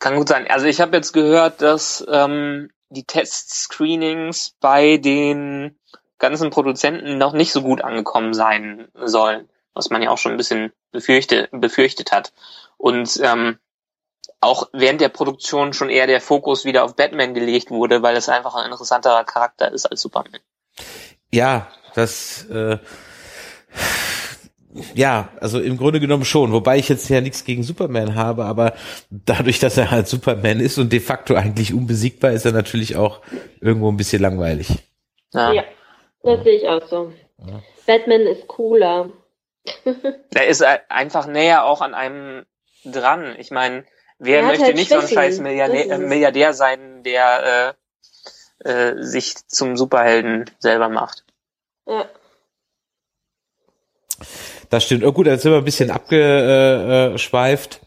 Kann 0.00 0.16
gut 0.16 0.28
sein. 0.28 0.46
Also 0.48 0.66
ich 0.66 0.80
habe 0.80 0.96
jetzt 0.96 1.12
gehört, 1.12 1.62
dass 1.62 2.04
ähm, 2.08 2.70
die 2.90 3.04
Test-Screenings 3.04 4.56
bei 4.60 4.96
den 4.96 5.78
ganzen 6.18 6.50
Produzenten 6.50 7.18
noch 7.18 7.32
nicht 7.32 7.52
so 7.52 7.62
gut 7.62 7.82
angekommen 7.82 8.34
sein 8.34 8.88
sollen, 8.94 9.48
was 9.72 9.90
man 9.90 10.02
ja 10.02 10.10
auch 10.10 10.18
schon 10.18 10.32
ein 10.32 10.38
bisschen 10.38 10.72
befürchte, 10.92 11.48
befürchtet 11.52 12.12
hat. 12.12 12.32
Und 12.76 13.18
ähm, 13.22 13.58
auch 14.40 14.68
während 14.72 15.00
der 15.00 15.08
Produktion 15.08 15.72
schon 15.72 15.90
eher 15.90 16.06
der 16.06 16.20
Fokus 16.20 16.64
wieder 16.64 16.84
auf 16.84 16.96
Batman 16.96 17.34
gelegt 17.34 17.70
wurde, 17.70 18.02
weil 18.02 18.16
es 18.16 18.28
einfach 18.28 18.54
ein 18.54 18.70
interessanterer 18.70 19.24
Charakter 19.24 19.72
ist 19.72 19.86
als 19.86 20.02
Superman. 20.02 20.40
Ja, 21.30 21.68
das 21.94 22.44
äh, 22.46 22.78
ja, 24.94 25.28
also 25.40 25.60
im 25.60 25.76
Grunde 25.76 26.00
genommen 26.00 26.24
schon, 26.24 26.52
wobei 26.52 26.78
ich 26.78 26.88
jetzt 26.88 27.08
ja 27.08 27.20
nichts 27.20 27.44
gegen 27.44 27.62
Superman 27.62 28.14
habe, 28.16 28.44
aber 28.44 28.74
dadurch, 29.10 29.60
dass 29.60 29.76
er 29.76 29.90
halt 29.90 30.08
Superman 30.08 30.60
ist 30.60 30.78
und 30.78 30.92
de 30.92 31.00
facto 31.00 31.34
eigentlich 31.34 31.72
unbesiegbar, 31.72 32.32
ist 32.32 32.44
er 32.44 32.52
natürlich 32.52 32.96
auch 32.96 33.20
irgendwo 33.60 33.90
ein 33.90 33.96
bisschen 33.96 34.20
langweilig. 34.20 34.68
Ja, 35.32 35.52
ja 35.52 35.64
das 36.22 36.42
sehe 36.42 36.56
ich 36.56 36.68
auch 36.68 36.86
so. 36.88 37.12
Ja. 37.46 37.62
Batman 37.86 38.22
ist 38.22 38.48
cooler. 38.48 39.10
er 40.34 40.46
ist 40.46 40.64
einfach 40.88 41.26
näher 41.26 41.64
auch 41.64 41.80
an 41.80 41.94
einem 41.94 42.44
dran. 42.84 43.36
Ich 43.38 43.50
meine, 43.50 43.84
wer 44.18 44.42
möchte 44.42 44.64
halt 44.64 44.76
nicht 44.76 44.88
Schwächen. 44.88 45.06
so 45.06 45.08
ein 45.08 45.14
scheiß 45.14 45.40
Milliardär, 45.40 45.98
Milliardär 45.98 46.52
sein, 46.52 47.02
der 47.02 47.76
äh, 48.64 48.68
äh, 48.68 49.02
sich 49.02 49.46
zum 49.46 49.76
Superhelden 49.76 50.50
selber 50.58 50.88
macht? 50.88 51.24
Ja. 51.86 52.08
Das 54.74 54.82
stimmt. 54.82 55.04
Oh 55.04 55.12
gut, 55.12 55.28
jetzt 55.28 55.42
sind 55.42 55.52
wir 55.52 55.58
ein 55.58 55.64
bisschen 55.64 55.92
abgeschweift. 55.92 57.80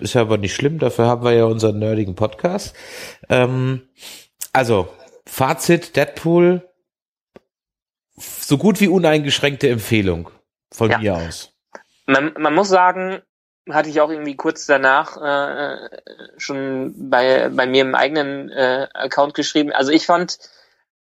Ist 0.00 0.14
ja 0.14 0.22
aber 0.22 0.36
nicht 0.36 0.52
schlimm, 0.52 0.80
dafür 0.80 1.06
haben 1.06 1.22
wir 1.22 1.32
ja 1.32 1.44
unseren 1.44 1.78
nerdigen 1.78 2.16
Podcast. 2.16 2.74
Ähm, 3.28 3.88
also, 4.52 4.88
Fazit, 5.26 5.94
Deadpool, 5.94 6.68
so 8.16 8.58
gut 8.58 8.80
wie 8.80 8.88
uneingeschränkte 8.88 9.68
Empfehlung 9.68 10.28
von 10.72 10.90
ja. 10.90 10.98
mir 10.98 11.14
aus. 11.14 11.52
Man, 12.06 12.34
man 12.36 12.52
muss 12.52 12.68
sagen, 12.68 13.22
hatte 13.70 13.90
ich 13.90 14.00
auch 14.00 14.10
irgendwie 14.10 14.34
kurz 14.34 14.66
danach 14.66 15.16
äh, 15.16 15.88
schon 16.36 17.10
bei, 17.10 17.48
bei 17.50 17.68
mir 17.68 17.82
im 17.82 17.94
eigenen 17.94 18.50
äh, 18.50 18.88
Account 18.92 19.34
geschrieben. 19.34 19.70
Also 19.70 19.92
ich 19.92 20.04
fand, 20.04 20.40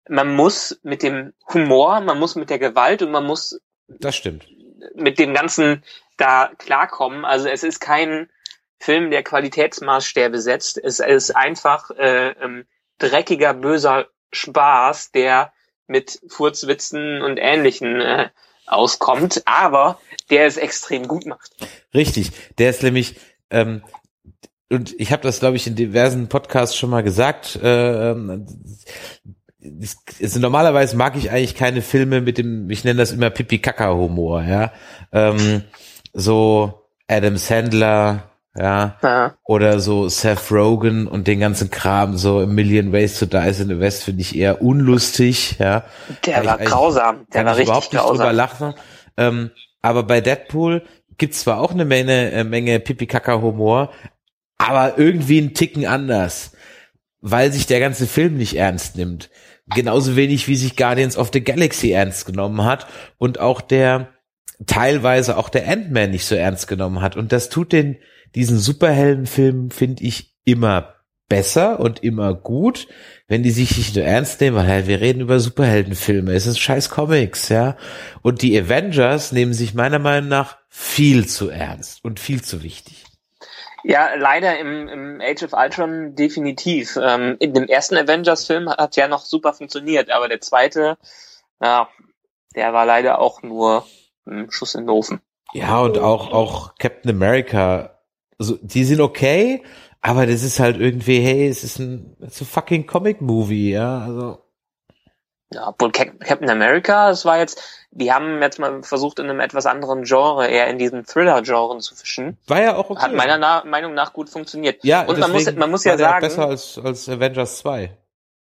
man 0.08 0.34
muss 0.34 0.80
mit 0.82 1.04
dem 1.04 1.34
Humor, 1.54 2.00
man 2.00 2.18
muss 2.18 2.34
mit 2.34 2.50
der 2.50 2.58
Gewalt 2.58 3.02
und 3.02 3.12
man 3.12 3.24
muss 3.24 3.60
das 3.86 4.16
stimmt 4.16 4.48
mit 4.94 5.18
dem 5.18 5.34
Ganzen 5.34 5.82
da 6.16 6.50
klarkommen. 6.58 7.24
Also 7.24 7.48
es 7.48 7.62
ist 7.62 7.80
kein 7.80 8.28
Film, 8.78 9.10
der 9.10 9.22
Qualitätsmaßstäbe 9.22 10.40
setzt. 10.40 10.78
Es 10.82 11.00
ist 11.00 11.36
einfach 11.36 11.90
äh, 11.90 12.30
ähm, 12.30 12.64
dreckiger, 12.98 13.54
böser 13.54 14.08
Spaß, 14.32 15.12
der 15.12 15.52
mit 15.86 16.20
Furzwitzen 16.28 17.20
und 17.22 17.36
Ähnlichen 17.36 18.00
äh, 18.00 18.28
auskommt, 18.66 19.42
aber 19.46 20.00
der 20.30 20.46
es 20.46 20.56
extrem 20.56 21.08
gut 21.08 21.26
macht. 21.26 21.50
Richtig, 21.92 22.30
der 22.58 22.70
ist 22.70 22.82
nämlich 22.82 23.16
ähm, 23.50 23.82
und 24.72 24.94
ich 25.00 25.10
habe 25.10 25.22
das, 25.22 25.40
glaube 25.40 25.56
ich, 25.56 25.66
in 25.66 25.74
diversen 25.74 26.28
Podcasts 26.28 26.76
schon 26.76 26.90
mal 26.90 27.02
gesagt. 27.02 27.56
Äh, 27.56 28.14
ähm, 29.62 29.80
also 30.20 30.40
normalerweise 30.40 30.96
mag 30.96 31.16
ich 31.16 31.30
eigentlich 31.30 31.54
keine 31.54 31.82
Filme 31.82 32.20
mit 32.20 32.38
dem, 32.38 32.70
ich 32.70 32.84
nenne 32.84 32.98
das 32.98 33.12
immer 33.12 33.30
Pipi-Kaka-Humor, 33.30 34.42
ja. 34.42 34.72
Ähm, 35.12 35.62
so 36.12 36.86
Adam 37.08 37.36
Sandler, 37.36 38.30
ja, 38.56 38.96
ja, 39.02 39.34
oder 39.44 39.78
so 39.80 40.08
Seth 40.08 40.50
Rogen 40.50 41.06
und 41.06 41.26
den 41.28 41.40
ganzen 41.40 41.70
Kram, 41.70 42.16
so 42.16 42.40
A 42.40 42.46
Million 42.46 42.92
Ways 42.92 43.18
to 43.18 43.26
Die 43.26 43.36
in 43.36 43.68
the 43.68 43.78
West 43.78 44.04
finde 44.04 44.22
ich 44.22 44.36
eher 44.36 44.60
unlustig, 44.62 45.56
ja. 45.58 45.84
Der 46.26 46.44
war 46.44 46.58
grausam, 46.58 47.26
der 47.32 47.44
war 47.44 47.52
richtig 47.52 47.68
überhaupt 47.68 47.92
nicht 47.92 48.02
grausam. 48.02 48.16
drüber 48.16 48.32
lachen. 48.32 48.74
Ähm, 49.16 49.50
aber 49.82 50.02
bei 50.02 50.20
Deadpool 50.20 50.82
gibt's 51.16 51.40
zwar 51.40 51.60
auch 51.60 51.70
eine 51.70 51.84
Menge, 51.84 52.32
äh, 52.32 52.44
Menge 52.44 52.80
Pipi-Kaka-Humor, 52.80 53.92
aber 54.58 54.98
irgendwie 54.98 55.38
einen 55.38 55.54
Ticken 55.54 55.86
anders, 55.86 56.52
weil 57.20 57.52
sich 57.52 57.66
der 57.66 57.80
ganze 57.80 58.06
Film 58.06 58.36
nicht 58.36 58.56
ernst 58.56 58.96
nimmt 58.96 59.30
genauso 59.74 60.16
wenig 60.16 60.48
wie 60.48 60.56
sich 60.56 60.76
Guardians 60.76 61.16
of 61.16 61.30
the 61.32 61.42
Galaxy 61.42 61.92
ernst 61.92 62.26
genommen 62.26 62.64
hat 62.64 62.86
und 63.18 63.40
auch 63.40 63.60
der 63.60 64.08
teilweise 64.66 65.36
auch 65.36 65.48
der 65.48 65.68
Ant-Man 65.68 66.10
nicht 66.10 66.26
so 66.26 66.34
ernst 66.34 66.68
genommen 66.68 67.00
hat. 67.00 67.16
Und 67.16 67.32
das 67.32 67.48
tut 67.48 67.72
den, 67.72 67.96
diesen 68.34 68.58
Superheldenfilm, 68.58 69.70
finde 69.70 70.04
ich, 70.04 70.34
immer 70.44 70.96
besser 71.28 71.78
und 71.80 72.02
immer 72.02 72.34
gut, 72.34 72.88
wenn 73.28 73.42
die 73.42 73.52
sich 73.52 73.76
nicht 73.78 73.94
nur 73.94 74.04
ernst 74.04 74.40
nehmen, 74.40 74.56
weil 74.56 74.66
halt, 74.66 74.86
wir 74.88 75.00
reden 75.00 75.20
über 75.20 75.38
Superheldenfilme, 75.38 76.32
es 76.32 76.46
ist 76.46 76.58
scheiß 76.58 76.90
Comics, 76.90 77.48
ja. 77.48 77.76
Und 78.20 78.42
die 78.42 78.58
Avengers 78.58 79.30
nehmen 79.30 79.54
sich 79.54 79.72
meiner 79.72 80.00
Meinung 80.00 80.28
nach 80.28 80.58
viel 80.68 81.26
zu 81.26 81.48
ernst 81.48 82.04
und 82.04 82.18
viel 82.18 82.42
zu 82.42 82.64
wichtig. 82.64 83.04
Ja, 83.82 84.14
leider 84.14 84.58
im, 84.58 84.88
im 84.88 85.20
Age 85.20 85.44
of 85.44 85.52
Ultron 85.52 86.14
definitiv. 86.14 86.98
Ähm, 87.02 87.36
in 87.38 87.54
dem 87.54 87.66
ersten 87.66 87.96
Avengers-Film 87.96 88.68
hat 88.68 88.96
ja 88.96 89.08
noch 89.08 89.24
super 89.24 89.54
funktioniert, 89.54 90.10
aber 90.10 90.28
der 90.28 90.40
zweite, 90.40 90.98
ja, 91.62 91.88
der 92.54 92.72
war 92.72 92.86
leider 92.86 93.20
auch 93.20 93.42
nur 93.42 93.86
ein 94.26 94.50
Schuss 94.50 94.74
in 94.74 94.82
den 94.82 94.90
Ofen. 94.90 95.20
Ja, 95.52 95.80
und 95.80 95.98
auch, 95.98 96.32
auch 96.32 96.74
Captain 96.76 97.10
America, 97.10 97.98
also, 98.38 98.58
die 98.62 98.84
sind 98.84 99.00
okay, 99.00 99.62
aber 100.00 100.26
das 100.26 100.42
ist 100.42 100.60
halt 100.60 100.78
irgendwie, 100.78 101.20
hey, 101.20 101.48
es 101.48 101.64
ist 101.64 101.78
ein, 101.78 102.16
it's 102.20 102.40
a 102.40 102.44
fucking 102.44 102.86
Comic-Movie, 102.86 103.72
ja, 103.72 104.00
also. 104.00 104.38
Ja, 105.52 105.68
obwohl 105.68 105.90
Captain 105.90 106.48
America, 106.48 107.10
es 107.10 107.24
war 107.24 107.38
jetzt, 107.38 107.60
die 107.90 108.12
haben 108.12 108.40
jetzt 108.40 108.60
mal 108.60 108.84
versucht, 108.84 109.18
in 109.18 109.28
einem 109.28 109.40
etwas 109.40 109.66
anderen 109.66 110.04
Genre, 110.04 110.46
eher 110.46 110.68
in 110.68 110.78
diesen 110.78 111.04
Thriller-Genren 111.04 111.80
zu 111.80 111.96
fischen. 111.96 112.38
War 112.46 112.62
ja 112.62 112.76
auch 112.76 112.88
okay. 112.90 113.02
Hat 113.02 113.12
meiner 113.12 113.36
Na 113.36 113.64
Meinung 113.64 113.94
nach 113.94 114.12
gut 114.12 114.30
funktioniert. 114.30 114.84
Ja, 114.84 115.02
und 115.02 115.18
man 115.18 115.32
muss, 115.32 115.52
man 115.52 115.70
muss 115.70 115.82
ja 115.84 115.98
sagen. 115.98 116.20
Besser 116.20 116.46
als, 116.46 116.78
als 116.78 117.08
Avengers 117.08 117.58
2. 117.58 117.96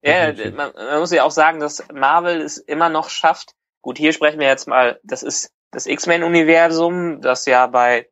Ja, 0.03 0.33
man, 0.53 0.73
man 0.75 1.01
muss 1.01 1.13
ja 1.13 1.23
auch 1.23 1.31
sagen, 1.31 1.61
dass 1.61 1.85
Marvel 1.93 2.41
es 2.41 2.59
immer 2.59 2.89
noch 2.89 3.09
schafft. 3.09 3.55
Gut, 3.83 3.99
hier 3.99 4.13
sprechen 4.13 4.41
wir 4.41 4.49
jetzt 4.49 4.67
mal, 4.67 4.99
das 5.05 5.23
ist 5.23 5.53
das 5.71 5.87
X-Men-Universum, 5.87 7.21
das 7.21 7.47
ja 7.47 7.69
bei 7.69 8.09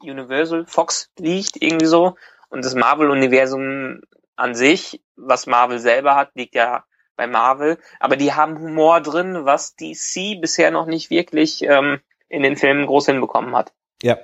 Universal 0.00 0.66
Fox 0.66 1.10
liegt, 1.18 1.60
irgendwie 1.62 1.86
so. 1.86 2.16
Und 2.48 2.64
das 2.64 2.74
Marvel-Universum 2.74 4.00
an 4.34 4.54
sich, 4.54 5.02
was 5.16 5.46
Marvel 5.46 5.78
selber 5.78 6.16
hat, 6.16 6.30
liegt 6.34 6.54
ja 6.54 6.84
bei 7.18 7.26
Marvel. 7.26 7.76
Aber 8.00 8.16
die 8.16 8.32
haben 8.32 8.58
Humor 8.58 9.02
drin, 9.02 9.44
was 9.44 9.76
DC 9.76 10.40
bisher 10.40 10.70
noch 10.70 10.86
nicht 10.86 11.10
wirklich 11.10 11.62
ähm, 11.62 12.00
in 12.30 12.42
den 12.42 12.56
Filmen 12.56 12.86
groß 12.86 13.06
hinbekommen 13.06 13.54
hat. 13.54 13.74
Ja. 14.02 14.16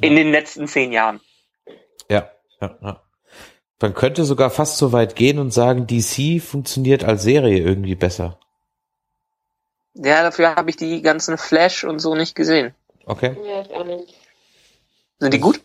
In 0.00 0.16
den 0.16 0.32
letzten 0.32 0.66
zehn 0.66 0.90
Jahren. 0.90 1.20
Ja, 2.10 2.30
ja, 2.60 2.76
ja. 2.82 3.02
Man 3.80 3.94
könnte 3.94 4.24
sogar 4.24 4.50
fast 4.50 4.78
so 4.78 4.92
weit 4.92 5.14
gehen 5.14 5.38
und 5.38 5.52
sagen, 5.52 5.86
DC 5.86 6.42
funktioniert 6.42 7.04
als 7.04 7.22
Serie 7.22 7.58
irgendwie 7.60 7.94
besser. 7.94 8.40
Ja, 9.94 10.22
dafür 10.22 10.56
habe 10.56 10.70
ich 10.70 10.76
die 10.76 11.02
ganzen 11.02 11.38
Flash 11.38 11.84
und 11.84 12.00
so 12.00 12.16
nicht 12.16 12.34
gesehen. 12.34 12.74
Okay. 13.04 13.36
Ja. 13.44 13.64
Sind 15.20 15.34
die 15.34 15.38
gut? 15.40 15.60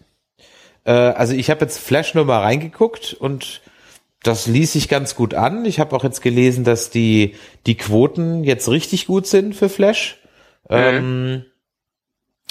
Äh, 0.85 0.91
also 0.91 1.33
ich 1.33 1.49
habe 1.49 1.61
jetzt 1.61 1.79
Flash 1.79 2.13
nur 2.13 2.25
mal 2.25 2.41
reingeguckt 2.41 3.13
und 3.13 3.61
das 4.23 4.47
ließ 4.47 4.73
sich 4.73 4.89
ganz 4.89 5.15
gut 5.15 5.33
an. 5.33 5.65
Ich 5.65 5.79
habe 5.79 5.95
auch 5.95 6.03
jetzt 6.03 6.21
gelesen, 6.21 6.63
dass 6.63 6.89
die, 6.89 7.35
die 7.67 7.75
Quoten 7.75 8.43
jetzt 8.43 8.69
richtig 8.69 9.05
gut 9.05 9.27
sind 9.27 9.55
für 9.55 9.69
Flash. 9.69 10.19
Mhm. 10.69 10.75
Ähm, 10.75 11.45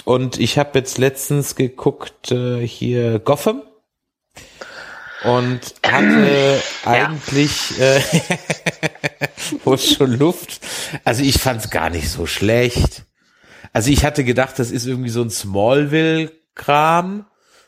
und 0.05 0.39
ich 0.39 0.59
habe 0.59 0.79
jetzt 0.79 0.99
letztens 0.99 1.57
geguckt 1.57 2.31
äh, 2.31 2.67
hier 2.67 3.19
Gotham 3.19 3.63
und 5.25 5.61
hatte 5.85 6.61
ja. 6.85 6.91
eigentlich 6.91 7.81
äh, 7.81 8.01
wo 9.65 9.75
ist 9.75 9.95
schon 9.95 10.19
Luft. 10.19 10.61
Also 11.05 11.23
ich 11.23 11.39
fand 11.39 11.61
es 11.65 11.71
gar 11.71 11.91
nicht 11.91 12.11
so 12.11 12.27
schlecht. 12.27 13.05
Also 13.73 13.91
ich 13.91 14.05
hatte 14.05 14.25
gedacht, 14.25 14.59
das 14.59 14.71
ist 14.71 14.87
irgendwie 14.87 15.09
so 15.09 15.23
ein 15.23 15.31
Smallville-Kram 15.31 17.25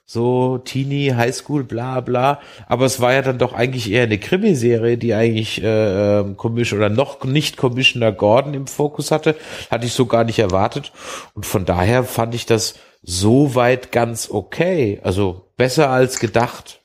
so 0.06 0.58
Teenie, 0.58 1.14
Highschool, 1.14 1.64
bla 1.64 2.00
bla. 2.00 2.40
Aber 2.66 2.84
es 2.84 3.00
war 3.00 3.12
ja 3.12 3.22
dann 3.22 3.38
doch 3.38 3.52
eigentlich 3.52 3.90
eher 3.90 4.04
eine 4.04 4.18
Krimiserie, 4.18 4.98
die 4.98 5.14
eigentlich 5.14 5.62
äh, 5.62 6.20
ähm, 6.20 6.36
Commission 6.36 6.80
oder 6.80 6.90
noch 6.90 7.24
nicht 7.24 7.56
Commissioner 7.56 8.12
Gordon 8.12 8.54
im 8.54 8.66
Fokus 8.66 9.10
hatte. 9.10 9.36
Hatte 9.70 9.86
ich 9.86 9.94
so 9.94 10.06
gar 10.06 10.24
nicht 10.24 10.38
erwartet. 10.38 10.92
Und 11.34 11.46
von 11.46 11.64
daher 11.64 12.04
fand 12.04 12.34
ich 12.34 12.46
das 12.46 12.74
so 13.02 13.54
weit 13.54 13.92
ganz 13.92 14.30
okay. 14.30 15.00
Also 15.02 15.50
besser 15.56 15.90
als 15.90 16.18
gedacht. 16.20 16.80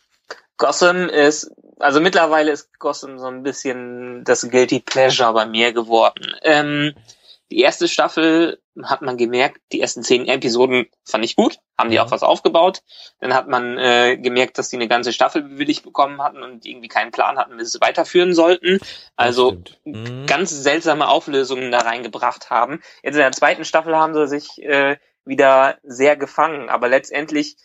Gotham 0.57 1.09
ist, 1.09 1.51
also 1.79 2.01
mittlerweile 2.01 2.51
ist 2.51 2.77
Gotham 2.79 3.17
so 3.19 3.27
ein 3.27 3.43
bisschen 3.43 4.23
das 4.25 4.49
Guilty 4.49 4.81
Pleasure 4.81 5.33
bei 5.33 5.45
mir 5.45 5.73
geworden. 5.73 6.35
Ähm, 6.43 6.93
die 7.51 7.61
erste 7.61 7.87
Staffel 7.87 8.59
hat 8.83 9.01
man 9.01 9.17
gemerkt, 9.17 9.59
die 9.71 9.81
ersten 9.81 10.03
zehn 10.03 10.27
Episoden 10.27 10.87
fand 11.03 11.25
ich 11.25 11.35
gut, 11.35 11.59
haben 11.79 11.89
die 11.89 11.99
auch 11.99 12.11
was 12.11 12.23
aufgebaut. 12.23 12.83
Dann 13.19 13.33
hat 13.33 13.47
man 13.47 13.77
äh, 13.77 14.17
gemerkt, 14.17 14.57
dass 14.57 14.69
die 14.69 14.75
eine 14.75 14.87
ganze 14.87 15.13
Staffel 15.13 15.41
bewilligt 15.43 15.83
bekommen 15.83 16.21
hatten 16.21 16.43
und 16.43 16.65
irgendwie 16.65 16.89
keinen 16.89 17.11
Plan 17.11 17.37
hatten, 17.37 17.57
wie 17.57 17.63
sie 17.63 17.77
es 17.77 17.81
weiterführen 17.81 18.33
sollten. 18.33 18.79
Also 19.15 19.63
mhm. 19.85 20.25
ganz 20.27 20.49
seltsame 20.49 21.07
Auflösungen 21.07 21.71
da 21.71 21.79
reingebracht 21.79 22.49
haben. 22.49 22.81
Jetzt 23.01 23.15
in 23.15 23.21
der 23.21 23.31
zweiten 23.31 23.65
Staffel 23.65 23.95
haben 23.95 24.13
sie 24.13 24.27
sich 24.27 24.61
äh, 24.61 24.97
wieder 25.25 25.77
sehr 25.83 26.17
gefangen, 26.17 26.69
aber 26.69 26.89
letztendlich, 26.89 27.55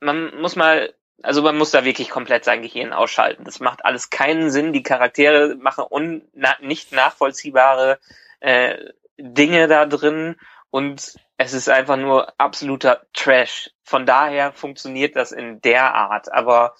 man 0.00 0.38
muss 0.40 0.54
mal 0.54 0.94
also 1.24 1.40
man 1.42 1.56
muss 1.56 1.70
da 1.70 1.84
wirklich 1.84 2.10
komplett 2.10 2.44
sein 2.44 2.62
Gehirn 2.62 2.92
ausschalten. 2.92 3.44
Das 3.44 3.60
macht 3.60 3.84
alles 3.84 4.10
keinen 4.10 4.50
Sinn. 4.50 4.72
Die 4.72 4.82
Charaktere 4.82 5.54
machen 5.54 5.84
un 5.88 6.22
nicht 6.60 6.90
nachvollziehbare 6.90 8.00
äh, 8.40 8.76
Dinge 9.18 9.68
da 9.68 9.86
drin 9.86 10.34
und 10.72 11.16
es 11.36 11.52
ist 11.52 11.68
einfach 11.68 11.98
nur 11.98 12.32
absoluter 12.38 13.02
Trash. 13.12 13.70
Von 13.84 14.06
daher 14.06 14.52
funktioniert 14.52 15.16
das 15.16 15.30
in 15.30 15.60
der 15.60 15.94
Art. 15.94 16.32
Aber 16.32 16.74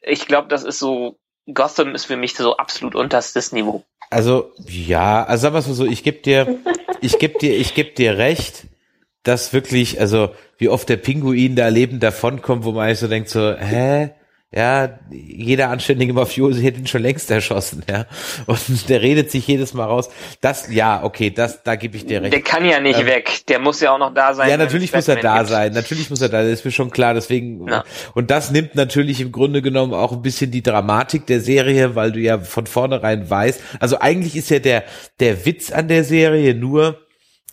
ich 0.00 0.26
glaube, 0.26 0.48
das 0.48 0.64
ist 0.64 0.78
so, 0.78 1.18
Gotham 1.52 1.94
ist 1.94 2.06
für 2.06 2.16
mich 2.16 2.34
so 2.34 2.56
absolut 2.56 2.94
unterstes 2.94 3.52
Niveau. 3.52 3.84
Also, 4.08 4.52
ja, 4.66 5.24
also 5.24 5.42
sagen 5.42 5.54
wir 5.54 5.60
mal 5.60 5.74
so, 5.74 5.84
ich 5.84 6.02
gebe 6.02 6.22
dir, 6.22 6.58
ich 7.02 7.18
gebe 7.18 7.38
dir, 7.38 7.54
ich 7.54 7.74
gebe 7.74 7.92
dir 7.92 8.16
recht, 8.16 8.66
dass 9.24 9.52
wirklich, 9.52 10.00
also 10.00 10.34
wie 10.56 10.70
oft 10.70 10.88
der 10.88 10.96
Pinguin 10.96 11.54
da 11.54 11.68
lebend 11.68 12.02
davonkommt, 12.02 12.64
wo 12.64 12.72
man 12.72 12.86
eigentlich 12.86 12.98
so 12.98 13.08
denkt 13.08 13.28
so, 13.28 13.54
hä? 13.54 14.14
Ja, 14.54 14.98
jeder 15.10 15.70
anständige 15.70 16.12
Mafiosi 16.12 16.60
hätte 16.60 16.78
ihn 16.78 16.86
schon 16.86 17.00
längst 17.00 17.30
erschossen, 17.30 17.82
ja. 17.88 18.04
Und 18.44 18.90
der 18.90 19.00
redet 19.00 19.30
sich 19.30 19.46
jedes 19.46 19.72
Mal 19.72 19.86
raus. 19.86 20.10
Das, 20.42 20.70
ja, 20.70 21.02
okay, 21.02 21.30
das, 21.30 21.62
da 21.62 21.74
gebe 21.74 21.96
ich 21.96 22.04
dir 22.04 22.20
recht. 22.20 22.34
Der 22.34 22.42
kann 22.42 22.66
ja 22.66 22.78
nicht 22.78 23.00
ähm, 23.00 23.06
weg. 23.06 23.46
Der 23.48 23.58
muss 23.58 23.80
ja 23.80 23.94
auch 23.94 23.98
noch 23.98 24.12
da 24.12 24.34
sein. 24.34 24.50
Ja, 24.50 24.58
natürlich 24.58 24.92
muss 24.92 25.08
er 25.08 25.16
da 25.16 25.38
gibt. 25.38 25.48
sein. 25.48 25.72
Natürlich 25.72 26.10
muss 26.10 26.20
er 26.20 26.28
da 26.28 26.42
sein. 26.42 26.50
Das 26.50 26.58
ist 26.58 26.64
mir 26.66 26.70
schon 26.70 26.90
klar. 26.90 27.14
Deswegen, 27.14 27.66
ja. 27.66 27.82
und 28.14 28.30
das 28.30 28.50
nimmt 28.50 28.74
natürlich 28.74 29.22
im 29.22 29.32
Grunde 29.32 29.62
genommen 29.62 29.94
auch 29.94 30.12
ein 30.12 30.20
bisschen 30.20 30.50
die 30.50 30.62
Dramatik 30.62 31.26
der 31.26 31.40
Serie, 31.40 31.94
weil 31.94 32.12
du 32.12 32.20
ja 32.20 32.38
von 32.38 32.66
vornherein 32.66 33.30
weißt. 33.30 33.58
Also 33.80 34.00
eigentlich 34.00 34.36
ist 34.36 34.50
ja 34.50 34.58
der, 34.58 34.84
der 35.18 35.46
Witz 35.46 35.72
an 35.72 35.88
der 35.88 36.04
Serie 36.04 36.54
nur, 36.54 36.98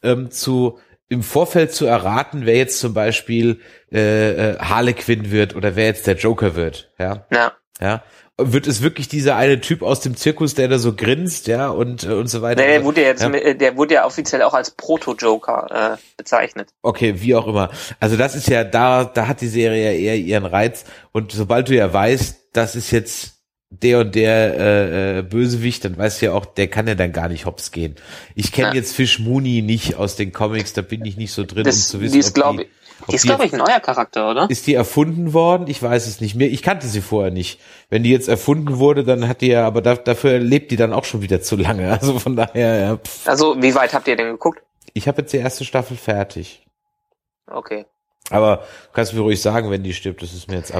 ähm, 0.04 0.32
zu, 0.32 0.80
im 1.10 1.24
Vorfeld 1.24 1.74
zu 1.74 1.86
erraten, 1.86 2.46
wer 2.46 2.56
jetzt 2.56 2.80
zum 2.80 2.94
Beispiel 2.94 3.60
äh, 3.92 4.52
äh, 4.52 4.60
Harlequin 4.60 5.32
wird 5.32 5.56
oder 5.56 5.76
wer 5.76 5.86
jetzt 5.86 6.08
der 6.08 6.16
Joker 6.16 6.56
wird, 6.56 6.92
ja. 7.00 7.26
Ja. 7.32 7.54
Ja. 7.82 8.04
Wird 8.38 8.68
es 8.68 8.82
wirklich 8.82 9.10
dieser 9.10 9.36
eine 9.36 9.60
Typ 9.60 9.82
aus 9.82 10.00
dem 10.00 10.16
Zirkus, 10.16 10.54
der 10.54 10.70
da 10.70 10.78
so 10.78 10.96
grinst, 10.96 11.48
ja, 11.48 11.70
und, 11.70 12.04
äh, 12.04 12.14
und 12.14 12.28
so 12.28 12.42
weiter? 12.42 12.62
Nee, 12.62 12.68
der 12.68 12.84
wurde 12.86 13.02
ja 13.02 13.08
jetzt, 13.08 13.24
ja. 13.24 13.54
der 13.54 13.76
wurde 13.76 13.96
ja 13.96 14.06
offiziell 14.06 14.44
auch 14.44 14.54
als 14.54 14.72
Proto-Joker 14.72 15.96
äh, 15.96 15.98
bezeichnet. 16.16 16.70
Okay, 16.82 17.16
wie 17.18 17.36
auch 17.36 17.48
immer. 17.48 17.72
Also 18.00 18.16
das 18.16 18.36
ist 18.36 18.48
ja, 18.48 18.64
da, 18.64 19.04
da 19.04 19.28
hat 19.28 19.42
die 19.42 19.48
Serie 19.48 19.92
ja 19.92 19.98
eher 19.98 20.16
ihren 20.16 20.46
Reiz. 20.46 20.86
Und 21.12 21.32
sobald 21.32 21.68
du 21.68 21.76
ja 21.76 21.92
weißt, 21.92 22.50
das 22.54 22.76
ist 22.76 22.92
jetzt 22.92 23.39
der 23.70 24.00
und 24.00 24.16
der 24.16 24.58
äh, 24.58 25.20
äh, 25.20 25.22
Bösewicht, 25.22 25.86
dann 25.86 25.98
weißt 25.98 26.22
du 26.22 26.28
ja 26.28 26.34
auch, 26.34 26.46
der 26.46 26.68
kann 26.68 26.88
ja 26.88 26.96
dann 26.96 27.12
gar 27.12 27.30
nicht 27.30 27.46
hops 27.46 27.72
gehen. 27.72 27.96
Ich 28.36 28.52
kenne 28.52 28.70
ja. 28.70 28.74
jetzt 28.76 28.96
Fish 28.96 29.20
Mooney 29.20 29.62
nicht 29.62 29.96
aus 29.96 30.16
den 30.16 30.32
Comics, 30.32 30.74
da 30.74 30.82
bin 30.82 31.06
ich 31.06 31.18
nicht 31.18 31.32
so 31.32 31.46
drin, 31.46 31.64
das, 31.64 31.76
um 31.76 31.82
zu 31.82 32.02
wissen, 32.02 32.14
die 32.14 32.20
ist, 32.20 32.34
glaube 32.34 32.64
ich, 32.64 32.70
die 33.08 33.16
ist, 33.16 33.24
glaube 33.24 33.46
ich, 33.46 33.54
ein 33.54 33.60
neuer 33.60 33.80
Charakter, 33.80 34.30
oder? 34.30 34.50
Ist 34.50 34.68
die 34.68 34.74
erfunden 34.74 35.34
worden? 35.34 35.68
Ich 35.68 35.82
weiß 35.82 36.08
es 36.08 36.20
nicht 36.20 36.36
mehr. 36.36 36.50
Ich 36.50 36.62
kannte 36.62 36.88
sie 36.88 37.02
vorher 37.02 37.32
nicht. 37.32 37.60
Wenn 37.90 38.04
die 38.04 38.10
jetzt 38.10 38.28
erfunden 38.28 38.78
wurde, 38.78 39.04
dann 39.04 39.28
hat 39.28 39.42
die 39.42 39.48
ja, 39.48 39.66
aber 39.66 39.82
da, 39.82 39.96
dafür 39.96 40.40
lebt 40.40 40.72
die 40.72 40.76
dann 40.76 40.92
auch 40.92 41.06
schon 41.06 41.22
wieder 41.22 41.42
zu 41.42 41.56
lange. 41.56 41.90
Also 42.00 42.20
von 42.20 42.36
daher, 42.36 42.80
ja. 42.80 42.98
Pff. 42.98 43.28
Also 43.28 43.62
wie 43.62 43.74
weit 43.76 43.94
habt 43.94 44.08
ihr 44.08 44.16
denn 44.16 44.32
geguckt? 44.32 44.62
Ich 44.94 45.08
habe 45.08 45.22
jetzt 45.22 45.34
die 45.34 45.38
erste 45.38 45.66
Staffel 45.66 45.98
fertig. 45.98 46.66
Okay. 47.48 47.86
Aber 48.30 48.66
kannst 48.94 49.12
du 49.12 49.18
mir 49.18 49.24
ruhig 49.24 49.42
sagen, 49.42 49.72
wenn 49.72 49.84
die 49.84 49.94
stirbt, 49.94 50.22
das 50.22 50.34
ist 50.34 50.48
mir 50.48 50.58
jetzt. 50.58 50.70
Ja, 50.70 50.78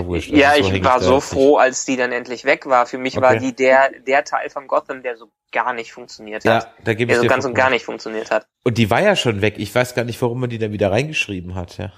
also 0.52 0.70
so 0.70 0.76
ich 0.76 0.84
war 0.84 1.02
so 1.02 1.20
froh, 1.20 1.58
als 1.58 1.86
die 1.86 1.98
dann 1.98 2.12
endlich 2.12 2.46
weg 2.46 2.68
war. 2.68 2.86
Für 2.86 2.98
mich 2.98 3.18
okay. 3.18 3.26
war 3.26 3.36
die 3.38 3.56
der, 3.56 3.92
der 4.06 4.24
Teil 4.24 4.50
von 4.50 4.68
Gotham, 4.68 5.02
der 5.02 5.18
so 5.18 5.30
gar 5.52 5.74
nicht 5.74 5.92
funktioniert 5.92 6.46
hat. 6.46 6.64
Ja, 6.64 6.72
da 6.84 6.94
gebe 6.94 7.12
ich 7.12 7.18
der 7.18 7.24
so 7.24 7.28
ganz 7.28 7.46
und 7.46 7.56
gar 7.56 7.70
nicht 7.70 7.86
funktioniert 7.86 8.30
hat. 8.30 8.48
Und 8.64 8.78
die 8.78 8.90
war 8.90 9.02
ja 9.02 9.16
schon 9.16 9.42
weg. 9.42 9.56
Ich 9.58 9.74
weiß 9.74 9.96
gar 9.96 10.06
nicht, 10.06 10.22
warum 10.22 10.40
man 10.40 10.50
die 10.50 10.60
dann 10.60 10.72
wieder 10.72 10.92
reingeschrieben 10.92 11.56
hat, 11.56 11.78
ja. 11.78 11.92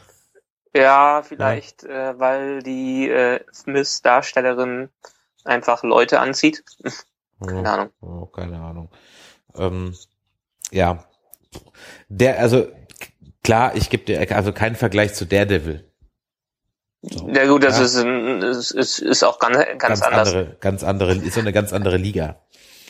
Ja, 0.74 1.22
vielleicht, 1.24 1.84
ja. 1.84 2.12
Äh, 2.12 2.20
weil 2.20 2.64
die 2.64 3.10
äh, 3.10 3.42
Smith-Darstellerin 3.54 4.90
einfach 5.44 5.84
Leute 5.84 6.20
anzieht. 6.20 6.64
keine 7.46 7.62
oh, 7.62 7.66
Ahnung. 7.66 7.90
Oh, 8.02 8.26
keine 8.28 8.62
Ahnung. 8.62 8.90
Ähm, 9.56 9.96
ja. 10.72 11.04
Der, 12.08 12.40
also 12.40 12.68
Klar, 13.44 13.76
ich 13.76 13.90
gebe 13.90 14.04
dir 14.04 14.36
also 14.36 14.54
keinen 14.54 14.76
Vergleich 14.76 15.14
zu 15.14 15.26
Daredevil. 15.26 15.84
So. 17.02 17.28
Ja 17.30 17.48
gut, 17.48 17.64
das 17.64 17.80
ja. 17.80 17.86
ist, 17.86 17.98
ein, 17.98 18.42
ist, 18.44 18.72
ist, 18.72 19.00
ist 19.00 19.24
auch 19.24 19.40
ganz, 19.40 19.58
ganz, 19.58 19.80
ganz 19.80 20.02
anders. 20.04 20.28
Andere, 20.28 20.58
ganz 20.60 20.84
andere, 20.84 21.16
ist 21.16 21.34
so 21.34 21.40
eine 21.40 21.52
ganz 21.52 21.74
andere 21.74 21.98
Liga. 21.98 22.40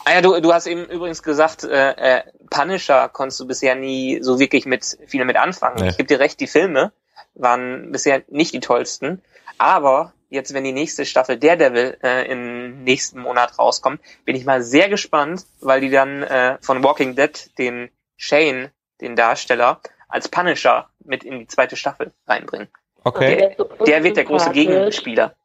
Ah 0.03 0.13
ja, 0.13 0.21
du, 0.21 0.39
du 0.41 0.53
hast 0.53 0.67
eben 0.67 0.85
übrigens 0.85 1.23
gesagt, 1.23 1.63
äh, 1.63 1.91
äh, 1.91 2.23
Punisher 2.49 3.07
konntest 3.07 3.39
du 3.39 3.47
bisher 3.47 3.75
nie 3.75 4.19
so 4.21 4.39
wirklich 4.39 4.65
mit 4.65 4.97
viel 5.07 5.23
mit 5.23 5.37
anfangen. 5.37 5.81
Nee. 5.81 5.89
Ich 5.89 5.97
gebe 5.97 6.07
dir 6.07 6.19
recht, 6.19 6.39
die 6.39 6.47
Filme 6.47 6.91
waren 7.35 7.91
bisher 7.91 8.23
nicht 8.27 8.53
die 8.53 8.59
tollsten, 8.59 9.21
aber 9.57 10.13
jetzt, 10.29 10.53
wenn 10.53 10.63
die 10.63 10.73
nächste 10.73 11.05
Staffel 11.05 11.37
Daredevil 11.37 11.97
äh, 12.03 12.29
im 12.29 12.83
nächsten 12.83 13.19
Monat 13.19 13.59
rauskommt, 13.59 14.01
bin 14.25 14.35
ich 14.35 14.45
mal 14.45 14.63
sehr 14.63 14.89
gespannt, 14.89 15.45
weil 15.59 15.81
die 15.81 15.91
dann 15.91 16.23
äh, 16.23 16.57
von 16.61 16.83
Walking 16.83 17.15
Dead 17.15 17.49
den 17.57 17.89
Shane, 18.17 18.71
den 19.01 19.15
Darsteller, 19.15 19.81
als 20.11 20.29
Punisher 20.29 20.89
mit 21.03 21.23
in 21.23 21.39
die 21.39 21.47
zweite 21.47 21.75
Staffel 21.75 22.11
reinbringen. 22.27 22.67
Okay. 23.03 23.55
Der, 23.57 23.85
der 23.85 24.03
wird 24.03 24.17
der 24.17 24.25
große 24.25 24.51
Gegenspieler. 24.51 25.35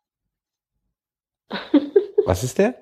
Was 2.26 2.42
ist 2.42 2.58
der? 2.58 2.74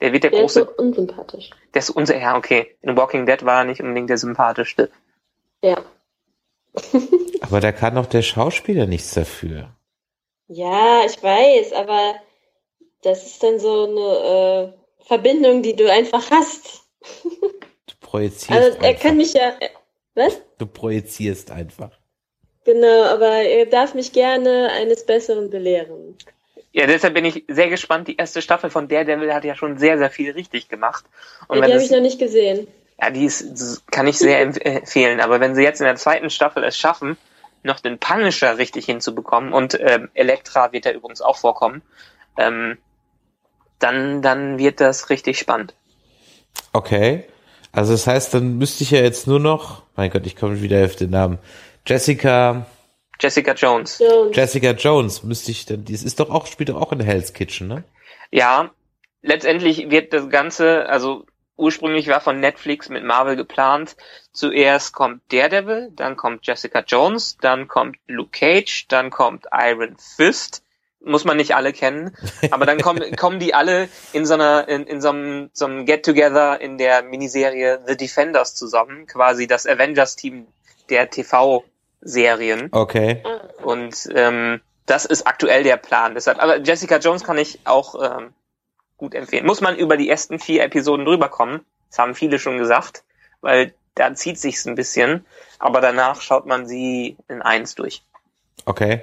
Der 0.00 0.12
wird 0.12 0.24
der, 0.24 0.30
der 0.30 0.40
große. 0.40 0.60
Ist 0.60 0.66
so 0.66 0.82
unsympathisch. 0.82 1.50
Der 1.74 1.78
ist 1.80 1.90
unser, 1.90 2.18
ja, 2.18 2.36
okay. 2.36 2.76
In 2.82 2.96
Walking 2.96 3.26
Dead 3.26 3.44
war 3.44 3.60
er 3.60 3.64
nicht 3.64 3.80
unbedingt 3.80 4.10
der 4.10 4.18
sympathischste. 4.18 4.90
Ja. 5.62 5.82
aber 7.40 7.60
da 7.60 7.72
kann 7.72 7.94
doch 7.94 8.06
der 8.06 8.22
Schauspieler 8.22 8.86
nichts 8.86 9.14
dafür. 9.14 9.70
Ja, 10.48 11.02
ich 11.06 11.22
weiß, 11.22 11.72
aber 11.74 12.14
das 13.02 13.24
ist 13.24 13.42
dann 13.42 13.58
so 13.60 13.84
eine 13.84 14.74
äh, 14.74 15.04
Verbindung, 15.06 15.62
die 15.62 15.76
du 15.76 15.90
einfach 15.90 16.30
hast. 16.30 16.82
Du 17.22 17.94
projizierst. 18.00 18.50
Also 18.50 18.78
er 18.78 18.88
einfach. 18.90 19.02
kann 19.02 19.16
mich 19.16 19.32
ja. 19.34 19.50
Äh, 19.60 19.70
was? 20.14 20.40
Du 20.60 20.66
projizierst 20.66 21.50
einfach. 21.50 21.90
Genau, 22.66 23.04
aber 23.04 23.30
er 23.30 23.64
darf 23.64 23.94
mich 23.94 24.12
gerne 24.12 24.68
eines 24.78 25.06
Besseren 25.06 25.48
belehren. 25.48 26.18
Ja, 26.72 26.86
deshalb 26.86 27.14
bin 27.14 27.24
ich 27.24 27.44
sehr 27.48 27.70
gespannt. 27.70 28.08
Die 28.08 28.16
erste 28.16 28.42
Staffel 28.42 28.68
von 28.68 28.86
Daredevil 28.86 29.32
hat 29.32 29.44
ja 29.44 29.54
schon 29.54 29.78
sehr, 29.78 29.96
sehr 29.96 30.10
viel 30.10 30.32
richtig 30.32 30.68
gemacht. 30.68 31.06
Und 31.48 31.60
ja, 31.60 31.66
die 31.66 31.72
habe 31.72 31.82
ich 31.82 31.90
noch 31.90 32.02
nicht 32.02 32.18
gesehen. 32.18 32.68
Ja, 33.00 33.08
die 33.08 33.24
ist, 33.24 33.90
kann 33.90 34.06
ich 34.06 34.18
sehr 34.18 34.38
empfehlen. 34.42 35.20
Aber 35.22 35.40
wenn 35.40 35.54
sie 35.54 35.62
jetzt 35.62 35.80
in 35.80 35.86
der 35.86 35.96
zweiten 35.96 36.28
Staffel 36.28 36.62
es 36.62 36.76
schaffen, 36.76 37.16
noch 37.62 37.80
den 37.80 37.98
Punisher 37.98 38.58
richtig 38.58 38.84
hinzubekommen 38.84 39.54
und 39.54 39.80
ähm, 39.80 40.10
Elektra 40.12 40.72
wird 40.72 40.84
da 40.84 40.90
übrigens 40.90 41.22
auch 41.22 41.38
vorkommen, 41.38 41.80
ähm, 42.36 42.76
dann, 43.78 44.20
dann 44.20 44.58
wird 44.58 44.82
das 44.82 45.08
richtig 45.08 45.38
spannend. 45.38 45.72
Okay. 46.74 47.24
Also 47.72 47.92
das 47.92 48.06
heißt, 48.06 48.34
dann 48.34 48.58
müsste 48.58 48.82
ich 48.84 48.90
ja 48.90 49.00
jetzt 49.00 49.26
nur 49.26 49.40
noch, 49.40 49.82
mein 49.96 50.10
Gott, 50.10 50.26
ich 50.26 50.36
komme 50.36 50.60
wieder 50.60 50.84
auf 50.84 50.96
den 50.96 51.10
Namen, 51.10 51.38
Jessica 51.86 52.66
Jessica 53.20 53.52
Jones. 53.52 53.98
Jones. 53.98 54.36
Jessica 54.36 54.70
Jones 54.70 55.22
müsste 55.22 55.50
ich 55.50 55.66
dann, 55.66 55.84
die 55.84 55.92
ist 55.92 56.18
doch 56.18 56.30
auch, 56.30 56.46
spielt 56.46 56.70
doch 56.70 56.80
auch 56.80 56.92
in 56.92 57.00
Hell's 57.00 57.32
Kitchen, 57.32 57.68
ne? 57.68 57.84
Ja, 58.30 58.70
letztendlich 59.22 59.90
wird 59.90 60.12
das 60.12 60.30
Ganze, 60.30 60.88
also 60.88 61.26
ursprünglich 61.56 62.08
war 62.08 62.20
von 62.20 62.40
Netflix 62.40 62.88
mit 62.88 63.04
Marvel 63.04 63.36
geplant. 63.36 63.96
Zuerst 64.32 64.94
kommt 64.94 65.20
Daredevil, 65.30 65.90
dann 65.94 66.16
kommt 66.16 66.46
Jessica 66.46 66.82
Jones, 66.86 67.36
dann 67.40 67.68
kommt 67.68 67.98
Luke 68.06 68.30
Cage, 68.30 68.86
dann 68.88 69.10
kommt 69.10 69.46
Iron 69.52 69.96
Fist. 69.98 70.64
Muss 71.02 71.24
man 71.24 71.38
nicht 71.38 71.54
alle 71.54 71.72
kennen, 71.72 72.14
aber 72.50 72.66
dann 72.66 72.80
kommen, 72.80 73.16
kommen 73.16 73.40
die 73.40 73.54
alle 73.54 73.88
in 74.12 74.26
so 74.26 74.34
einer, 74.34 74.68
in, 74.68 74.84
in 74.84 75.00
so 75.00 75.08
einem, 75.08 75.50
so 75.54 75.64
einem 75.64 75.86
Get-Together 75.86 76.60
in 76.60 76.76
der 76.76 77.02
Miniserie 77.02 77.80
The 77.86 77.96
Defenders 77.96 78.54
zusammen, 78.54 79.06
quasi 79.06 79.46
das 79.46 79.66
Avengers-Team 79.66 80.46
der 80.90 81.08
TV 81.08 81.64
Serien. 82.02 82.68
Okay. 82.72 83.22
Und 83.62 84.08
ähm, 84.14 84.60
das 84.86 85.04
ist 85.04 85.26
aktuell 85.26 85.62
der 85.62 85.76
Plan. 85.76 86.14
Deshalb, 86.14 86.42
aber 86.42 86.58
Jessica 86.60 86.98
Jones 86.98 87.24
kann 87.24 87.38
ich 87.38 87.60
auch 87.64 87.94
ähm, 88.18 88.32
gut 88.96 89.14
empfehlen. 89.14 89.46
Muss 89.46 89.60
man 89.60 89.76
über 89.76 89.96
die 89.96 90.08
ersten 90.08 90.38
vier 90.38 90.64
Episoden 90.64 91.06
drüber 91.06 91.28
kommen. 91.28 91.64
Das 91.88 91.98
haben 91.98 92.14
viele 92.14 92.38
schon 92.38 92.58
gesagt, 92.58 93.04
weil 93.40 93.74
da 93.94 94.14
zieht 94.14 94.38
sich's 94.38 94.66
ein 94.66 94.74
bisschen. 94.74 95.24
Aber 95.58 95.80
danach 95.80 96.20
schaut 96.20 96.46
man 96.46 96.66
sie 96.66 97.16
in 97.28 97.42
eins 97.42 97.74
durch. 97.74 98.02
Okay. 98.64 99.02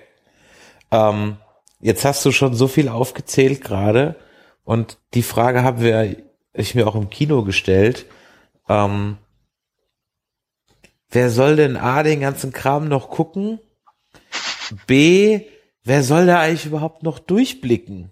Ähm, 0.91 1.38
jetzt 1.80 2.05
hast 2.05 2.25
du 2.25 2.32
schon 2.32 2.53
so 2.53 2.67
viel 2.67 2.89
aufgezählt 2.89 3.61
gerade 3.61 4.15
und 4.63 4.97
die 5.13 5.23
Frage 5.23 5.63
haben 5.63 5.82
wir 5.82 6.15
ich 6.53 6.75
mir 6.75 6.88
auch 6.88 6.95
im 6.95 7.09
Kino 7.09 7.43
gestellt. 7.43 8.05
Ähm, 8.67 9.17
wer 11.09 11.30
soll 11.30 11.55
denn 11.55 11.78
A, 11.78 12.03
den 12.03 12.19
ganzen 12.19 12.51
Kram 12.51 12.88
noch 12.88 13.09
gucken? 13.09 13.59
B, 14.88 15.41
wer 15.84 16.03
soll 16.03 16.25
da 16.25 16.39
eigentlich 16.41 16.65
überhaupt 16.65 17.03
noch 17.03 17.19
durchblicken? 17.19 18.11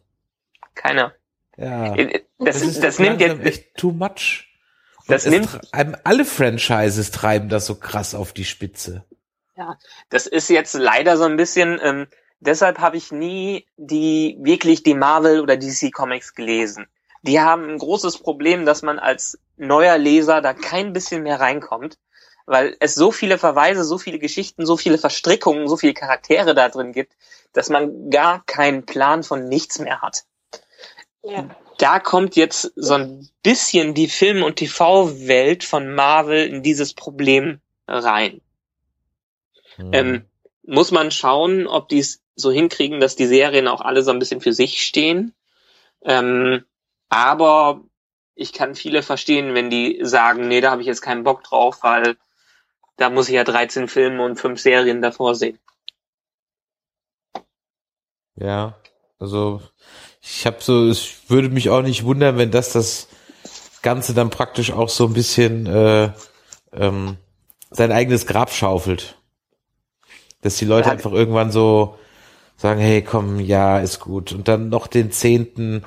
Keiner. 0.76 1.14
Ja. 1.58 1.96
Äh, 1.96 2.24
das, 2.38 2.60
das, 2.60 2.62
ist, 2.62 2.84
das 2.84 3.00
nimmt 3.00 3.20
jetzt 3.20 3.44
echt 3.44 3.76
too 3.76 3.92
much. 3.92 4.48
Und 5.00 5.12
das 5.12 5.26
nimmt 5.26 5.60
alle 5.72 6.26
Franchises 6.26 7.12
treiben 7.12 7.50
das 7.50 7.66
so 7.66 7.76
krass 7.76 8.16
auf 8.16 8.34
die 8.34 8.46
Spitze. 8.46 9.06
Ja, 9.56 9.78
das 10.10 10.28
ist 10.28 10.50
jetzt 10.50 10.74
leider 10.74 11.18
so 11.18 11.24
ein 11.24 11.38
bisschen. 11.38 11.80
Ähm, 11.82 12.08
deshalb 12.46 12.80
habe 12.80 12.98
ich 12.98 13.12
nie 13.12 13.66
die 13.78 14.38
wirklich 14.40 14.84
die 14.84 14.94
Marvel 14.94 15.42
oder 15.42 15.58
DC 15.58 15.92
Comics 15.94 16.34
gelesen. 16.34 16.88
Die 17.24 17.40
haben 17.40 17.70
ein 17.70 17.78
großes 17.78 18.20
Problem, 18.20 18.66
dass 18.66 18.82
man 18.82 19.00
als 19.00 19.40
neuer 19.58 19.98
Leser 19.98 20.42
da 20.42 20.54
kein 20.54 20.94
bisschen 20.94 21.24
mehr 21.24 21.40
reinkommt, 21.40 21.98
weil 22.46 22.78
es 22.80 22.94
so 22.96 23.12
viele 23.12 23.38
Verweise, 23.38 23.84
so 23.84 23.98
viele 23.98 24.20
Geschichten, 24.20 24.66
so 24.66 24.78
viele 24.78 24.98
Verstrickungen, 24.98 25.68
so 25.68 25.78
viele 25.78 25.94
Charaktere 25.94 26.54
da 26.54 26.70
drin 26.70 26.92
gibt, 26.92 27.14
dass 27.54 27.70
man 27.70 28.10
gar 28.12 28.44
keinen 28.46 28.86
Plan 28.86 29.24
von 29.24 29.48
nichts 29.48 29.80
mehr 29.80 30.02
hat. 30.02 30.24
Ja. 31.24 31.50
Da 31.78 32.00
kommt 32.00 32.36
jetzt 32.36 32.72
so 32.76 32.94
ein 32.94 33.28
bisschen 33.44 33.94
die 33.94 34.08
Film- 34.08 34.44
und 34.44 34.58
TV-Welt 34.58 35.64
von 35.64 35.94
Marvel 35.94 36.46
in 36.46 36.64
dieses 36.64 36.94
Problem 36.94 37.60
rein. 37.88 38.42
Mhm. 39.78 39.94
Ähm, 39.94 40.26
muss 40.64 40.92
man 40.92 41.12
schauen, 41.12 41.68
ob 41.68 41.90
die 41.90 42.00
es 42.00 42.22
so 42.36 42.52
hinkriegen, 42.52 43.00
dass 43.00 43.16
die 43.16 43.28
Serien 43.28 43.68
auch 43.68 43.82
alle 43.82 44.04
so 44.04 44.12
ein 44.12 44.20
bisschen 44.20 44.42
für 44.42 44.54
sich 44.54 44.84
stehen. 44.84 45.34
Ähm, 46.04 46.66
aber 47.10 47.82
ich 48.36 48.52
kann 48.54 48.76
viele 48.76 49.02
verstehen, 49.02 49.54
wenn 49.54 49.70
die 49.70 50.00
sagen, 50.02 50.48
nee, 50.48 50.62
da 50.62 50.72
habe 50.72 50.82
ich 50.82 50.88
jetzt 50.88 51.02
keinen 51.02 51.24
Bock 51.24 51.44
drauf, 51.44 51.80
weil 51.82 52.18
da 52.98 53.10
muss 53.10 53.30
ich 53.30 53.36
ja 53.36 53.44
13 53.44 53.88
Filme 53.88 54.24
und 54.24 54.38
5 54.38 54.60
Serien 54.60 55.02
davor 55.02 55.36
sehen. 55.36 55.60
Ja, 58.36 58.76
also 59.18 59.62
ich 60.22 60.46
habe 60.46 60.58
so, 60.60 60.88
es 60.90 61.30
würde 61.30 61.50
mich 61.50 61.70
auch 61.70 61.82
nicht 61.82 62.04
wundern, 62.04 62.38
wenn 62.38 62.52
das 62.52 62.74
das 62.74 63.08
Ganze 63.82 64.14
dann 64.14 64.30
praktisch 64.30 64.72
auch 64.72 64.90
so 64.90 65.06
ein 65.06 65.14
bisschen 65.14 65.68
äh, 65.68 66.12
ähm, 66.74 67.18
sein 67.70 67.92
eigenes 67.92 68.26
Grab 68.26 68.52
schaufelt. 68.52 69.18
Dass 70.42 70.58
die 70.58 70.66
Leute 70.66 70.88
ja. 70.88 70.94
einfach 70.94 71.12
irgendwann 71.12 71.52
so 71.52 71.98
sagen, 72.58 72.80
hey, 72.80 73.02
komm, 73.02 73.40
ja, 73.40 73.80
ist 73.80 74.00
gut. 74.00 74.32
Und 74.32 74.48
dann 74.48 74.70
noch 74.70 74.88
den 74.88 75.12
zehnten 75.12 75.84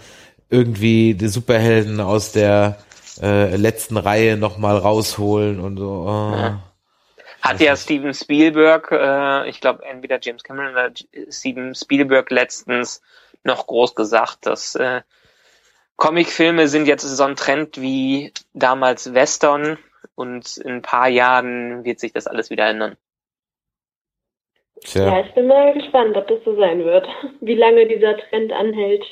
irgendwie 0.50 1.14
die 1.14 1.28
Superhelden 1.28 2.00
aus 2.00 2.32
der 2.32 2.78
äh, 3.20 3.56
letzten 3.56 3.96
Reihe 3.96 4.36
nochmal 4.36 4.76
rausholen 4.76 5.60
und 5.60 5.76
so. 5.76 6.06
Oh. 6.06 6.36
Ja. 6.36 6.62
Hat 7.40 7.60
ja 7.60 7.76
Steven 7.76 8.14
Spielberg, 8.14 8.90
äh, 8.90 9.48
ich 9.48 9.60
glaube 9.60 9.84
entweder 9.84 10.18
James 10.20 10.42
Cameron 10.42 10.72
oder 10.72 10.90
Steven 11.30 11.74
Spielberg 11.74 12.30
letztens 12.30 13.00
noch 13.44 13.66
groß 13.66 13.94
gesagt, 13.94 14.46
dass 14.46 14.74
äh, 14.74 15.02
Comicfilme 15.96 16.68
sind 16.68 16.86
jetzt 16.86 17.02
so 17.02 17.24
ein 17.24 17.36
Trend 17.36 17.80
wie 17.80 18.32
damals 18.54 19.14
Western 19.14 19.78
und 20.14 20.56
in 20.58 20.76
ein 20.76 20.82
paar 20.82 21.08
Jahren 21.08 21.84
wird 21.84 22.00
sich 22.00 22.12
das 22.12 22.26
alles 22.26 22.50
wieder 22.50 22.68
ändern. 22.68 22.96
Tja. 24.84 25.06
Ja, 25.06 25.20
ich 25.20 25.34
bin 25.34 25.46
mal 25.46 25.74
gespannt, 25.74 26.16
ob 26.16 26.28
das 26.28 26.38
so 26.44 26.56
sein 26.56 26.84
wird, 26.84 27.06
wie 27.40 27.54
lange 27.54 27.86
dieser 27.86 28.16
Trend 28.16 28.52
anhält. 28.52 29.04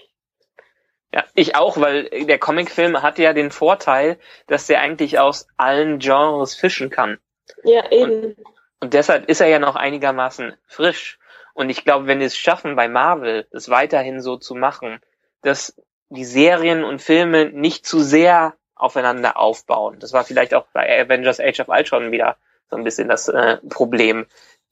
Ja, 1.14 1.24
ich 1.34 1.56
auch, 1.56 1.80
weil 1.80 2.08
der 2.10 2.38
Comicfilm 2.38 3.00
hat 3.02 3.18
ja 3.18 3.32
den 3.32 3.50
Vorteil, 3.50 4.18
dass 4.48 4.66
der 4.66 4.80
eigentlich 4.80 5.18
aus 5.18 5.48
allen 5.56 5.98
Genres 5.98 6.54
fischen 6.54 6.90
kann. 6.90 7.18
Ja, 7.64 7.90
eben. 7.90 8.24
Und, 8.24 8.36
und 8.80 8.94
deshalb 8.94 9.28
ist 9.28 9.40
er 9.40 9.48
ja 9.48 9.58
noch 9.58 9.76
einigermaßen 9.76 10.56
frisch. 10.66 11.18
Und 11.54 11.70
ich 11.70 11.84
glaube, 11.84 12.06
wenn 12.06 12.18
wir 12.18 12.26
es 12.26 12.36
schaffen, 12.36 12.76
bei 12.76 12.88
Marvel 12.88 13.46
es 13.50 13.70
weiterhin 13.70 14.20
so 14.20 14.36
zu 14.36 14.54
machen, 14.54 15.00
dass 15.40 15.80
die 16.10 16.24
Serien 16.24 16.84
und 16.84 17.00
Filme 17.00 17.46
nicht 17.46 17.86
zu 17.86 18.00
sehr 18.00 18.54
aufeinander 18.74 19.38
aufbauen. 19.38 19.98
Das 19.98 20.12
war 20.12 20.24
vielleicht 20.24 20.52
auch 20.52 20.66
bei 20.72 21.00
Avengers 21.00 21.40
Age 21.40 21.60
of 21.60 21.68
Ultron 21.68 22.12
wieder 22.12 22.36
so 22.68 22.76
ein 22.76 22.84
bisschen 22.84 23.08
das 23.08 23.28
äh, 23.28 23.56
Problem. 23.68 24.26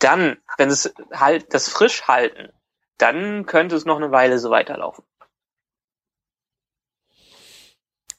Dann, 0.05 0.36
wenn 0.59 0.68
es 0.68 0.92
halt 1.12 1.55
das 1.55 1.70
frisch 1.70 2.02
halten, 2.02 2.52
dann 2.98 3.46
könnte 3.46 3.74
es 3.74 3.86
noch 3.86 3.96
eine 3.96 4.12
Weile 4.12 4.38
so 4.38 4.50
weiterlaufen. 4.50 5.02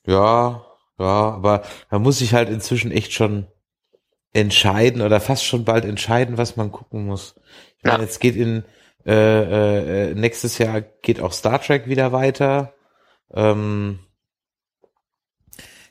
Ja, 0.08 0.66
ja, 0.98 1.06
aber 1.06 1.62
da 1.92 2.00
muss 2.00 2.22
ich 2.22 2.34
halt 2.34 2.50
inzwischen 2.50 2.92
echt 2.92 3.14
schon 3.14 3.46
entscheiden 4.34 5.04
oder 5.04 5.22
fast 5.22 5.46
schon 5.46 5.64
bald 5.64 5.86
entscheiden, 5.86 6.40
was 6.40 6.56
man 6.56 6.72
gucken 6.72 7.06
muss. 7.06 7.36
Ich 7.78 7.84
meine, 7.84 8.00
ja. 8.00 8.04
jetzt 8.04 8.20
geht 8.20 8.36
in 8.36 8.66
äh, 9.06 10.10
äh, 10.10 10.16
nächstes 10.16 10.58
Jahr 10.58 10.82
geht 10.82 11.22
auch 11.22 11.34
Star 11.34 11.62
Trek 11.62 11.86
wieder 11.86 12.12
weiter. 12.12 12.74
Ähm, 13.32 14.00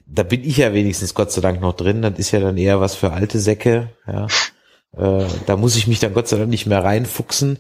da 0.07 0.25
bin 0.25 0.43
ich 0.43 0.57
ja 0.57 0.73
wenigstens 0.73 1.15
Gott 1.15 1.31
sei 1.31 1.41
Dank 1.41 1.61
noch 1.61 1.75
drin. 1.75 2.03
Das 2.03 2.19
ist 2.19 2.33
ja 2.33 2.41
dann 2.41 2.59
eher 2.59 2.81
was 2.81 2.97
für 2.97 3.13
alte 3.13 3.39
Säcke. 3.39 3.91
Ja, 4.09 4.27
äh, 4.97 5.25
da 5.47 5.57
muss 5.57 5.77
ich 5.77 5.87
mich 5.87 6.01
dann 6.01 6.15
Gott 6.15 6.29
sei 6.29 6.39
Dank 6.39 6.51
nicht 6.51 6.67
mehr 6.67 6.83
reinfuchsen. 6.83 7.59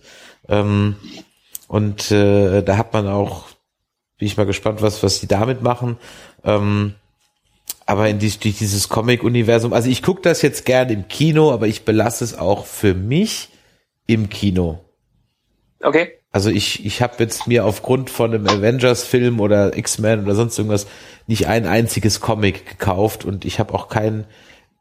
Ähm, 0.49 0.97
und 1.68 2.11
äh, 2.11 2.62
da 2.62 2.76
hat 2.76 2.93
man 2.93 3.09
auch, 3.09 3.47
bin 4.18 4.26
ich 4.26 4.37
mal 4.37 4.47
gespannt, 4.47 4.82
was 4.82 5.03
was 5.03 5.20
die 5.20 5.26
damit 5.26 5.62
machen. 5.62 5.99
Ähm, 6.45 6.95
aber 7.87 8.09
in 8.09 8.18
die, 8.18 8.30
dieses 8.30 8.89
Comic-Universum, 8.89 9.72
also 9.72 9.91
ich 9.91 10.03
gucke 10.03 10.22
das 10.22 10.43
jetzt 10.43 10.64
gern 10.64 10.89
im 10.89 11.09
Kino, 11.09 11.53
aber 11.53 11.66
ich 11.66 11.85
belasse 11.85 12.24
es 12.24 12.39
auch 12.39 12.64
für 12.64 12.95
mich 12.95 13.51
im 14.07 14.30
Kino. 14.30 14.80
Okay. 15.82 16.12
Also 16.32 16.51
ich, 16.51 16.85
ich 16.85 17.03
habe 17.03 17.14
jetzt 17.18 17.47
mir 17.47 17.64
aufgrund 17.64 18.11
von 18.11 18.35
einem 18.35 18.49
Avengers-Film 18.49 19.39
oder 19.39 19.76
X-Men 19.76 20.24
oder 20.24 20.35
sonst 20.35 20.59
irgendwas 20.59 20.87
nicht 21.26 21.47
ein 21.47 21.66
einziges 21.66 22.20
Comic 22.20 22.66
gekauft 22.66 23.24
und 23.24 23.45
ich 23.45 23.61
habe 23.61 23.74
auch 23.74 23.89
kein 23.89 24.24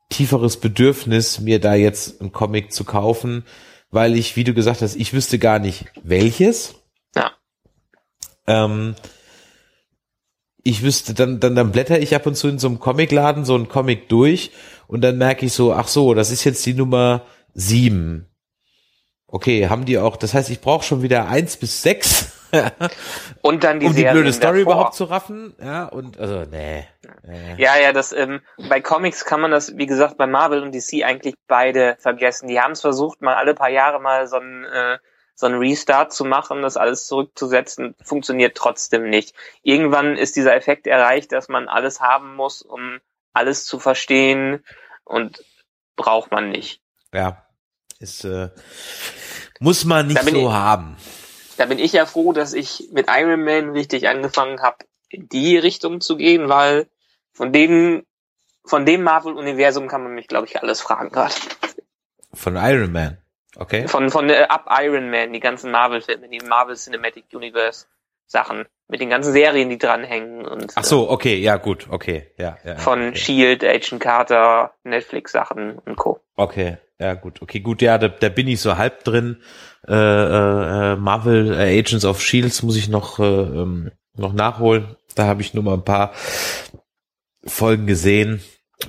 tieferes 0.09 0.57
Bedürfnis, 0.57 1.39
mir 1.39 1.59
da 1.59 1.73
jetzt 1.73 2.21
ein 2.21 2.31
Comic 2.31 2.71
zu 2.71 2.83
kaufen, 2.83 3.45
weil 3.89 4.15
ich, 4.15 4.35
wie 4.35 4.43
du 4.43 4.53
gesagt 4.53 4.81
hast, 4.81 4.95
ich 4.95 5.13
wüsste 5.13 5.39
gar 5.39 5.59
nicht 5.59 5.85
welches. 6.03 6.75
Ja. 7.15 7.31
Ähm, 8.47 8.95
ich 10.63 10.81
wüsste, 10.81 11.13
dann, 11.13 11.39
dann, 11.39 11.55
dann 11.55 11.71
blätter 11.71 11.99
ich 11.99 12.15
ab 12.15 12.25
und 12.25 12.35
zu 12.35 12.47
in 12.47 12.59
so 12.59 12.67
einem 12.67 12.79
Comicladen 12.79 13.45
so 13.45 13.55
einen 13.55 13.67
Comic 13.67 14.09
durch 14.09 14.51
und 14.87 15.01
dann 15.01 15.17
merke 15.17 15.45
ich 15.45 15.53
so, 15.53 15.73
ach 15.73 15.87
so, 15.87 16.13
das 16.13 16.31
ist 16.31 16.43
jetzt 16.43 16.65
die 16.65 16.73
Nummer 16.73 17.25
sieben 17.53 18.27
Okay, 19.33 19.67
haben 19.67 19.85
die 19.85 19.97
auch, 19.97 20.15
das 20.15 20.35
heißt, 20.35 20.51
ich 20.51 20.61
brauche 20.61 20.85
schon 20.85 21.01
wieder 21.01 21.27
eins 21.27 21.57
bis 21.57 21.81
sechs. 21.81 22.22
Und 23.41 23.63
dann 23.63 23.79
die 23.79 23.85
um 23.87 23.93
die 23.93 24.01
Serien 24.01 24.15
blöde 24.15 24.33
Story 24.33 24.59
davor. 24.59 24.73
überhaupt 24.73 24.95
zu 24.95 25.05
raffen. 25.05 25.55
Ja, 25.61 25.85
und 25.85 26.19
also, 26.19 26.45
nee. 26.49 26.87
nee. 27.23 27.55
Ja, 27.57 27.77
ja, 27.77 27.93
das 27.93 28.11
ähm, 28.13 28.41
bei 28.69 28.81
Comics 28.81 29.25
kann 29.25 29.41
man 29.41 29.51
das, 29.51 29.77
wie 29.77 29.85
gesagt, 29.85 30.17
bei 30.17 30.27
Marvel 30.27 30.61
und 30.61 30.73
DC 30.73 31.03
eigentlich 31.03 31.35
beide 31.47 31.97
vergessen. 31.99 32.47
Die 32.47 32.59
haben 32.59 32.73
es 32.73 32.81
versucht, 32.81 33.21
mal 33.21 33.35
alle 33.35 33.53
paar 33.53 33.69
Jahre 33.69 33.99
mal 33.99 34.27
so 34.27 34.37
ein 34.37 34.65
äh, 34.65 34.97
so 35.35 35.47
ein 35.47 35.55
Restart 35.55 36.13
zu 36.13 36.25
machen, 36.25 36.61
das 36.61 36.77
alles 36.77 37.07
zurückzusetzen, 37.07 37.95
funktioniert 38.03 38.55
trotzdem 38.55 39.09
nicht. 39.09 39.33
Irgendwann 39.63 40.15
ist 40.15 40.35
dieser 40.35 40.55
Effekt 40.55 40.85
erreicht, 40.85 41.31
dass 41.31 41.49
man 41.49 41.67
alles 41.67 42.01
haben 42.01 42.35
muss, 42.35 42.61
um 42.61 42.99
alles 43.33 43.65
zu 43.65 43.79
verstehen 43.79 44.63
und 45.03 45.43
braucht 45.95 46.31
man 46.31 46.49
nicht. 46.49 46.81
Ja, 47.11 47.45
ist 47.99 48.25
äh, 48.25 48.49
muss 49.59 49.85
man 49.85 50.07
nicht 50.07 50.21
so 50.21 50.47
ich, 50.47 50.53
haben. 50.53 50.97
Da 51.57 51.65
bin 51.65 51.79
ich 51.79 51.93
ja 51.93 52.05
froh, 52.05 52.33
dass 52.33 52.53
ich 52.53 52.89
mit 52.91 53.07
Iron 53.09 53.43
Man 53.43 53.71
richtig 53.71 54.07
angefangen 54.07 54.61
habe, 54.61 54.77
in 55.09 55.29
die 55.29 55.57
Richtung 55.57 56.01
zu 56.01 56.17
gehen, 56.17 56.49
weil 56.49 56.87
von 57.31 57.51
dem, 57.51 58.05
von 58.65 58.85
dem 58.85 59.03
Marvel-Universum 59.03 59.87
kann 59.87 60.03
man 60.03 60.13
mich, 60.13 60.27
glaube 60.27 60.47
ich, 60.47 60.61
alles 60.61 60.81
fragen 60.81 61.09
gerade. 61.09 61.33
Von 62.33 62.55
Iron 62.55 62.91
Man. 62.91 63.17
Okay. 63.55 63.87
Von, 63.87 64.09
von 64.09 64.29
äh, 64.29 64.45
ab 64.49 64.67
Iron 64.71 65.09
Man, 65.09 65.33
die 65.33 65.39
ganzen 65.39 65.69
Marvel-Filme, 65.71 66.27
die 66.29 66.39
Marvel 66.39 66.75
Cinematic 66.75 67.25
Universe 67.33 67.85
Sachen, 68.25 68.65
mit 68.87 68.99
den 68.99 69.09
ganzen 69.09 69.31
Serien, 69.31 69.69
die 69.69 69.77
dranhängen 69.77 70.45
und. 70.45 70.73
Ach 70.75 70.83
so, 70.83 71.09
okay, 71.09 71.35
ja, 71.35 71.57
gut, 71.57 71.87
okay, 71.89 72.31
ja, 72.37 72.57
ja. 72.63 72.77
Von 72.77 73.09
okay. 73.09 73.15
Shield, 73.15 73.63
Agent 73.63 74.01
Carter, 74.01 74.73
Netflix-Sachen 74.83 75.77
und 75.79 75.95
Co. 75.95 76.19
Okay, 76.35 76.77
ja, 76.99 77.13
gut, 77.15 77.41
okay, 77.41 77.59
gut, 77.59 77.81
ja, 77.81 77.97
da, 77.97 78.07
da 78.07 78.29
bin 78.29 78.47
ich 78.47 78.61
so 78.61 78.77
halb 78.77 79.03
drin. 79.03 79.41
Äh, 79.87 79.93
äh, 79.93 80.95
Marvel 80.95 81.53
äh, 81.53 81.79
Agents 81.79 82.05
of 82.05 82.21
Shields 82.21 82.63
muss 82.63 82.77
ich 82.77 82.87
noch, 82.87 83.19
äh, 83.19 83.23
ähm, 83.23 83.91
noch 84.15 84.33
nachholen. 84.33 84.95
Da 85.15 85.25
habe 85.25 85.41
ich 85.41 85.53
nur 85.53 85.63
mal 85.63 85.73
ein 85.73 85.85
paar 85.85 86.13
Folgen 87.45 87.87
gesehen. 87.87 88.41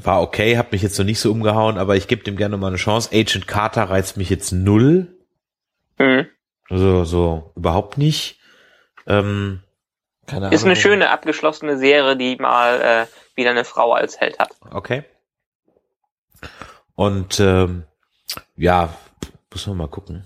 War 0.03 0.23
okay, 0.23 0.57
hab 0.59 0.73
mich 0.73 0.83
jetzt 0.83 0.99
noch 0.99 1.05
nicht 1.05 1.21
so 1.21 1.31
umgehauen, 1.31 1.79
aber 1.79 1.97
ich 1.97 2.09
gebe 2.09 2.25
dem 2.25 2.37
gerne 2.37 2.57
mal 2.57 2.69
eine 2.69 2.77
Chance. 2.77 3.11
Agent 3.13 3.47
Carter 3.47 3.85
reizt 3.85 4.17
mich 4.17 4.31
jetzt 4.31 4.53
null. 4.53 5.17
Mhm. 5.99 6.27
Also 6.69 7.05
so 7.05 7.53
überhaupt 7.57 7.99
nicht. 7.99 8.39
Ähm, 9.07 9.63
keine 10.27 10.49
Ist 10.49 10.63
Ahnung. 10.63 10.73
eine 10.73 10.77
schöne 10.77 11.11
abgeschlossene 11.11 11.79
Serie, 11.79 12.17
die 12.17 12.37
mal 12.37 12.81
äh, 12.81 13.07
wieder 13.37 13.51
eine 13.51 13.65
Frau 13.65 13.93
als 13.93 14.21
Held 14.21 14.39
hat. 14.39 14.53
Okay. 14.71 15.05
Und 16.95 17.41
ähm, 17.41 17.85
ja, 18.57 18.95
muss 19.51 19.67
man 19.67 19.77
mal 19.77 19.89
gucken. 19.89 20.25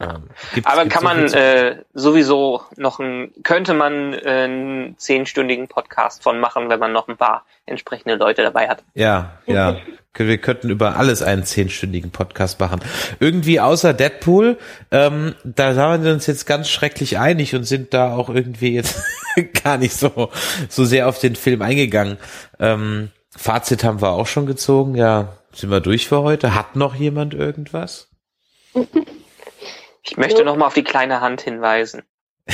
Ähm, 0.00 0.28
gibt's, 0.54 0.70
Aber 0.70 0.82
gibt's 0.82 0.94
kann 0.94 1.04
man 1.04 1.32
äh, 1.32 1.84
sowieso 1.92 2.62
noch 2.76 2.98
ein, 2.98 3.32
könnte 3.44 3.74
man 3.74 4.12
äh, 4.12 4.44
einen 4.44 4.98
zehnstündigen 4.98 5.68
Podcast 5.68 6.22
von 6.22 6.40
machen, 6.40 6.68
wenn 6.68 6.80
man 6.80 6.92
noch 6.92 7.06
ein 7.08 7.16
paar 7.16 7.44
entsprechende 7.64 8.16
Leute 8.16 8.42
dabei 8.42 8.68
hat. 8.68 8.82
Ja, 8.94 9.38
ja. 9.46 9.76
wir 10.16 10.38
könnten 10.38 10.70
über 10.70 10.96
alles 10.96 11.22
einen 11.22 11.44
zehnstündigen 11.44 12.10
Podcast 12.10 12.60
machen. 12.60 12.80
Irgendwie 13.20 13.60
außer 13.60 13.94
Deadpool, 13.94 14.58
ähm, 14.90 15.34
da 15.44 15.76
waren 15.76 16.04
wir 16.04 16.12
uns 16.12 16.26
jetzt 16.26 16.46
ganz 16.46 16.68
schrecklich 16.68 17.18
einig 17.18 17.54
und 17.54 17.64
sind 17.64 17.94
da 17.94 18.14
auch 18.14 18.28
irgendwie 18.28 18.74
jetzt 18.74 19.02
gar 19.64 19.76
nicht 19.76 19.94
so, 19.94 20.30
so 20.68 20.84
sehr 20.84 21.08
auf 21.08 21.18
den 21.18 21.36
Film 21.36 21.62
eingegangen. 21.62 22.18
Ähm, 22.58 23.10
Fazit 23.36 23.82
haben 23.82 24.00
wir 24.00 24.10
auch 24.10 24.28
schon 24.28 24.46
gezogen, 24.46 24.94
ja. 24.94 25.36
Sind 25.54 25.70
wir 25.70 25.80
durch 25.80 26.08
für 26.08 26.22
heute? 26.22 26.54
Hat 26.54 26.74
noch 26.74 26.96
jemand 26.96 27.32
irgendwas? 27.32 28.10
Ich 30.02 30.16
möchte 30.16 30.38
so. 30.38 30.44
noch 30.44 30.56
mal 30.56 30.66
auf 30.66 30.74
die 30.74 30.82
kleine 30.82 31.20
Hand 31.20 31.40
hinweisen. 31.42 32.02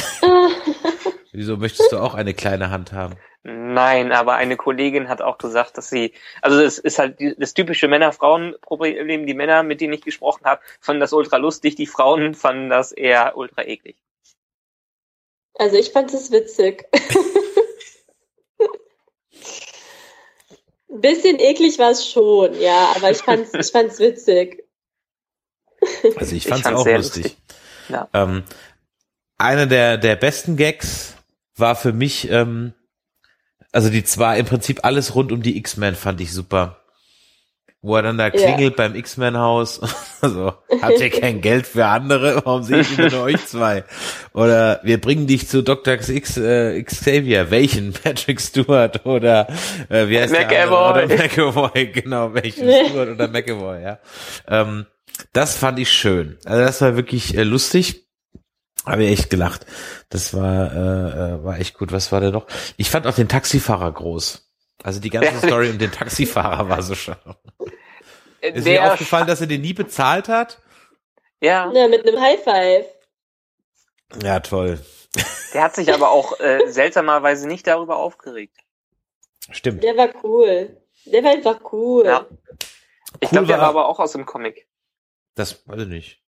Wieso 1.33 1.57
möchtest 1.57 1.93
du 1.93 1.99
auch 1.99 2.15
eine 2.15 2.35
kleine 2.35 2.71
Hand 2.71 2.93
haben? 2.93 3.15
Nein, 3.43 4.13
aber 4.13 4.35
eine 4.35 4.59
Kollegin 4.59 5.09
hat 5.09 5.23
auch 5.23 5.39
gesagt, 5.39 5.79
dass 5.79 5.89
sie, 5.89 6.13
also 6.43 6.61
es 6.61 6.79
ist 6.79 6.99
halt 6.99 7.17
das 7.39 7.55
typische 7.55 7.89
Männer-Frauen-Problem. 7.89 9.27
Die 9.27 9.35
Männer, 9.35 9.63
mit 9.63 9.81
denen 9.81 9.95
ich 9.95 10.03
gesprochen 10.03 10.45
habe, 10.45 10.61
fanden 10.79 11.01
das 11.01 11.15
ultra 11.15 11.39
lustig, 11.39 11.77
die 11.77 11.87
Frauen 11.87 12.35
fanden 12.35 12.69
das 12.69 12.93
eher 12.93 13.37
ultra 13.37 13.63
eklig. 13.63 13.97
Also 15.55 15.77
ich 15.77 15.91
fand 15.91 16.13
es 16.13 16.31
witzig. 16.31 16.85
Ein 20.93 21.01
bisschen 21.01 21.39
eklig 21.39 21.79
war 21.79 21.91
es 21.91 22.09
schon, 22.09 22.59
ja, 22.61 22.93
aber 22.97 23.11
ich 23.11 23.19
fand's, 23.19 23.55
ich 23.55 23.71
fand's 23.71 23.99
witzig. 23.99 24.65
Also 26.17 26.35
ich 26.35 26.47
fand's, 26.47 26.61
ich 26.61 26.65
fand's 26.65 26.67
auch 26.67 26.87
lustig. 26.87 27.25
lustig. 27.25 27.37
Ja. 27.89 28.09
Ähm, 28.13 28.43
einer 29.39 29.67
der, 29.67 29.99
der 29.99 30.17
besten 30.17 30.57
Gags 30.57 31.15
war 31.57 31.77
für 31.77 31.93
mich, 31.93 32.31
ähm, 32.31 32.75
also 33.73 33.89
die 33.89 34.05
zwar 34.05 34.37
im 34.37 34.47
Prinzip 34.47 34.85
alles 34.85 35.15
rund 35.15 35.33
um 35.33 35.43
die 35.43 35.57
X-Men 35.57 35.95
fand 35.95 36.21
ich 36.21 36.33
super. 36.33 36.80
Wo 37.83 37.97
er 37.97 38.03
dann 38.03 38.19
da 38.19 38.29
klingelt 38.29 38.79
ja. 38.79 38.89
beim 38.89 38.95
X-Men-Haus. 38.95 39.81
Also, 40.23 40.53
habt 40.83 41.01
ihr 41.01 41.09
kein 41.09 41.41
Geld 41.41 41.67
für 41.67 41.87
andere? 41.87 42.45
Warum 42.45 42.63
sehe 42.63 42.81
ich 42.81 42.99
nur 42.99 43.23
euch 43.23 43.43
zwei? 43.47 43.85
Oder 44.35 44.81
wir 44.83 45.01
bringen 45.01 45.27
dich 45.27 45.49
zu 45.49 45.63
Dr. 45.63 45.95
X, 45.95 46.37
äh, 46.37 46.83
Xavier. 46.83 47.51
Welchen? 47.51 47.93
Patrick 48.05 48.39
Stewart 48.39 49.07
oder 49.07 49.49
äh, 49.89 50.09
wie 50.09 50.19
heißt 50.19 50.35
McAvoy. 50.35 51.07
der? 51.07 51.17
Oder 51.17 51.25
McAvoy, 51.25 51.87
genau, 51.87 52.35
welchen 52.35 52.69
Stewart 52.69 53.09
oder 53.09 53.29
McAvoy, 53.29 53.83
ja. 53.83 53.99
Ähm, 54.47 54.85
das 55.33 55.57
fand 55.57 55.79
ich 55.79 55.91
schön. 55.91 56.37
Also 56.45 56.61
das 56.61 56.83
war 56.83 56.97
wirklich 56.97 57.35
äh, 57.35 57.45
lustig. 57.45 58.07
Habe 58.85 59.05
ich 59.05 59.13
echt 59.13 59.31
gelacht. 59.31 59.65
Das 60.11 60.35
war, 60.35 60.73
äh, 60.73 61.35
äh, 61.35 61.45
war 61.45 61.59
echt 61.59 61.79
gut. 61.79 61.93
Was 61.93 62.13
war 62.13 62.21
der 62.21 62.31
noch? 62.31 62.47
Ich 62.77 62.91
fand 62.91 63.07
auch 63.07 63.15
den 63.15 63.29
Taxifahrer 63.29 63.91
groß. 63.93 64.50
Also 64.83 65.01
die 65.01 65.11
ganze 65.11 65.39
Story 65.47 65.71
um 65.71 65.79
den 65.79 65.93
Taxifahrer 65.93 66.69
war 66.69 66.83
so 66.83 66.95
schön. 66.95 67.17
Ist 68.41 68.67
der 68.67 68.81
dir 68.83 68.93
aufgefallen, 68.93 69.27
dass 69.27 69.41
er 69.41 69.47
den 69.47 69.61
nie 69.61 69.75
bezahlt 69.75 70.29
hat? 70.29 70.61
Ja. 71.41 71.71
Ja, 71.73 71.89
mit 71.89 72.07
einem 72.07 72.21
High 72.21 72.43
Five. 72.43 72.87
Ja, 74.23 74.41
toll. 74.41 74.81
Der 75.55 75.63
hat 75.63 75.75
sich 75.75 75.93
aber 75.93 76.11
auch 76.11 76.39
äh, 76.41 76.67
seltsamerweise 76.69 77.47
nicht 77.47 77.67
darüber 77.67 77.97
aufgeregt. 77.97 78.57
Stimmt. 79.51 79.83
Der 79.83 79.97
war 79.97 80.09
cool. 80.23 80.77
Der 81.07 81.25
war 81.25 81.31
einfach 81.33 81.61
cool. 81.73 82.07
Ja. 82.07 82.27
Ich 83.21 83.29
cool 83.29 83.31
glaube, 83.31 83.47
der 83.49 83.59
war 83.59 83.69
aber 83.69 83.89
auch 83.89 83.99
aus 83.99 84.13
dem 84.13 84.27
Comic. 84.27 84.69
Das 85.35 85.67
weiß 85.67 85.83
ich 85.83 85.89
nicht. 85.89 86.21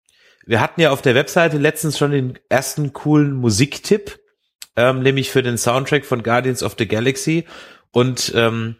Wir 0.45 0.59
hatten 0.59 0.81
ja 0.81 0.91
auf 0.91 1.01
der 1.01 1.15
Webseite 1.15 1.57
letztens 1.57 1.97
schon 1.97 2.11
den 2.11 2.39
ersten 2.49 2.93
coolen 2.93 3.33
Musiktipp, 3.33 4.19
ähm, 4.75 5.03
nämlich 5.03 5.29
für 5.29 5.43
den 5.43 5.57
Soundtrack 5.57 6.05
von 6.05 6.23
Guardians 6.23 6.63
of 6.63 6.75
the 6.79 6.87
Galaxy. 6.87 7.45
Und 7.91 8.31
ähm, 8.35 8.77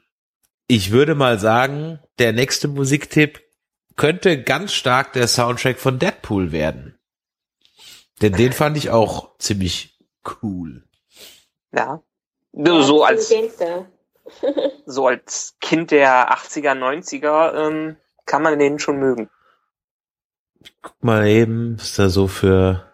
ich 0.68 0.92
würde 0.92 1.16
mal 1.16 1.40
sagen, 1.40 2.00
der 2.20 2.34
nächste 2.34 2.68
Musiktipp 2.68 3.42
könnte 3.96 4.42
ganz 4.42 4.74
stark 4.74 5.14
der 5.14 5.28
Soundtrack 5.28 5.80
von 5.80 6.00
Deadpool 6.00 6.52
werden. 6.52 6.98
Denn 8.22 8.34
den 8.34 8.54
fand 8.54 8.78
ich 8.78 8.90
auch 8.90 9.38
ziemlich 9.38 10.00
cool. 10.42 10.84
Ja. 11.74 12.02
ja 12.54 12.82
so 12.84 13.04
als 13.04 13.34
so 14.86 15.08
als 15.08 15.56
Kind 15.60 15.92
der 15.92 16.32
80er, 16.32 16.74
90er 16.74 17.68
ähm, 17.68 17.98
kann 18.26 18.44
man 18.44 18.60
den 18.60 18.80
schon 18.80 18.98
mögen. 18.98 19.30
Ich 20.64 20.74
guck 20.82 21.04
mal 21.04 21.28
eben, 21.28 21.80
was 21.80 21.96
da 21.96 22.10
so 22.10 22.28
für 22.28 22.91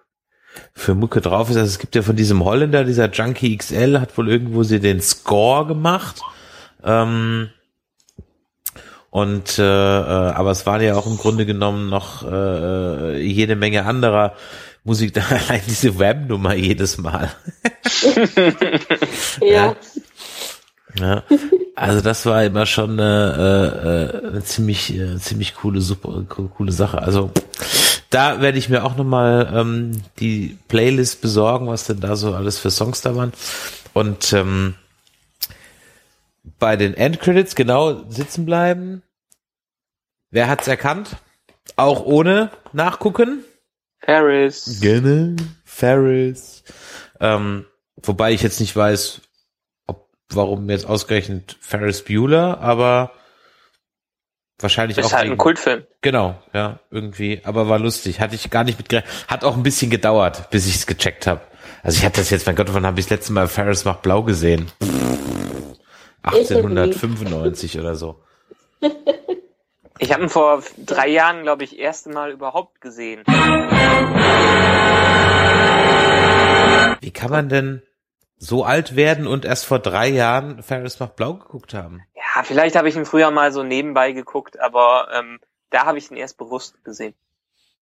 für 0.74 0.96
Mucke 0.96 1.22
drauf 1.22 1.50
ist. 1.50 1.58
Also 1.58 1.70
es 1.70 1.80
gibt 1.80 1.96
ja 1.96 2.02
von 2.02 2.16
diesem 2.16 2.44
Holländer, 2.44 2.84
dieser 2.84 3.10
Junkie 3.10 3.58
XL, 3.58 4.00
hat 4.00 4.18
wohl 4.18 4.30
irgendwo 4.30 4.64
sie 4.64 4.80
den 4.80 5.02
Score 5.02 5.66
gemacht. 5.66 6.22
Ähm, 6.84 7.50
und 9.10 9.58
äh, 9.58 9.64
äh, 9.64 10.32
aber 10.32 10.52
es 10.52 10.66
waren 10.66 10.82
ja 10.82 10.96
auch 10.96 11.08
im 11.08 11.18
Grunde 11.18 11.46
genommen 11.46 11.90
noch 11.90 12.30
äh, 12.30 13.20
jede 13.22 13.56
Menge 13.56 13.86
anderer 13.86 14.34
Musik, 14.84 15.14
da 15.16 15.22
allein 15.30 15.62
diese 15.68 15.98
Web-Nummer 16.00 16.54
jedes 16.54 16.98
Mal. 16.98 17.32
ja. 19.42 19.76
Ja, 21.00 21.24
also 21.76 22.02
das 22.02 22.26
war 22.26 22.44
immer 22.44 22.66
schon 22.66 23.00
eine, 23.00 24.22
äh, 24.24 24.28
eine 24.28 24.44
ziemlich, 24.44 24.98
äh, 24.98 25.18
ziemlich 25.20 25.54
coole, 25.56 25.82
super 25.82 26.24
coole 26.28 26.72
Sache. 26.72 27.02
Also 27.02 27.30
da 28.10 28.42
werde 28.42 28.58
ich 28.58 28.70
mir 28.70 28.84
auch 28.84 28.96
nochmal 28.96 29.52
ähm, 29.54 30.02
die 30.20 30.58
Playlist 30.68 31.22
besorgen, 31.22 31.68
was 31.68 31.86
denn 31.86 32.00
da 32.00 32.16
so 32.16 32.34
alles 32.34 32.58
für 32.58 32.72
Songs 32.72 33.02
da 33.02 33.16
waren. 33.16 33.34
Und 33.94 34.32
ähm, 34.34 34.76
bei 36.60 36.76
den 36.76 36.94
Endcredits 36.94 37.56
genau 37.56 38.10
sitzen 38.10 38.46
bleiben. 38.46 39.04
Wer 40.32 40.48
hat's 40.48 40.68
erkannt? 40.68 41.18
Auch 41.76 42.06
ohne 42.06 42.52
nachgucken? 42.74 43.44
Ferris. 44.00 44.80
Genau, 44.82 45.42
Ferris. 45.66 46.64
Ähm, 47.20 47.66
wobei 47.98 48.32
ich 48.32 48.42
jetzt 48.42 48.60
nicht 48.60 48.76
weiß, 48.76 49.22
ob, 49.86 50.10
warum 50.30 50.70
jetzt 50.70 50.86
ausgerechnet 50.86 51.58
Ferris 51.60 52.04
Bueller, 52.04 52.60
aber 52.62 53.12
wahrscheinlich 54.60 54.98
ist 54.98 55.06
auch. 55.06 55.10
Ist 55.10 55.16
halt 55.16 55.32
ein 55.32 55.38
Kultfilm. 55.38 55.86
Genau, 56.02 56.36
ja, 56.54 56.80
irgendwie. 56.92 57.42
Aber 57.44 57.70
war 57.70 57.80
lustig. 57.80 58.20
Hatte 58.20 58.36
ich 58.36 58.50
gar 58.50 58.64
nicht 58.64 58.78
mitgerechnet. 58.78 59.28
Hat 59.28 59.44
auch 59.44 59.56
ein 59.56 59.64
bisschen 59.64 59.90
gedauert, 59.90 60.50
bis 60.50 60.68
ich 60.68 60.76
es 60.76 60.88
gecheckt 60.88 61.28
habe. 61.28 61.42
Also 61.84 61.98
ich 62.00 62.06
hatte 62.06 62.22
das 62.22 62.30
jetzt, 62.30 62.46
mein 62.46 62.56
Gott, 62.56 62.74
wann 62.74 62.86
habe 62.86 63.00
ich 63.00 63.06
das 63.06 63.12
letzte 63.12 63.34
Mal 63.34 63.48
Ferris 63.48 63.86
macht 63.86 64.02
blau 64.02 64.24
gesehen? 64.24 64.72
1895 66.24 67.80
oder 67.80 67.96
so. 67.96 68.22
Ich 70.00 70.14
habe 70.14 70.24
ihn 70.24 70.30
vor 70.30 70.62
drei 70.78 71.08
Jahren, 71.08 71.42
glaube 71.42 71.64
ich, 71.64 71.80
erste 71.80 72.10
Mal 72.10 72.32
überhaupt 72.32 72.82
gesehen. 72.82 73.24
Wie 77.02 77.12
kann 77.12 77.32
man 77.32 77.50
denn 77.50 77.82
so 78.38 78.64
alt 78.64 78.96
werden 78.96 79.26
und 79.26 79.44
erst 79.44 79.66
vor 79.66 79.80
drei 79.80 80.08
Jahren 80.10 80.62
Ferris 80.62 81.00
macht 81.00 81.16
blau 81.16 81.34
geguckt 81.34 81.74
haben? 81.74 82.04
Ja, 82.38 82.44
vielleicht 82.44 82.76
habe 82.76 82.88
ich 82.88 82.96
ihn 82.96 83.06
früher 83.06 83.32
mal 83.32 83.52
so 83.52 83.64
nebenbei 83.64 84.12
geguckt, 84.12 84.60
aber 84.60 85.08
ähm, 85.12 85.40
da 85.72 85.88
habe 85.88 85.98
ich 85.98 86.12
ihn 86.12 86.18
erst 86.18 86.38
bewusst 86.38 86.84
gesehen. 86.84 87.16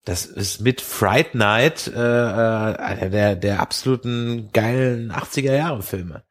Das 0.06 0.28
ist 0.28 0.62
mit 0.62 0.80
Fright 0.80 1.34
Night 1.34 1.88
äh, 1.88 1.99
äh 1.99 2.76
einer 2.76 3.10
der, 3.10 3.36
der 3.36 3.60
absoluten 3.62 4.51
geilen 4.54 5.12
80er 5.12 5.56
Jahre 5.56 5.82
Filme. 5.82 6.22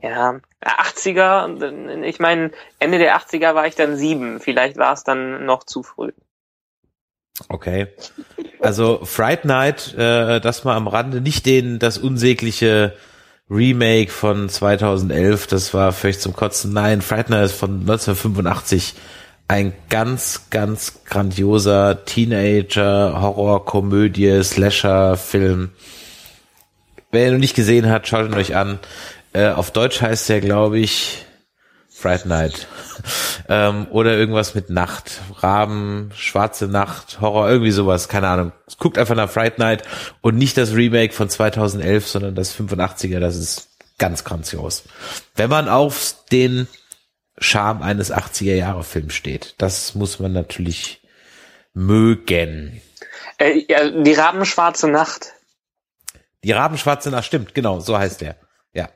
Ja, 0.00 0.38
80er, 0.62 2.02
ich 2.04 2.20
meine, 2.20 2.52
Ende 2.78 2.98
der 2.98 3.16
80er 3.16 3.56
war 3.56 3.66
ich 3.66 3.74
dann 3.74 3.96
sieben, 3.96 4.38
vielleicht 4.38 4.76
war 4.76 4.92
es 4.92 5.02
dann 5.02 5.44
noch 5.44 5.64
zu 5.64 5.82
früh. 5.82 6.12
Okay. 7.48 7.88
Also 8.60 9.04
Fright 9.04 9.44
Night, 9.44 9.92
äh, 9.94 10.40
das 10.40 10.62
mal 10.62 10.76
am 10.76 10.86
Rande, 10.86 11.20
nicht 11.20 11.46
den, 11.46 11.80
das 11.80 11.98
unsägliche 11.98 12.94
Remake 13.50 14.10
von 14.10 14.48
2011, 14.48 15.46
das 15.46 15.74
war 15.74 15.92
vielleicht 15.92 16.22
zum 16.22 16.32
Kotzen. 16.32 16.72
Nein, 16.72 17.02
Fright 17.02 17.28
Night 17.28 17.46
ist 17.46 17.52
von 17.56 17.80
1985 17.80 18.94
ein 19.48 19.74
ganz, 19.90 20.46
ganz 20.48 21.04
grandioser 21.04 22.04
Teenager, 22.06 23.20
Horror, 23.20 23.64
Komödie, 23.66 24.42
Slasher-Film. 24.42 25.70
Wer 27.10 27.26
ihn 27.26 27.32
noch 27.34 27.40
nicht 27.40 27.54
gesehen 27.54 27.90
hat, 27.90 28.08
schaut 28.08 28.26
ihn 28.26 28.34
euch 28.34 28.56
an. 28.56 28.78
Äh, 29.34 29.48
auf 29.50 29.70
Deutsch 29.70 30.00
heißt 30.00 30.28
der, 30.30 30.40
glaube 30.40 30.78
ich, 30.78 31.26
Fright 32.04 32.26
Night. 32.26 32.66
ähm, 33.48 33.86
oder 33.90 34.14
irgendwas 34.14 34.54
mit 34.54 34.68
Nacht. 34.68 35.22
Raben, 35.38 36.10
schwarze 36.14 36.68
Nacht, 36.68 37.22
Horror, 37.22 37.48
irgendwie 37.48 37.70
sowas, 37.70 38.10
keine 38.10 38.28
Ahnung. 38.28 38.52
Guckt 38.78 38.98
einfach 38.98 39.14
nach 39.14 39.30
Fright 39.30 39.58
Night 39.58 39.84
und 40.20 40.36
nicht 40.36 40.58
das 40.58 40.74
Remake 40.74 41.14
von 41.14 41.30
2011, 41.30 42.06
sondern 42.06 42.34
das 42.34 42.54
85er, 42.54 43.20
das 43.20 43.36
ist 43.36 43.70
ganz 43.96 44.22
grandios. 44.22 44.82
Wenn 45.34 45.48
man 45.48 45.66
auf 45.70 46.14
den 46.30 46.68
Charme 47.38 47.80
eines 47.80 48.12
80er 48.12 48.54
Jahre 48.54 48.84
Films 48.84 49.14
steht, 49.14 49.54
das 49.56 49.94
muss 49.94 50.18
man 50.18 50.34
natürlich 50.34 51.00
mögen. 51.72 52.82
Äh, 53.38 53.64
ja, 53.66 53.88
die 53.88 54.12
Rabenschwarze 54.12 54.88
Nacht. 54.88 55.32
Die 56.42 56.52
Rabenschwarze 56.52 57.10
Nacht, 57.10 57.24
stimmt, 57.24 57.54
genau, 57.54 57.80
so 57.80 57.96
heißt 57.96 58.20
der. 58.20 58.36
Ja. 58.74 58.90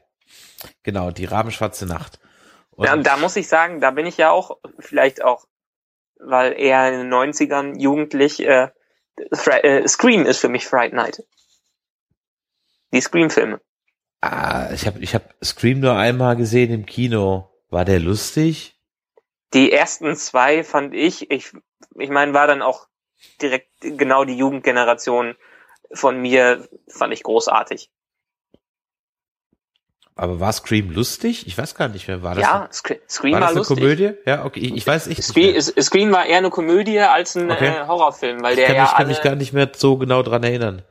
Genau, 0.83 1.11
die 1.11 1.25
Rabenschwarze 1.25 1.87
Nacht. 1.87 2.19
Ja, 2.79 2.97
da 2.97 3.17
muss 3.17 3.37
ich 3.37 3.49
sagen, 3.49 3.81
da 3.81 3.91
bin 3.91 4.07
ich 4.07 4.17
ja 4.17 4.31
auch 4.31 4.59
vielleicht 4.79 5.23
auch, 5.23 5.47
weil 6.19 6.53
eher 6.53 6.93
in 6.93 7.01
den 7.01 7.13
90ern 7.13 7.79
jugendlich, 7.79 8.41
äh, 8.41 8.69
äh, 9.17 9.89
Scream 9.89 10.27
ist 10.27 10.39
für 10.39 10.49
mich 10.49 10.67
Fright 10.67 10.93
Night. 10.93 11.25
Die 12.93 13.01
Scream-Filme. 13.01 13.61
Ah, 14.21 14.71
ich 14.73 14.87
habe 14.87 15.01
ich 15.01 15.15
hab 15.15 15.35
Scream 15.45 15.81
nur 15.81 15.97
einmal 15.97 16.37
gesehen 16.37 16.73
im 16.73 16.87
Kino. 16.87 17.51
War 17.71 17.85
der 17.85 18.01
lustig? 18.01 18.79
Die 19.55 19.73
ersten 19.73 20.17
zwei 20.17 20.65
fand 20.65 20.95
ich, 20.95 21.31
ich, 21.31 21.53
ich 21.99 22.11
meine, 22.11 22.35
war 22.35 22.47
dann 22.47 22.63
auch 22.63 22.89
direkt 23.41 23.71
genau 23.81 24.25
die 24.25 24.37
Jugendgeneration 24.37 25.37
von 25.93 26.21
mir, 26.21 26.69
fand 26.89 27.13
ich 27.13 27.23
großartig. 27.23 27.91
Aber 30.19 30.41
war 30.41 30.53
Scream 30.53 30.91
lustig? 30.91 31.47
Ich 31.47 31.57
weiß 31.57 31.77
gar 31.77 31.87
nicht 31.87 32.09
mehr. 32.09 32.25
War 32.25 32.35
das 32.35 32.43
ja, 32.43 32.63
eine, 32.63 32.99
Scream 33.09 33.35
war, 33.35 33.41
war 33.41 33.49
das 33.49 33.57
lustig. 33.57 33.77
eine 33.79 33.87
Komödie? 33.87 34.15
Ja, 34.27 34.45
okay. 34.45 34.59
Ich, 34.59 34.75
ich 34.75 34.85
weiß 34.85 35.07
ich 35.07 35.23
Scream, 35.23 35.61
Scream 35.61 36.11
war 36.11 36.27
eher 36.27 36.39
eine 36.39 36.51
Komödie 36.51 36.99
als 36.99 37.37
ein 37.37 37.49
okay. 37.49 37.69
äh, 37.69 37.87
Horrorfilm, 37.87 38.43
weil 38.43 38.57
der 38.57 38.65
ich 38.65 38.67
kann 38.67 38.77
ja 38.77 38.83
mich, 38.83 38.91
kann 38.91 38.99
alle, 38.99 39.09
mich 39.11 39.23
gar 39.23 39.35
nicht 39.37 39.53
mehr 39.53 39.71
so 39.77 39.97
genau 39.97 40.25
dran 40.25 40.43
erinnern. 40.43 40.83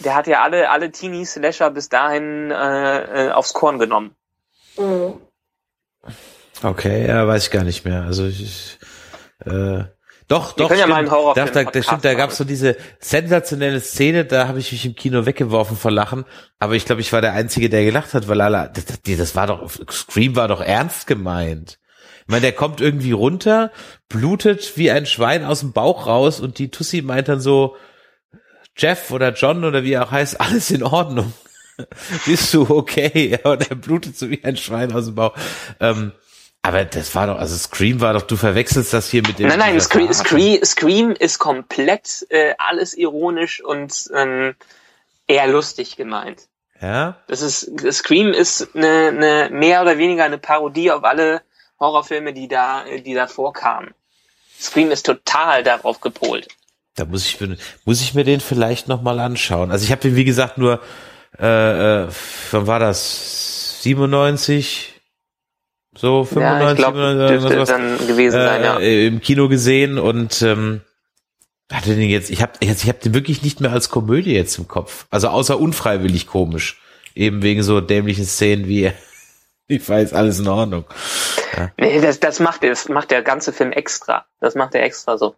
Der 0.00 0.14
hat 0.14 0.26
ja 0.26 0.42
alle 0.42 0.68
alle 0.70 0.90
Teenie 0.90 1.24
Slasher 1.24 1.70
bis 1.70 1.88
dahin 1.88 2.50
äh, 2.50 3.28
äh, 3.28 3.30
aufs 3.30 3.54
Korn 3.54 3.78
genommen. 3.78 4.14
Mhm. 4.76 5.14
Okay, 6.62 7.08
ja, 7.08 7.26
weiß 7.26 7.44
ich 7.44 7.50
gar 7.50 7.64
nicht 7.64 7.86
mehr. 7.86 8.02
Also 8.02 8.26
ich, 8.26 8.78
äh, 9.46 9.84
doch, 10.28 10.52
doch. 10.52 10.68
können 10.68 10.80
ja 10.80 10.86
mal 10.86 10.96
einen 10.96 11.10
Horrorfilm 11.10 11.50
da, 11.52 11.64
da, 11.64 11.82
stimmt, 11.82 12.04
da 12.04 12.14
gab 12.14 12.30
es 12.30 12.38
so 12.38 12.44
diese 12.44 12.76
sensationelle 12.98 13.80
Szene, 13.80 14.24
da 14.24 14.48
habe 14.48 14.58
ich 14.58 14.72
mich 14.72 14.86
im 14.86 14.94
Kino 14.94 15.26
weggeworfen 15.26 15.76
vor 15.76 15.90
Lachen, 15.90 16.24
aber 16.58 16.74
ich 16.74 16.86
glaube, 16.86 17.02
ich 17.02 17.12
war 17.12 17.20
der 17.20 17.34
Einzige, 17.34 17.68
der 17.68 17.84
gelacht 17.84 18.14
hat, 18.14 18.26
weil 18.28 18.40
alle, 18.40 18.70
das, 18.74 18.86
das, 18.86 19.00
das 19.02 19.36
war 19.36 19.46
doch, 19.46 19.70
Scream 19.90 20.34
war 20.36 20.48
doch 20.48 20.60
ernst 20.60 21.06
gemeint. 21.06 21.78
Ich 22.22 22.28
meine, 22.28 22.40
der 22.40 22.52
kommt 22.52 22.80
irgendwie 22.80 23.12
runter, 23.12 23.70
blutet 24.08 24.78
wie 24.78 24.90
ein 24.90 25.04
Schwein 25.04 25.44
aus 25.44 25.60
dem 25.60 25.72
Bauch 25.72 26.06
raus 26.06 26.40
und 26.40 26.58
die 26.58 26.70
Tussi 26.70 27.02
meint 27.02 27.28
dann 27.28 27.40
so, 27.40 27.76
Jeff 28.76 29.10
oder 29.10 29.32
John 29.32 29.64
oder 29.64 29.84
wie 29.84 29.92
er 29.92 30.04
auch 30.04 30.10
heißt, 30.10 30.40
alles 30.40 30.70
in 30.70 30.82
Ordnung. 30.82 31.32
Bist 32.26 32.54
du 32.54 32.68
okay? 32.68 33.38
Und 33.44 33.68
er 33.68 33.76
blutet 33.76 34.16
so 34.16 34.30
wie 34.30 34.44
ein 34.44 34.56
Schwein 34.56 34.92
aus 34.92 35.06
dem 35.06 35.14
Bauch. 35.14 35.34
Ähm, 35.80 36.12
aber 36.64 36.86
das 36.86 37.14
war 37.14 37.26
doch, 37.26 37.38
also 37.38 37.54
Scream 37.56 38.00
war 38.00 38.14
doch, 38.14 38.22
du 38.22 38.36
verwechselst 38.36 38.94
das 38.94 39.10
hier 39.10 39.20
mit 39.20 39.38
dem. 39.38 39.48
Nein, 39.48 39.58
nein, 39.58 39.78
Scream, 39.82 40.10
Scream, 40.14 40.64
Scream 40.64 41.10
ist 41.10 41.38
komplett 41.38 42.26
äh, 42.30 42.54
alles 42.56 42.96
ironisch 42.96 43.62
und 43.62 44.08
ähm, 44.14 44.54
eher 45.26 45.46
lustig 45.46 45.96
gemeint. 45.96 46.48
Ja. 46.80 47.18
Das 47.26 47.42
ist 47.42 47.70
Scream 47.92 48.32
ist 48.32 48.74
eine, 48.74 49.08
eine 49.08 49.48
mehr 49.50 49.82
oder 49.82 49.98
weniger 49.98 50.24
eine 50.24 50.38
Parodie 50.38 50.90
auf 50.90 51.04
alle 51.04 51.42
Horrorfilme, 51.78 52.32
die 52.32 52.48
da, 52.48 52.84
die 53.04 53.12
da 53.12 53.26
vorkamen. 53.26 53.92
Scream 54.58 54.90
ist 54.90 55.04
total 55.04 55.64
darauf 55.64 56.00
gepolt. 56.00 56.48
Da 56.94 57.04
muss 57.04 57.26
ich 57.26 57.38
muss 57.84 58.00
ich 58.00 58.14
mir 58.14 58.24
den 58.24 58.40
vielleicht 58.40 58.88
noch 58.88 59.02
mal 59.02 59.20
anschauen. 59.20 59.70
Also 59.70 59.84
ich 59.84 59.90
habe 59.90 60.00
den 60.00 60.16
wie 60.16 60.24
gesagt 60.24 60.56
nur, 60.56 60.80
äh, 61.38 62.04
äh, 62.04 62.08
wann 62.52 62.66
war 62.66 62.78
das? 62.78 63.82
97, 63.82 64.93
so 65.96 66.24
95, 66.24 66.40
ja, 66.40 66.70
ich 66.72 66.76
glaub, 66.76 66.94
97, 66.94 67.48
dürfte 67.48 67.72
dann 67.72 68.06
gewesen 68.06 68.40
äh, 68.40 68.44
sein, 68.44 68.62
ja. 68.62 68.78
im 68.78 69.20
Kino 69.20 69.48
gesehen 69.48 69.98
und 69.98 70.42
ähm, 70.42 70.80
hatte 71.72 71.94
den 71.94 72.08
jetzt, 72.08 72.30
ich 72.30 72.42
habe 72.42 72.52
jetzt, 72.62 72.82
ich 72.82 72.88
habe 72.88 72.98
den 72.98 73.14
wirklich 73.14 73.42
nicht 73.42 73.60
mehr 73.60 73.72
als 73.72 73.88
Komödie 73.88 74.34
jetzt 74.34 74.58
im 74.58 74.68
Kopf. 74.68 75.06
Also 75.10 75.28
außer 75.28 75.58
unfreiwillig 75.58 76.26
komisch, 76.26 76.80
eben 77.14 77.42
wegen 77.42 77.62
so 77.62 77.80
dämlichen 77.80 78.24
Szenen 78.24 78.66
wie 78.68 78.92
ich 79.68 79.88
weiß, 79.88 80.12
alles 80.12 80.40
in 80.40 80.48
Ordnung. 80.48 80.84
Ja. 81.56 81.70
Nee, 81.78 82.00
das, 82.00 82.20
das 82.20 82.40
macht 82.40 82.62
das 82.64 82.88
macht 82.88 83.10
der 83.10 83.22
ganze 83.22 83.52
Film 83.52 83.72
extra. 83.72 84.26
Das 84.40 84.54
macht 84.54 84.74
er 84.74 84.82
extra 84.82 85.16
so. 85.16 85.34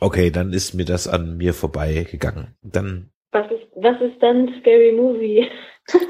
Okay, 0.00 0.30
dann 0.30 0.52
ist 0.52 0.74
mir 0.74 0.84
das 0.84 1.06
an 1.06 1.36
mir 1.36 1.54
vorbeigegangen. 1.54 2.56
Dann 2.62 3.10
was 3.32 3.50
ist, 3.50 3.66
was 3.76 4.00
ist 4.02 4.22
dann 4.22 4.54
Scary 4.60 4.92
Movie? 4.92 5.48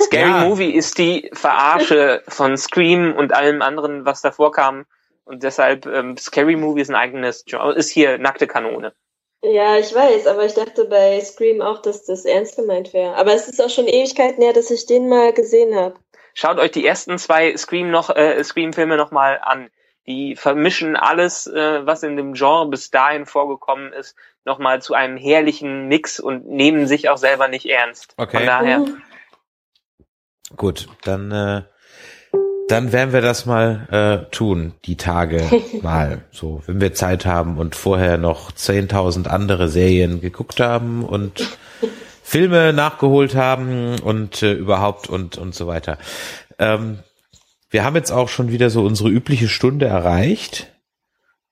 Scary 0.01 0.31
ja. 0.31 0.45
Movie 0.45 0.71
ist 0.71 0.99
die 0.99 1.31
Verarsche 1.33 2.23
von 2.29 2.57
Scream 2.57 3.15
und 3.15 3.33
allem 3.33 3.63
anderen, 3.63 4.05
was 4.05 4.23
davor 4.23 4.53
kam. 4.53 4.87
Und 5.25 5.43
deshalb, 5.43 5.87
ähm, 5.87 6.17
Scary 6.17 6.57
Movie 6.57 6.83
ist 6.83 6.91
ein 6.91 6.97
eigenes 6.97 7.45
Genre, 7.45 7.75
ist 7.75 7.91
hier 7.91 8.19
nackte 8.19 8.47
Kanone. 8.47 8.93
Ja, 9.45 9.77
ich 9.77 9.93
weiß, 9.93 10.29
aber 10.29 10.45
ich 10.45 10.55
dachte 10.55 10.85
bei 10.85 11.21
Scream 11.21 11.61
auch, 11.63 11.83
dass 11.83 12.05
das 12.05 12.25
ernst 12.25 12.57
gemeint 12.57 12.93
wäre. 12.93 13.17
Aber 13.17 13.35
es 13.35 13.49
ist 13.49 13.61
auch 13.61 13.71
schon 13.71 13.89
Ewigkeiten 13.89 14.43
her, 14.43 14.53
dass 14.53 14.71
ich 14.71 14.87
den 14.87 15.09
mal 15.09 15.33
gesehen 15.33 15.75
habe. 15.75 15.95
Schaut 16.35 16.59
euch 16.59 16.71
die 16.71 16.87
ersten 16.87 17.19
zwei 17.19 17.57
Scream 17.57 17.91
noch, 17.91 18.11
äh, 18.15 18.43
Scream-Filme 18.43 18.97
nochmal 18.97 19.41
an. 19.43 19.69
Die 20.07 20.35
vermischen 20.37 20.97
alles, 20.97 21.47
äh, 21.47 21.87
was 21.87 22.03
in 22.03 22.17
dem 22.17 22.35
Genre 22.35 22.69
bis 22.69 22.91
dahin 22.91 23.27
vorgekommen 23.27 23.93
ist, 23.93 24.17
nochmal 24.45 24.81
zu 24.81 24.95
einem 24.95 25.17
herrlichen 25.17 25.89
Mix 25.89 26.19
und 26.19 26.49
nehmen 26.49 26.87
sich 26.87 27.09
auch 27.09 27.19
selber 27.19 27.49
nicht 27.49 27.67
ernst. 27.67 28.15
Okay. 28.17 28.39
Von 28.39 28.47
daher. 28.47 28.79
Mhm. 28.79 29.03
Gut, 30.57 30.89
dann 31.05 31.31
äh, 31.33 31.63
dann 32.69 32.93
werden 32.93 33.13
wir 33.13 33.21
das 33.21 33.45
mal 33.45 33.87
äh, 33.91 34.31
tun, 34.31 34.75
die 34.87 34.97
Tage 34.97 35.45
mal, 35.83 36.25
so, 36.31 36.63
wenn 36.67 36.81
wir 36.81 36.95
Zeit 36.95 37.27
haben 37.27 37.59
und 37.59 37.75
vorher 37.75 38.17
noch 38.19 38.51
10.000 38.51 39.27
andere 39.27 39.69
Serien 39.69 40.21
geguckt 40.21 40.61
haben 40.61 41.05
und 41.05 41.59
Filme 42.23 42.73
nachgeholt 42.73 43.35
haben 43.35 43.99
und 44.01 44.43
äh, 44.43 44.53
überhaupt 44.53 45.09
und 45.09 45.37
und 45.37 45.55
so 45.55 45.67
weiter. 45.67 45.99
Ähm, 46.59 47.01
wir 47.69 47.85
haben 47.85 47.97
jetzt 47.97 48.11
auch 48.11 48.29
schon 48.29 48.51
wieder 48.51 48.71
so 48.71 48.85
unsere 48.85 49.11
übliche 49.11 49.49
Stunde 49.49 49.87
erreicht. 49.87 50.73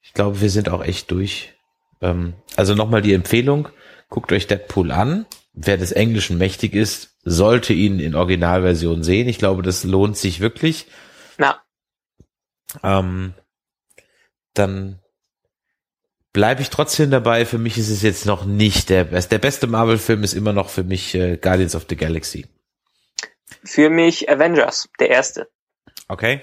Ich 0.00 0.14
glaube, 0.14 0.40
wir 0.40 0.50
sind 0.50 0.68
auch 0.68 0.82
echt 0.82 1.10
durch. 1.10 1.54
Ähm, 2.00 2.34
also 2.56 2.74
nochmal 2.74 3.02
die 3.02 3.14
Empfehlung, 3.14 3.68
guckt 4.08 4.32
euch 4.32 4.46
Deadpool 4.46 4.90
an. 4.90 5.26
Wer 5.52 5.76
des 5.76 5.92
Englischen 5.92 6.38
mächtig 6.38 6.74
ist, 6.74 7.16
sollte 7.22 7.72
ihn 7.72 7.98
in 7.98 8.14
Originalversion 8.14 9.02
sehen. 9.02 9.28
Ich 9.28 9.38
glaube, 9.38 9.62
das 9.62 9.84
lohnt 9.84 10.16
sich 10.16 10.40
wirklich. 10.40 10.86
Na. 11.38 11.60
Ähm, 12.82 13.34
dann 14.54 15.00
bleibe 16.32 16.62
ich 16.62 16.70
trotzdem 16.70 17.10
dabei. 17.10 17.44
Für 17.44 17.58
mich 17.58 17.78
ist 17.78 17.90
es 17.90 18.02
jetzt 18.02 18.26
noch 18.26 18.44
nicht 18.44 18.90
der 18.90 19.04
beste. 19.04 19.30
Der 19.30 19.38
beste 19.38 19.66
Marvel-Film 19.66 20.22
ist 20.22 20.34
immer 20.34 20.52
noch 20.52 20.68
für 20.68 20.84
mich 20.84 21.14
äh, 21.14 21.36
Guardians 21.36 21.74
of 21.74 21.86
the 21.88 21.96
Galaxy. 21.96 22.46
Für 23.64 23.90
mich 23.90 24.30
Avengers, 24.30 24.88
der 25.00 25.10
erste. 25.10 25.48
Okay. 26.08 26.40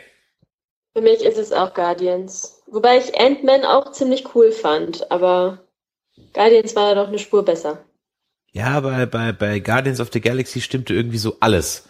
Für 0.94 1.02
mich 1.02 1.22
ist 1.22 1.38
es 1.38 1.52
auch 1.52 1.74
Guardians. 1.74 2.62
Wobei 2.68 2.98
ich 2.98 3.20
Ant-Man 3.20 3.64
auch 3.64 3.92
ziemlich 3.92 4.36
cool 4.36 4.52
fand, 4.52 5.10
aber 5.12 5.66
Guardians 6.34 6.76
war 6.76 6.96
doch 6.96 7.08
eine 7.08 7.20
Spur 7.20 7.46
besser. 7.46 7.87
Ja, 8.52 8.80
bei, 8.80 9.06
bei, 9.06 9.32
bei 9.32 9.60
Guardians 9.60 10.00
of 10.00 10.10
the 10.12 10.22
Galaxy 10.22 10.62
stimmte 10.62 10.94
irgendwie 10.94 11.18
so 11.18 11.38
alles. 11.40 11.88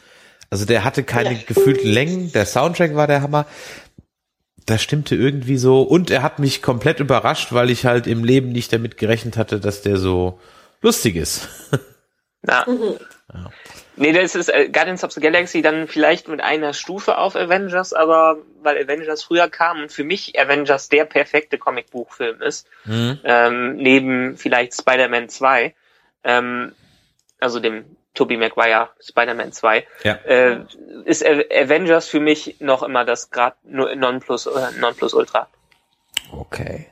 Also 0.49 0.65
der 0.65 0.83
hatte 0.83 1.03
keine 1.03 1.33
ja. 1.33 1.39
gefühlten 1.45 1.89
Längen, 1.89 2.31
der 2.31 2.45
Soundtrack 2.45 2.95
war 2.95 3.07
der 3.07 3.21
Hammer. 3.21 3.45
Das 4.65 4.81
stimmte 4.81 5.15
irgendwie 5.15 5.57
so 5.57 5.81
und 5.81 6.11
er 6.11 6.23
hat 6.23 6.39
mich 6.39 6.61
komplett 6.61 6.99
überrascht, 6.99 7.53
weil 7.53 7.69
ich 7.69 7.85
halt 7.85 8.05
im 8.05 8.23
Leben 8.23 8.51
nicht 8.51 8.73
damit 8.73 8.97
gerechnet 8.97 9.37
hatte, 9.37 9.59
dass 9.59 9.81
der 9.81 9.97
so 9.97 10.39
lustig 10.81 11.15
ist. 11.15 11.47
Ja. 12.47 12.65
Mhm. 12.67 12.97
ja. 13.33 13.51
Nee, 13.99 14.13
das 14.13 14.35
ist 14.35 14.49
äh, 14.49 14.69
Guardians 14.69 15.03
of 15.03 15.11
the 15.11 15.19
Galaxy 15.19 15.63
dann 15.63 15.87
vielleicht 15.87 16.27
mit 16.27 16.39
einer 16.39 16.73
Stufe 16.73 17.17
auf 17.17 17.35
Avengers, 17.35 17.93
aber 17.93 18.37
weil 18.61 18.77
Avengers 18.77 19.23
früher 19.23 19.49
kam 19.49 19.81
und 19.81 19.91
für 19.91 20.03
mich 20.03 20.39
Avengers 20.39 20.87
der 20.87 21.05
perfekte 21.05 21.57
Comicbuchfilm 21.57 22.41
ist, 22.41 22.67
mhm. 22.85 23.19
ähm, 23.23 23.75
neben 23.77 24.37
vielleicht 24.37 24.75
Spider-Man 24.75 25.29
2, 25.29 25.73
ähm, 26.23 26.73
also 27.39 27.59
dem 27.59 27.97
Tobey 28.13 28.37
Maguire 28.37 28.89
Spider-Man 28.99 29.51
2, 29.51 29.85
ja. 30.03 30.13
äh, 30.25 30.65
ist 31.05 31.23
Avengers 31.25 32.07
für 32.07 32.19
mich 32.19 32.55
noch 32.59 32.81
immer 32.83 33.05
das 33.05 33.29
Grad 33.29 33.55
Nonplus, 33.63 34.47
äh, 34.47 34.79
Nonplus 34.79 35.13
Ultra. 35.13 35.47
Okay. 36.31 36.87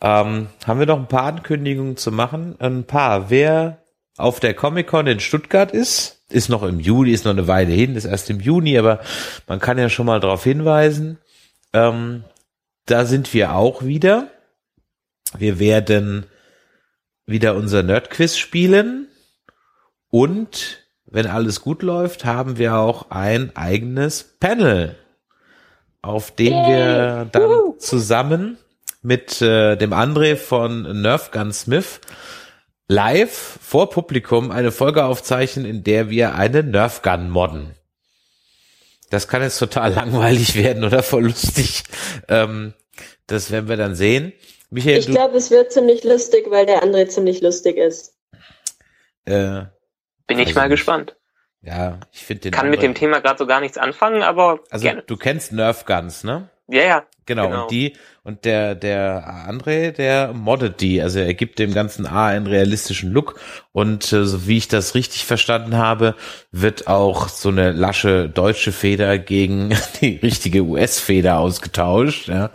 Ähm, 0.00 0.48
haben 0.66 0.78
wir 0.78 0.86
noch 0.86 0.98
ein 0.98 1.08
paar 1.08 1.24
Ankündigungen 1.24 1.96
zu 1.96 2.12
machen? 2.12 2.56
Ein 2.60 2.84
paar. 2.84 3.28
Wer 3.30 3.82
auf 4.16 4.40
der 4.40 4.54
Comic-Con 4.54 5.06
in 5.06 5.20
Stuttgart 5.20 5.72
ist, 5.72 6.24
ist 6.28 6.48
noch 6.48 6.62
im 6.62 6.80
Juli, 6.80 7.12
ist 7.12 7.24
noch 7.24 7.32
eine 7.32 7.48
Weile 7.48 7.72
hin, 7.72 7.96
ist 7.96 8.04
erst 8.04 8.30
im 8.30 8.40
Juni, 8.40 8.78
aber 8.78 9.00
man 9.46 9.58
kann 9.58 9.78
ja 9.78 9.88
schon 9.88 10.06
mal 10.06 10.20
darauf 10.20 10.44
hinweisen. 10.44 11.18
Ähm, 11.72 12.24
da 12.86 13.04
sind 13.04 13.32
wir 13.34 13.54
auch 13.54 13.82
wieder. 13.82 14.30
Wir 15.36 15.58
werden 15.58 16.26
wieder 17.26 17.54
unser 17.54 17.82
Nerdquiz 17.82 18.36
spielen 18.36 19.08
und 20.08 20.86
wenn 21.06 21.26
alles 21.26 21.60
gut 21.60 21.82
läuft, 21.82 22.24
haben 22.24 22.58
wir 22.58 22.76
auch 22.76 23.10
ein 23.10 23.54
eigenes 23.54 24.36
Panel, 24.40 24.96
auf 26.02 26.30
dem 26.34 26.52
Yay. 26.52 26.68
wir 26.68 27.28
dann 27.30 27.78
zusammen 27.78 28.58
mit 29.02 29.40
äh, 29.42 29.76
dem 29.76 29.92
André 29.92 30.36
von 30.36 31.00
Nerf 31.00 31.30
Gun 31.30 31.52
Smith 31.52 32.00
live 32.88 33.58
vor 33.60 33.90
Publikum 33.90 34.50
eine 34.50 34.72
Folge 34.72 35.04
aufzeichnen, 35.04 35.64
in 35.64 35.84
der 35.84 36.10
wir 36.10 36.34
eine 36.34 36.62
Nerf 36.62 37.02
Gun 37.02 37.30
modden. 37.30 37.74
Das 39.10 39.28
kann 39.28 39.42
jetzt 39.42 39.58
total 39.58 39.92
langweilig 39.94 40.54
werden 40.56 40.84
oder 40.84 41.02
voll 41.02 41.24
lustig. 41.24 41.84
Ähm, 42.28 42.74
das 43.26 43.50
werden 43.50 43.68
wir 43.68 43.76
dann 43.76 43.94
sehen. 43.94 44.32
Michael, 44.70 44.98
ich 44.98 45.06
glaube, 45.06 45.36
es 45.36 45.50
wird 45.50 45.72
ziemlich 45.72 46.04
lustig, 46.04 46.50
weil 46.50 46.66
der 46.66 46.82
andere 46.82 47.06
ziemlich 47.06 47.40
lustig 47.40 47.76
ist. 47.76 48.16
Äh, 49.24 49.64
Bin 50.26 50.38
ich 50.38 50.54
mal 50.54 50.68
gespannt. 50.68 51.16
Ja, 51.62 52.00
ich 52.12 52.24
finde 52.24 52.42
den. 52.42 52.52
Kann 52.52 52.70
mit 52.70 52.82
dem 52.82 52.94
Thema 52.94 53.20
gerade 53.20 53.38
so 53.38 53.46
gar 53.46 53.60
nichts 53.60 53.78
anfangen, 53.78 54.22
aber 54.22 54.60
also 54.70 54.84
gerne. 54.84 55.02
du 55.02 55.16
kennst 55.16 55.52
Nerf 55.52 55.84
Guns, 55.84 56.22
ne? 56.22 56.48
Ja, 56.68 56.82
ja. 56.82 57.04
Genau, 57.26 57.48
genau. 57.48 57.62
und 57.62 57.70
die 57.70 57.94
und 58.22 58.44
der 58.44 58.74
der 58.76 59.48
André, 59.48 59.90
der 59.90 60.32
moddet 60.32 60.80
die, 60.80 61.02
also 61.02 61.18
er 61.18 61.34
gibt 61.34 61.58
dem 61.58 61.74
ganzen 61.74 62.06
A 62.06 62.26
einen 62.26 62.46
realistischen 62.46 63.10
Look 63.10 63.40
und 63.72 64.12
äh, 64.12 64.24
so 64.24 64.46
wie 64.46 64.56
ich 64.56 64.68
das 64.68 64.94
richtig 64.94 65.24
verstanden 65.24 65.76
habe, 65.76 66.14
wird 66.52 66.86
auch 66.86 67.28
so 67.28 67.48
eine 67.48 67.72
lasche 67.72 68.28
deutsche 68.28 68.70
Feder 68.70 69.18
gegen 69.18 69.76
die 70.00 70.16
richtige 70.16 70.62
US-Feder 70.62 71.38
ausgetauscht, 71.38 72.28
ja, 72.28 72.50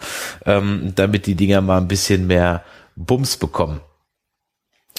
ähm, 0.46 0.94
damit 0.96 1.26
die 1.26 1.36
Dinger 1.36 1.62
mal 1.62 1.78
ein 1.78 1.88
bisschen 1.90 2.28
mehr 2.28 2.64
Bums 2.96 3.38
bekommen. 3.38 3.82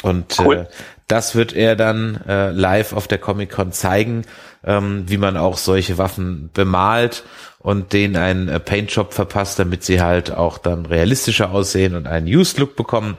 Und 0.03 0.39
cool. 0.41 0.57
äh, 0.57 0.67
das 1.13 1.35
wird 1.35 1.53
er 1.53 1.77
dann 1.77 2.23
äh, 2.27 2.53
live 2.53 2.95
auf 2.95 3.07
der 3.07 3.19
Comic 3.19 3.51
Con 3.51 3.71
zeigen, 3.71 4.23
ähm, 4.65 5.05
wie 5.09 5.19
man 5.19 5.37
auch 5.37 5.59
solche 5.59 5.99
Waffen 5.99 6.49
bemalt 6.55 7.25
und 7.59 7.93
denen 7.93 8.17
einen 8.17 8.49
äh, 8.49 8.59
Paintjob 8.59 9.13
verpasst, 9.13 9.59
damit 9.59 9.85
sie 9.85 10.01
halt 10.01 10.31
auch 10.31 10.57
dann 10.57 10.87
realistischer 10.87 11.51
aussehen 11.51 11.97
und 11.97 12.07
einen 12.07 12.27
Used 12.27 12.59
Look 12.59 12.77
bekommen 12.77 13.19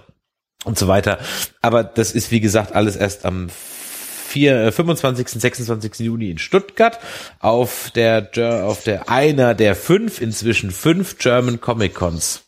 und 0.65 0.79
so 0.79 0.87
weiter. 0.87 1.19
Aber 1.61 1.83
das 1.83 2.13
ist 2.13 2.31
wie 2.31 2.39
gesagt 2.39 2.73
alles 2.73 2.95
erst 2.95 3.25
am 3.25 3.49
4, 3.51 4.71
25. 4.71 5.27
26. 5.27 5.99
Juni 5.99 6.31
in 6.31 6.39
Stuttgart 6.39 6.99
auf 7.41 7.91
der 7.93 8.27
auf 8.65 8.83
der 8.83 9.07
einer 9.07 9.53
der 9.53 9.75
fünf 9.75 10.19
inzwischen 10.19 10.71
fünf 10.71 11.19
German 11.19 11.61
Comic 11.61 11.93
Cons. 11.93 12.41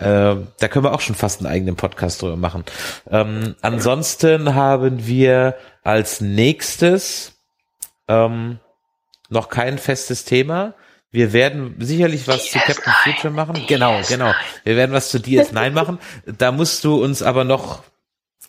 Äh, 0.00 0.36
da 0.58 0.68
können 0.68 0.84
wir 0.84 0.92
auch 0.92 1.00
schon 1.00 1.16
fast 1.16 1.40
einen 1.40 1.52
eigenen 1.52 1.76
Podcast 1.76 2.22
drüber 2.22 2.36
machen. 2.36 2.64
Ähm, 3.10 3.56
ansonsten 3.62 4.54
haben 4.54 5.06
wir 5.06 5.56
als 5.82 6.20
nächstes 6.20 7.32
ähm, 8.06 8.58
noch 9.28 9.48
kein 9.48 9.78
festes 9.78 10.24
Thema. 10.24 10.74
Wir 11.10 11.32
werden 11.32 11.76
sicherlich 11.78 12.28
was 12.28 12.44
DS 12.44 12.52
zu 12.52 12.58
Captain 12.58 12.92
9. 13.06 13.14
Future 13.14 13.32
machen. 13.32 13.54
DS 13.54 13.66
genau, 13.66 14.00
genau. 14.08 14.32
Wir 14.64 14.76
werden 14.76 14.92
was 14.92 15.08
zu 15.08 15.18
DS9 15.18 15.70
machen. 15.70 15.98
Da 16.26 16.52
musst 16.52 16.84
du 16.84 17.02
uns 17.02 17.22
aber 17.22 17.44
noch, 17.44 17.82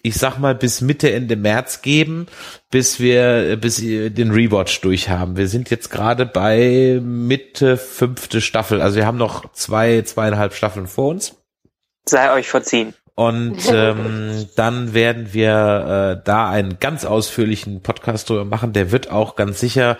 ich 0.01 0.15
sag 0.15 0.39
mal, 0.39 0.55
bis 0.55 0.81
Mitte, 0.81 1.11
Ende 1.11 1.37
März 1.37 1.81
geben, 1.81 2.27
bis 2.69 2.99
wir, 2.99 3.57
bis 3.57 3.81
wir 3.81 4.09
den 4.09 4.31
Rewatch 4.31 4.81
durchhaben. 4.81 5.37
Wir 5.37 5.47
sind 5.47 5.69
jetzt 5.69 5.89
gerade 5.89 6.25
bei 6.25 6.99
Mitte 7.01 7.77
fünfte 7.77 8.41
Staffel. 8.41 8.81
Also 8.81 8.97
wir 8.97 9.05
haben 9.05 9.17
noch 9.17 9.53
zwei, 9.53 10.01
zweieinhalb 10.01 10.53
Staffeln 10.53 10.87
vor 10.87 11.09
uns. 11.09 11.38
Sei 12.09 12.33
euch 12.33 12.49
verziehen. 12.49 12.93
Und 13.15 13.59
ähm, 13.71 14.47
dann 14.55 14.93
werden 14.93 15.33
wir 15.33 16.17
äh, 16.19 16.23
da 16.25 16.49
einen 16.49 16.79
ganz 16.79 17.05
ausführlichen 17.05 17.81
Podcast 17.81 18.29
drüber 18.29 18.45
machen. 18.45 18.73
Der 18.73 18.91
wird 18.91 19.11
auch 19.11 19.35
ganz 19.35 19.59
sicher 19.59 19.97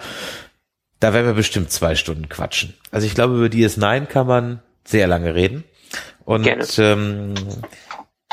da 1.00 1.14
werden 1.14 1.28
wir 1.28 1.34
bestimmt 1.34 1.72
zwei 1.72 1.96
Stunden 1.96 2.30
quatschen. 2.30 2.74
Also 2.92 3.08
ich 3.08 3.16
glaube, 3.16 3.36
über 3.36 3.46
DS9 3.46 4.06
kann 4.06 4.28
man 4.28 4.60
sehr 4.84 5.08
lange 5.08 5.34
reden. 5.34 5.64
Und 6.26 6.48
ähm, 6.78 7.34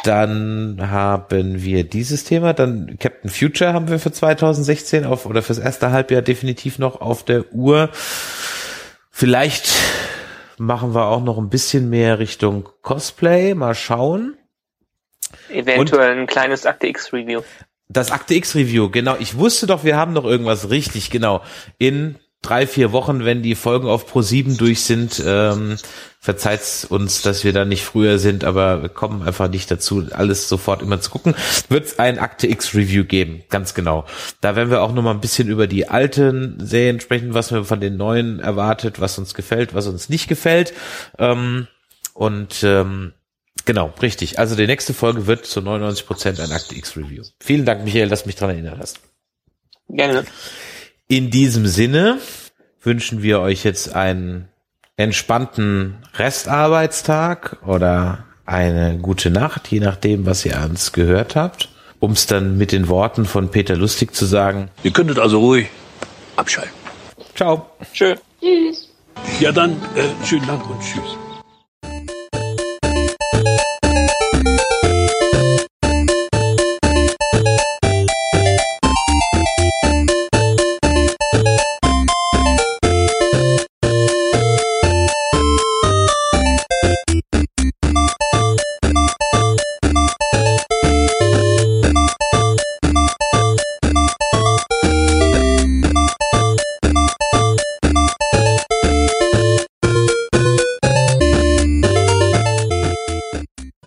dann 0.02 0.78
haben 0.90 1.62
wir 1.62 1.84
dieses 1.84 2.24
Thema, 2.24 2.52
dann 2.52 2.98
Captain 2.98 3.30
Future 3.30 3.72
haben 3.72 3.88
wir 3.88 3.98
für 3.98 4.12
2016 4.12 5.04
auf 5.04 5.26
oder 5.26 5.42
fürs 5.42 5.58
erste 5.58 5.92
Halbjahr 5.92 6.22
definitiv 6.22 6.78
noch 6.78 7.00
auf 7.00 7.24
der 7.24 7.52
Uhr. 7.52 7.88
Vielleicht 9.10 9.70
machen 10.58 10.94
wir 10.94 11.06
auch 11.06 11.22
noch 11.22 11.38
ein 11.38 11.48
bisschen 11.48 11.90
mehr 11.90 12.18
Richtung 12.18 12.68
Cosplay, 12.82 13.54
mal 13.54 13.74
schauen. 13.74 14.36
Eventuell 15.48 16.12
Und 16.12 16.18
ein 16.20 16.26
kleines 16.26 16.66
Akte 16.66 16.86
X 16.86 17.12
Review. 17.12 17.42
Das 17.88 18.10
Akte 18.10 18.34
X 18.34 18.54
Review, 18.54 18.90
genau. 18.90 19.16
Ich 19.18 19.38
wusste 19.38 19.66
doch, 19.66 19.84
wir 19.84 19.96
haben 19.96 20.12
noch 20.12 20.24
irgendwas 20.24 20.70
richtig, 20.70 21.10
genau. 21.10 21.42
In 21.78 22.16
drei, 22.42 22.66
vier 22.66 22.92
Wochen, 22.92 23.24
wenn 23.24 23.42
die 23.42 23.54
Folgen 23.54 23.88
auf 23.88 24.06
Pro 24.06 24.22
7 24.22 24.56
durch 24.56 24.82
sind, 24.82 25.22
ähm, 25.24 25.76
verzeiht 26.20 26.86
uns, 26.88 27.22
dass 27.22 27.44
wir 27.44 27.52
da 27.52 27.64
nicht 27.64 27.84
früher 27.84 28.18
sind, 28.18 28.44
aber 28.44 28.82
wir 28.82 28.88
kommen 28.88 29.22
einfach 29.22 29.48
nicht 29.48 29.70
dazu, 29.70 30.04
alles 30.10 30.48
sofort 30.48 30.82
immer 30.82 31.00
zu 31.00 31.10
gucken. 31.10 31.34
Wird 31.68 31.86
es 31.86 31.98
ein 31.98 32.18
Akte 32.18 32.46
X 32.48 32.74
Review 32.74 33.04
geben, 33.04 33.42
ganz 33.48 33.74
genau. 33.74 34.06
Da 34.40 34.56
werden 34.56 34.70
wir 34.70 34.82
auch 34.82 34.92
noch 34.92 35.02
mal 35.02 35.12
ein 35.12 35.20
bisschen 35.20 35.48
über 35.48 35.66
die 35.66 35.88
alten 35.88 36.64
Serien 36.64 37.00
sprechen, 37.00 37.34
was 37.34 37.52
wir 37.52 37.64
von 37.64 37.80
den 37.80 37.96
neuen 37.96 38.40
erwartet, 38.40 39.00
was 39.00 39.18
uns 39.18 39.34
gefällt, 39.34 39.74
was 39.74 39.86
uns 39.86 40.08
nicht 40.08 40.28
gefällt. 40.28 40.72
Ähm, 41.18 41.68
und 42.14 42.62
ähm, 42.62 43.12
Genau, 43.64 43.92
richtig. 44.00 44.38
Also 44.38 44.54
die 44.54 44.66
nächste 44.66 44.94
Folge 44.94 45.26
wird 45.26 45.44
zu 45.44 45.60
99 45.60 46.06
Prozent 46.06 46.40
ein 46.40 46.52
Akte 46.52 46.76
X 46.76 46.96
Review. 46.96 47.24
Vielen 47.40 47.64
Dank, 47.64 47.84
Michael, 47.84 48.08
dass 48.08 48.22
du 48.22 48.28
mich 48.28 48.36
daran 48.36 48.54
erinnert 48.54 48.78
hast. 48.78 49.00
Gerne. 49.88 50.24
In 51.08 51.30
diesem 51.30 51.68
Sinne 51.68 52.18
wünschen 52.82 53.22
wir 53.22 53.38
euch 53.40 53.62
jetzt 53.62 53.94
einen 53.94 54.48
entspannten 54.96 55.98
Restarbeitstag 56.14 57.58
oder 57.64 58.24
eine 58.44 58.98
gute 58.98 59.30
Nacht, 59.30 59.68
je 59.68 59.78
nachdem, 59.78 60.26
was 60.26 60.44
ihr 60.44 60.58
ans 60.60 60.92
gehört 60.92 61.36
habt. 61.36 61.68
Um 62.00 62.10
es 62.10 62.26
dann 62.26 62.58
mit 62.58 62.72
den 62.72 62.88
Worten 62.88 63.24
von 63.24 63.50
Peter 63.50 63.76
Lustig 63.76 64.14
zu 64.14 64.26
sagen. 64.26 64.68
Ihr 64.82 64.90
könntet 64.90 65.18
also 65.18 65.38
ruhig 65.38 65.68
abschalten. 66.34 66.74
Ciao. 67.34 67.70
Tschö. 67.92 68.16
Tschüss. 68.40 68.90
Ja, 69.40 69.52
dann 69.52 69.72
äh, 69.94 70.26
schönen 70.26 70.46
Dank 70.46 70.68
und 70.68 70.80
tschüss. 70.80 71.25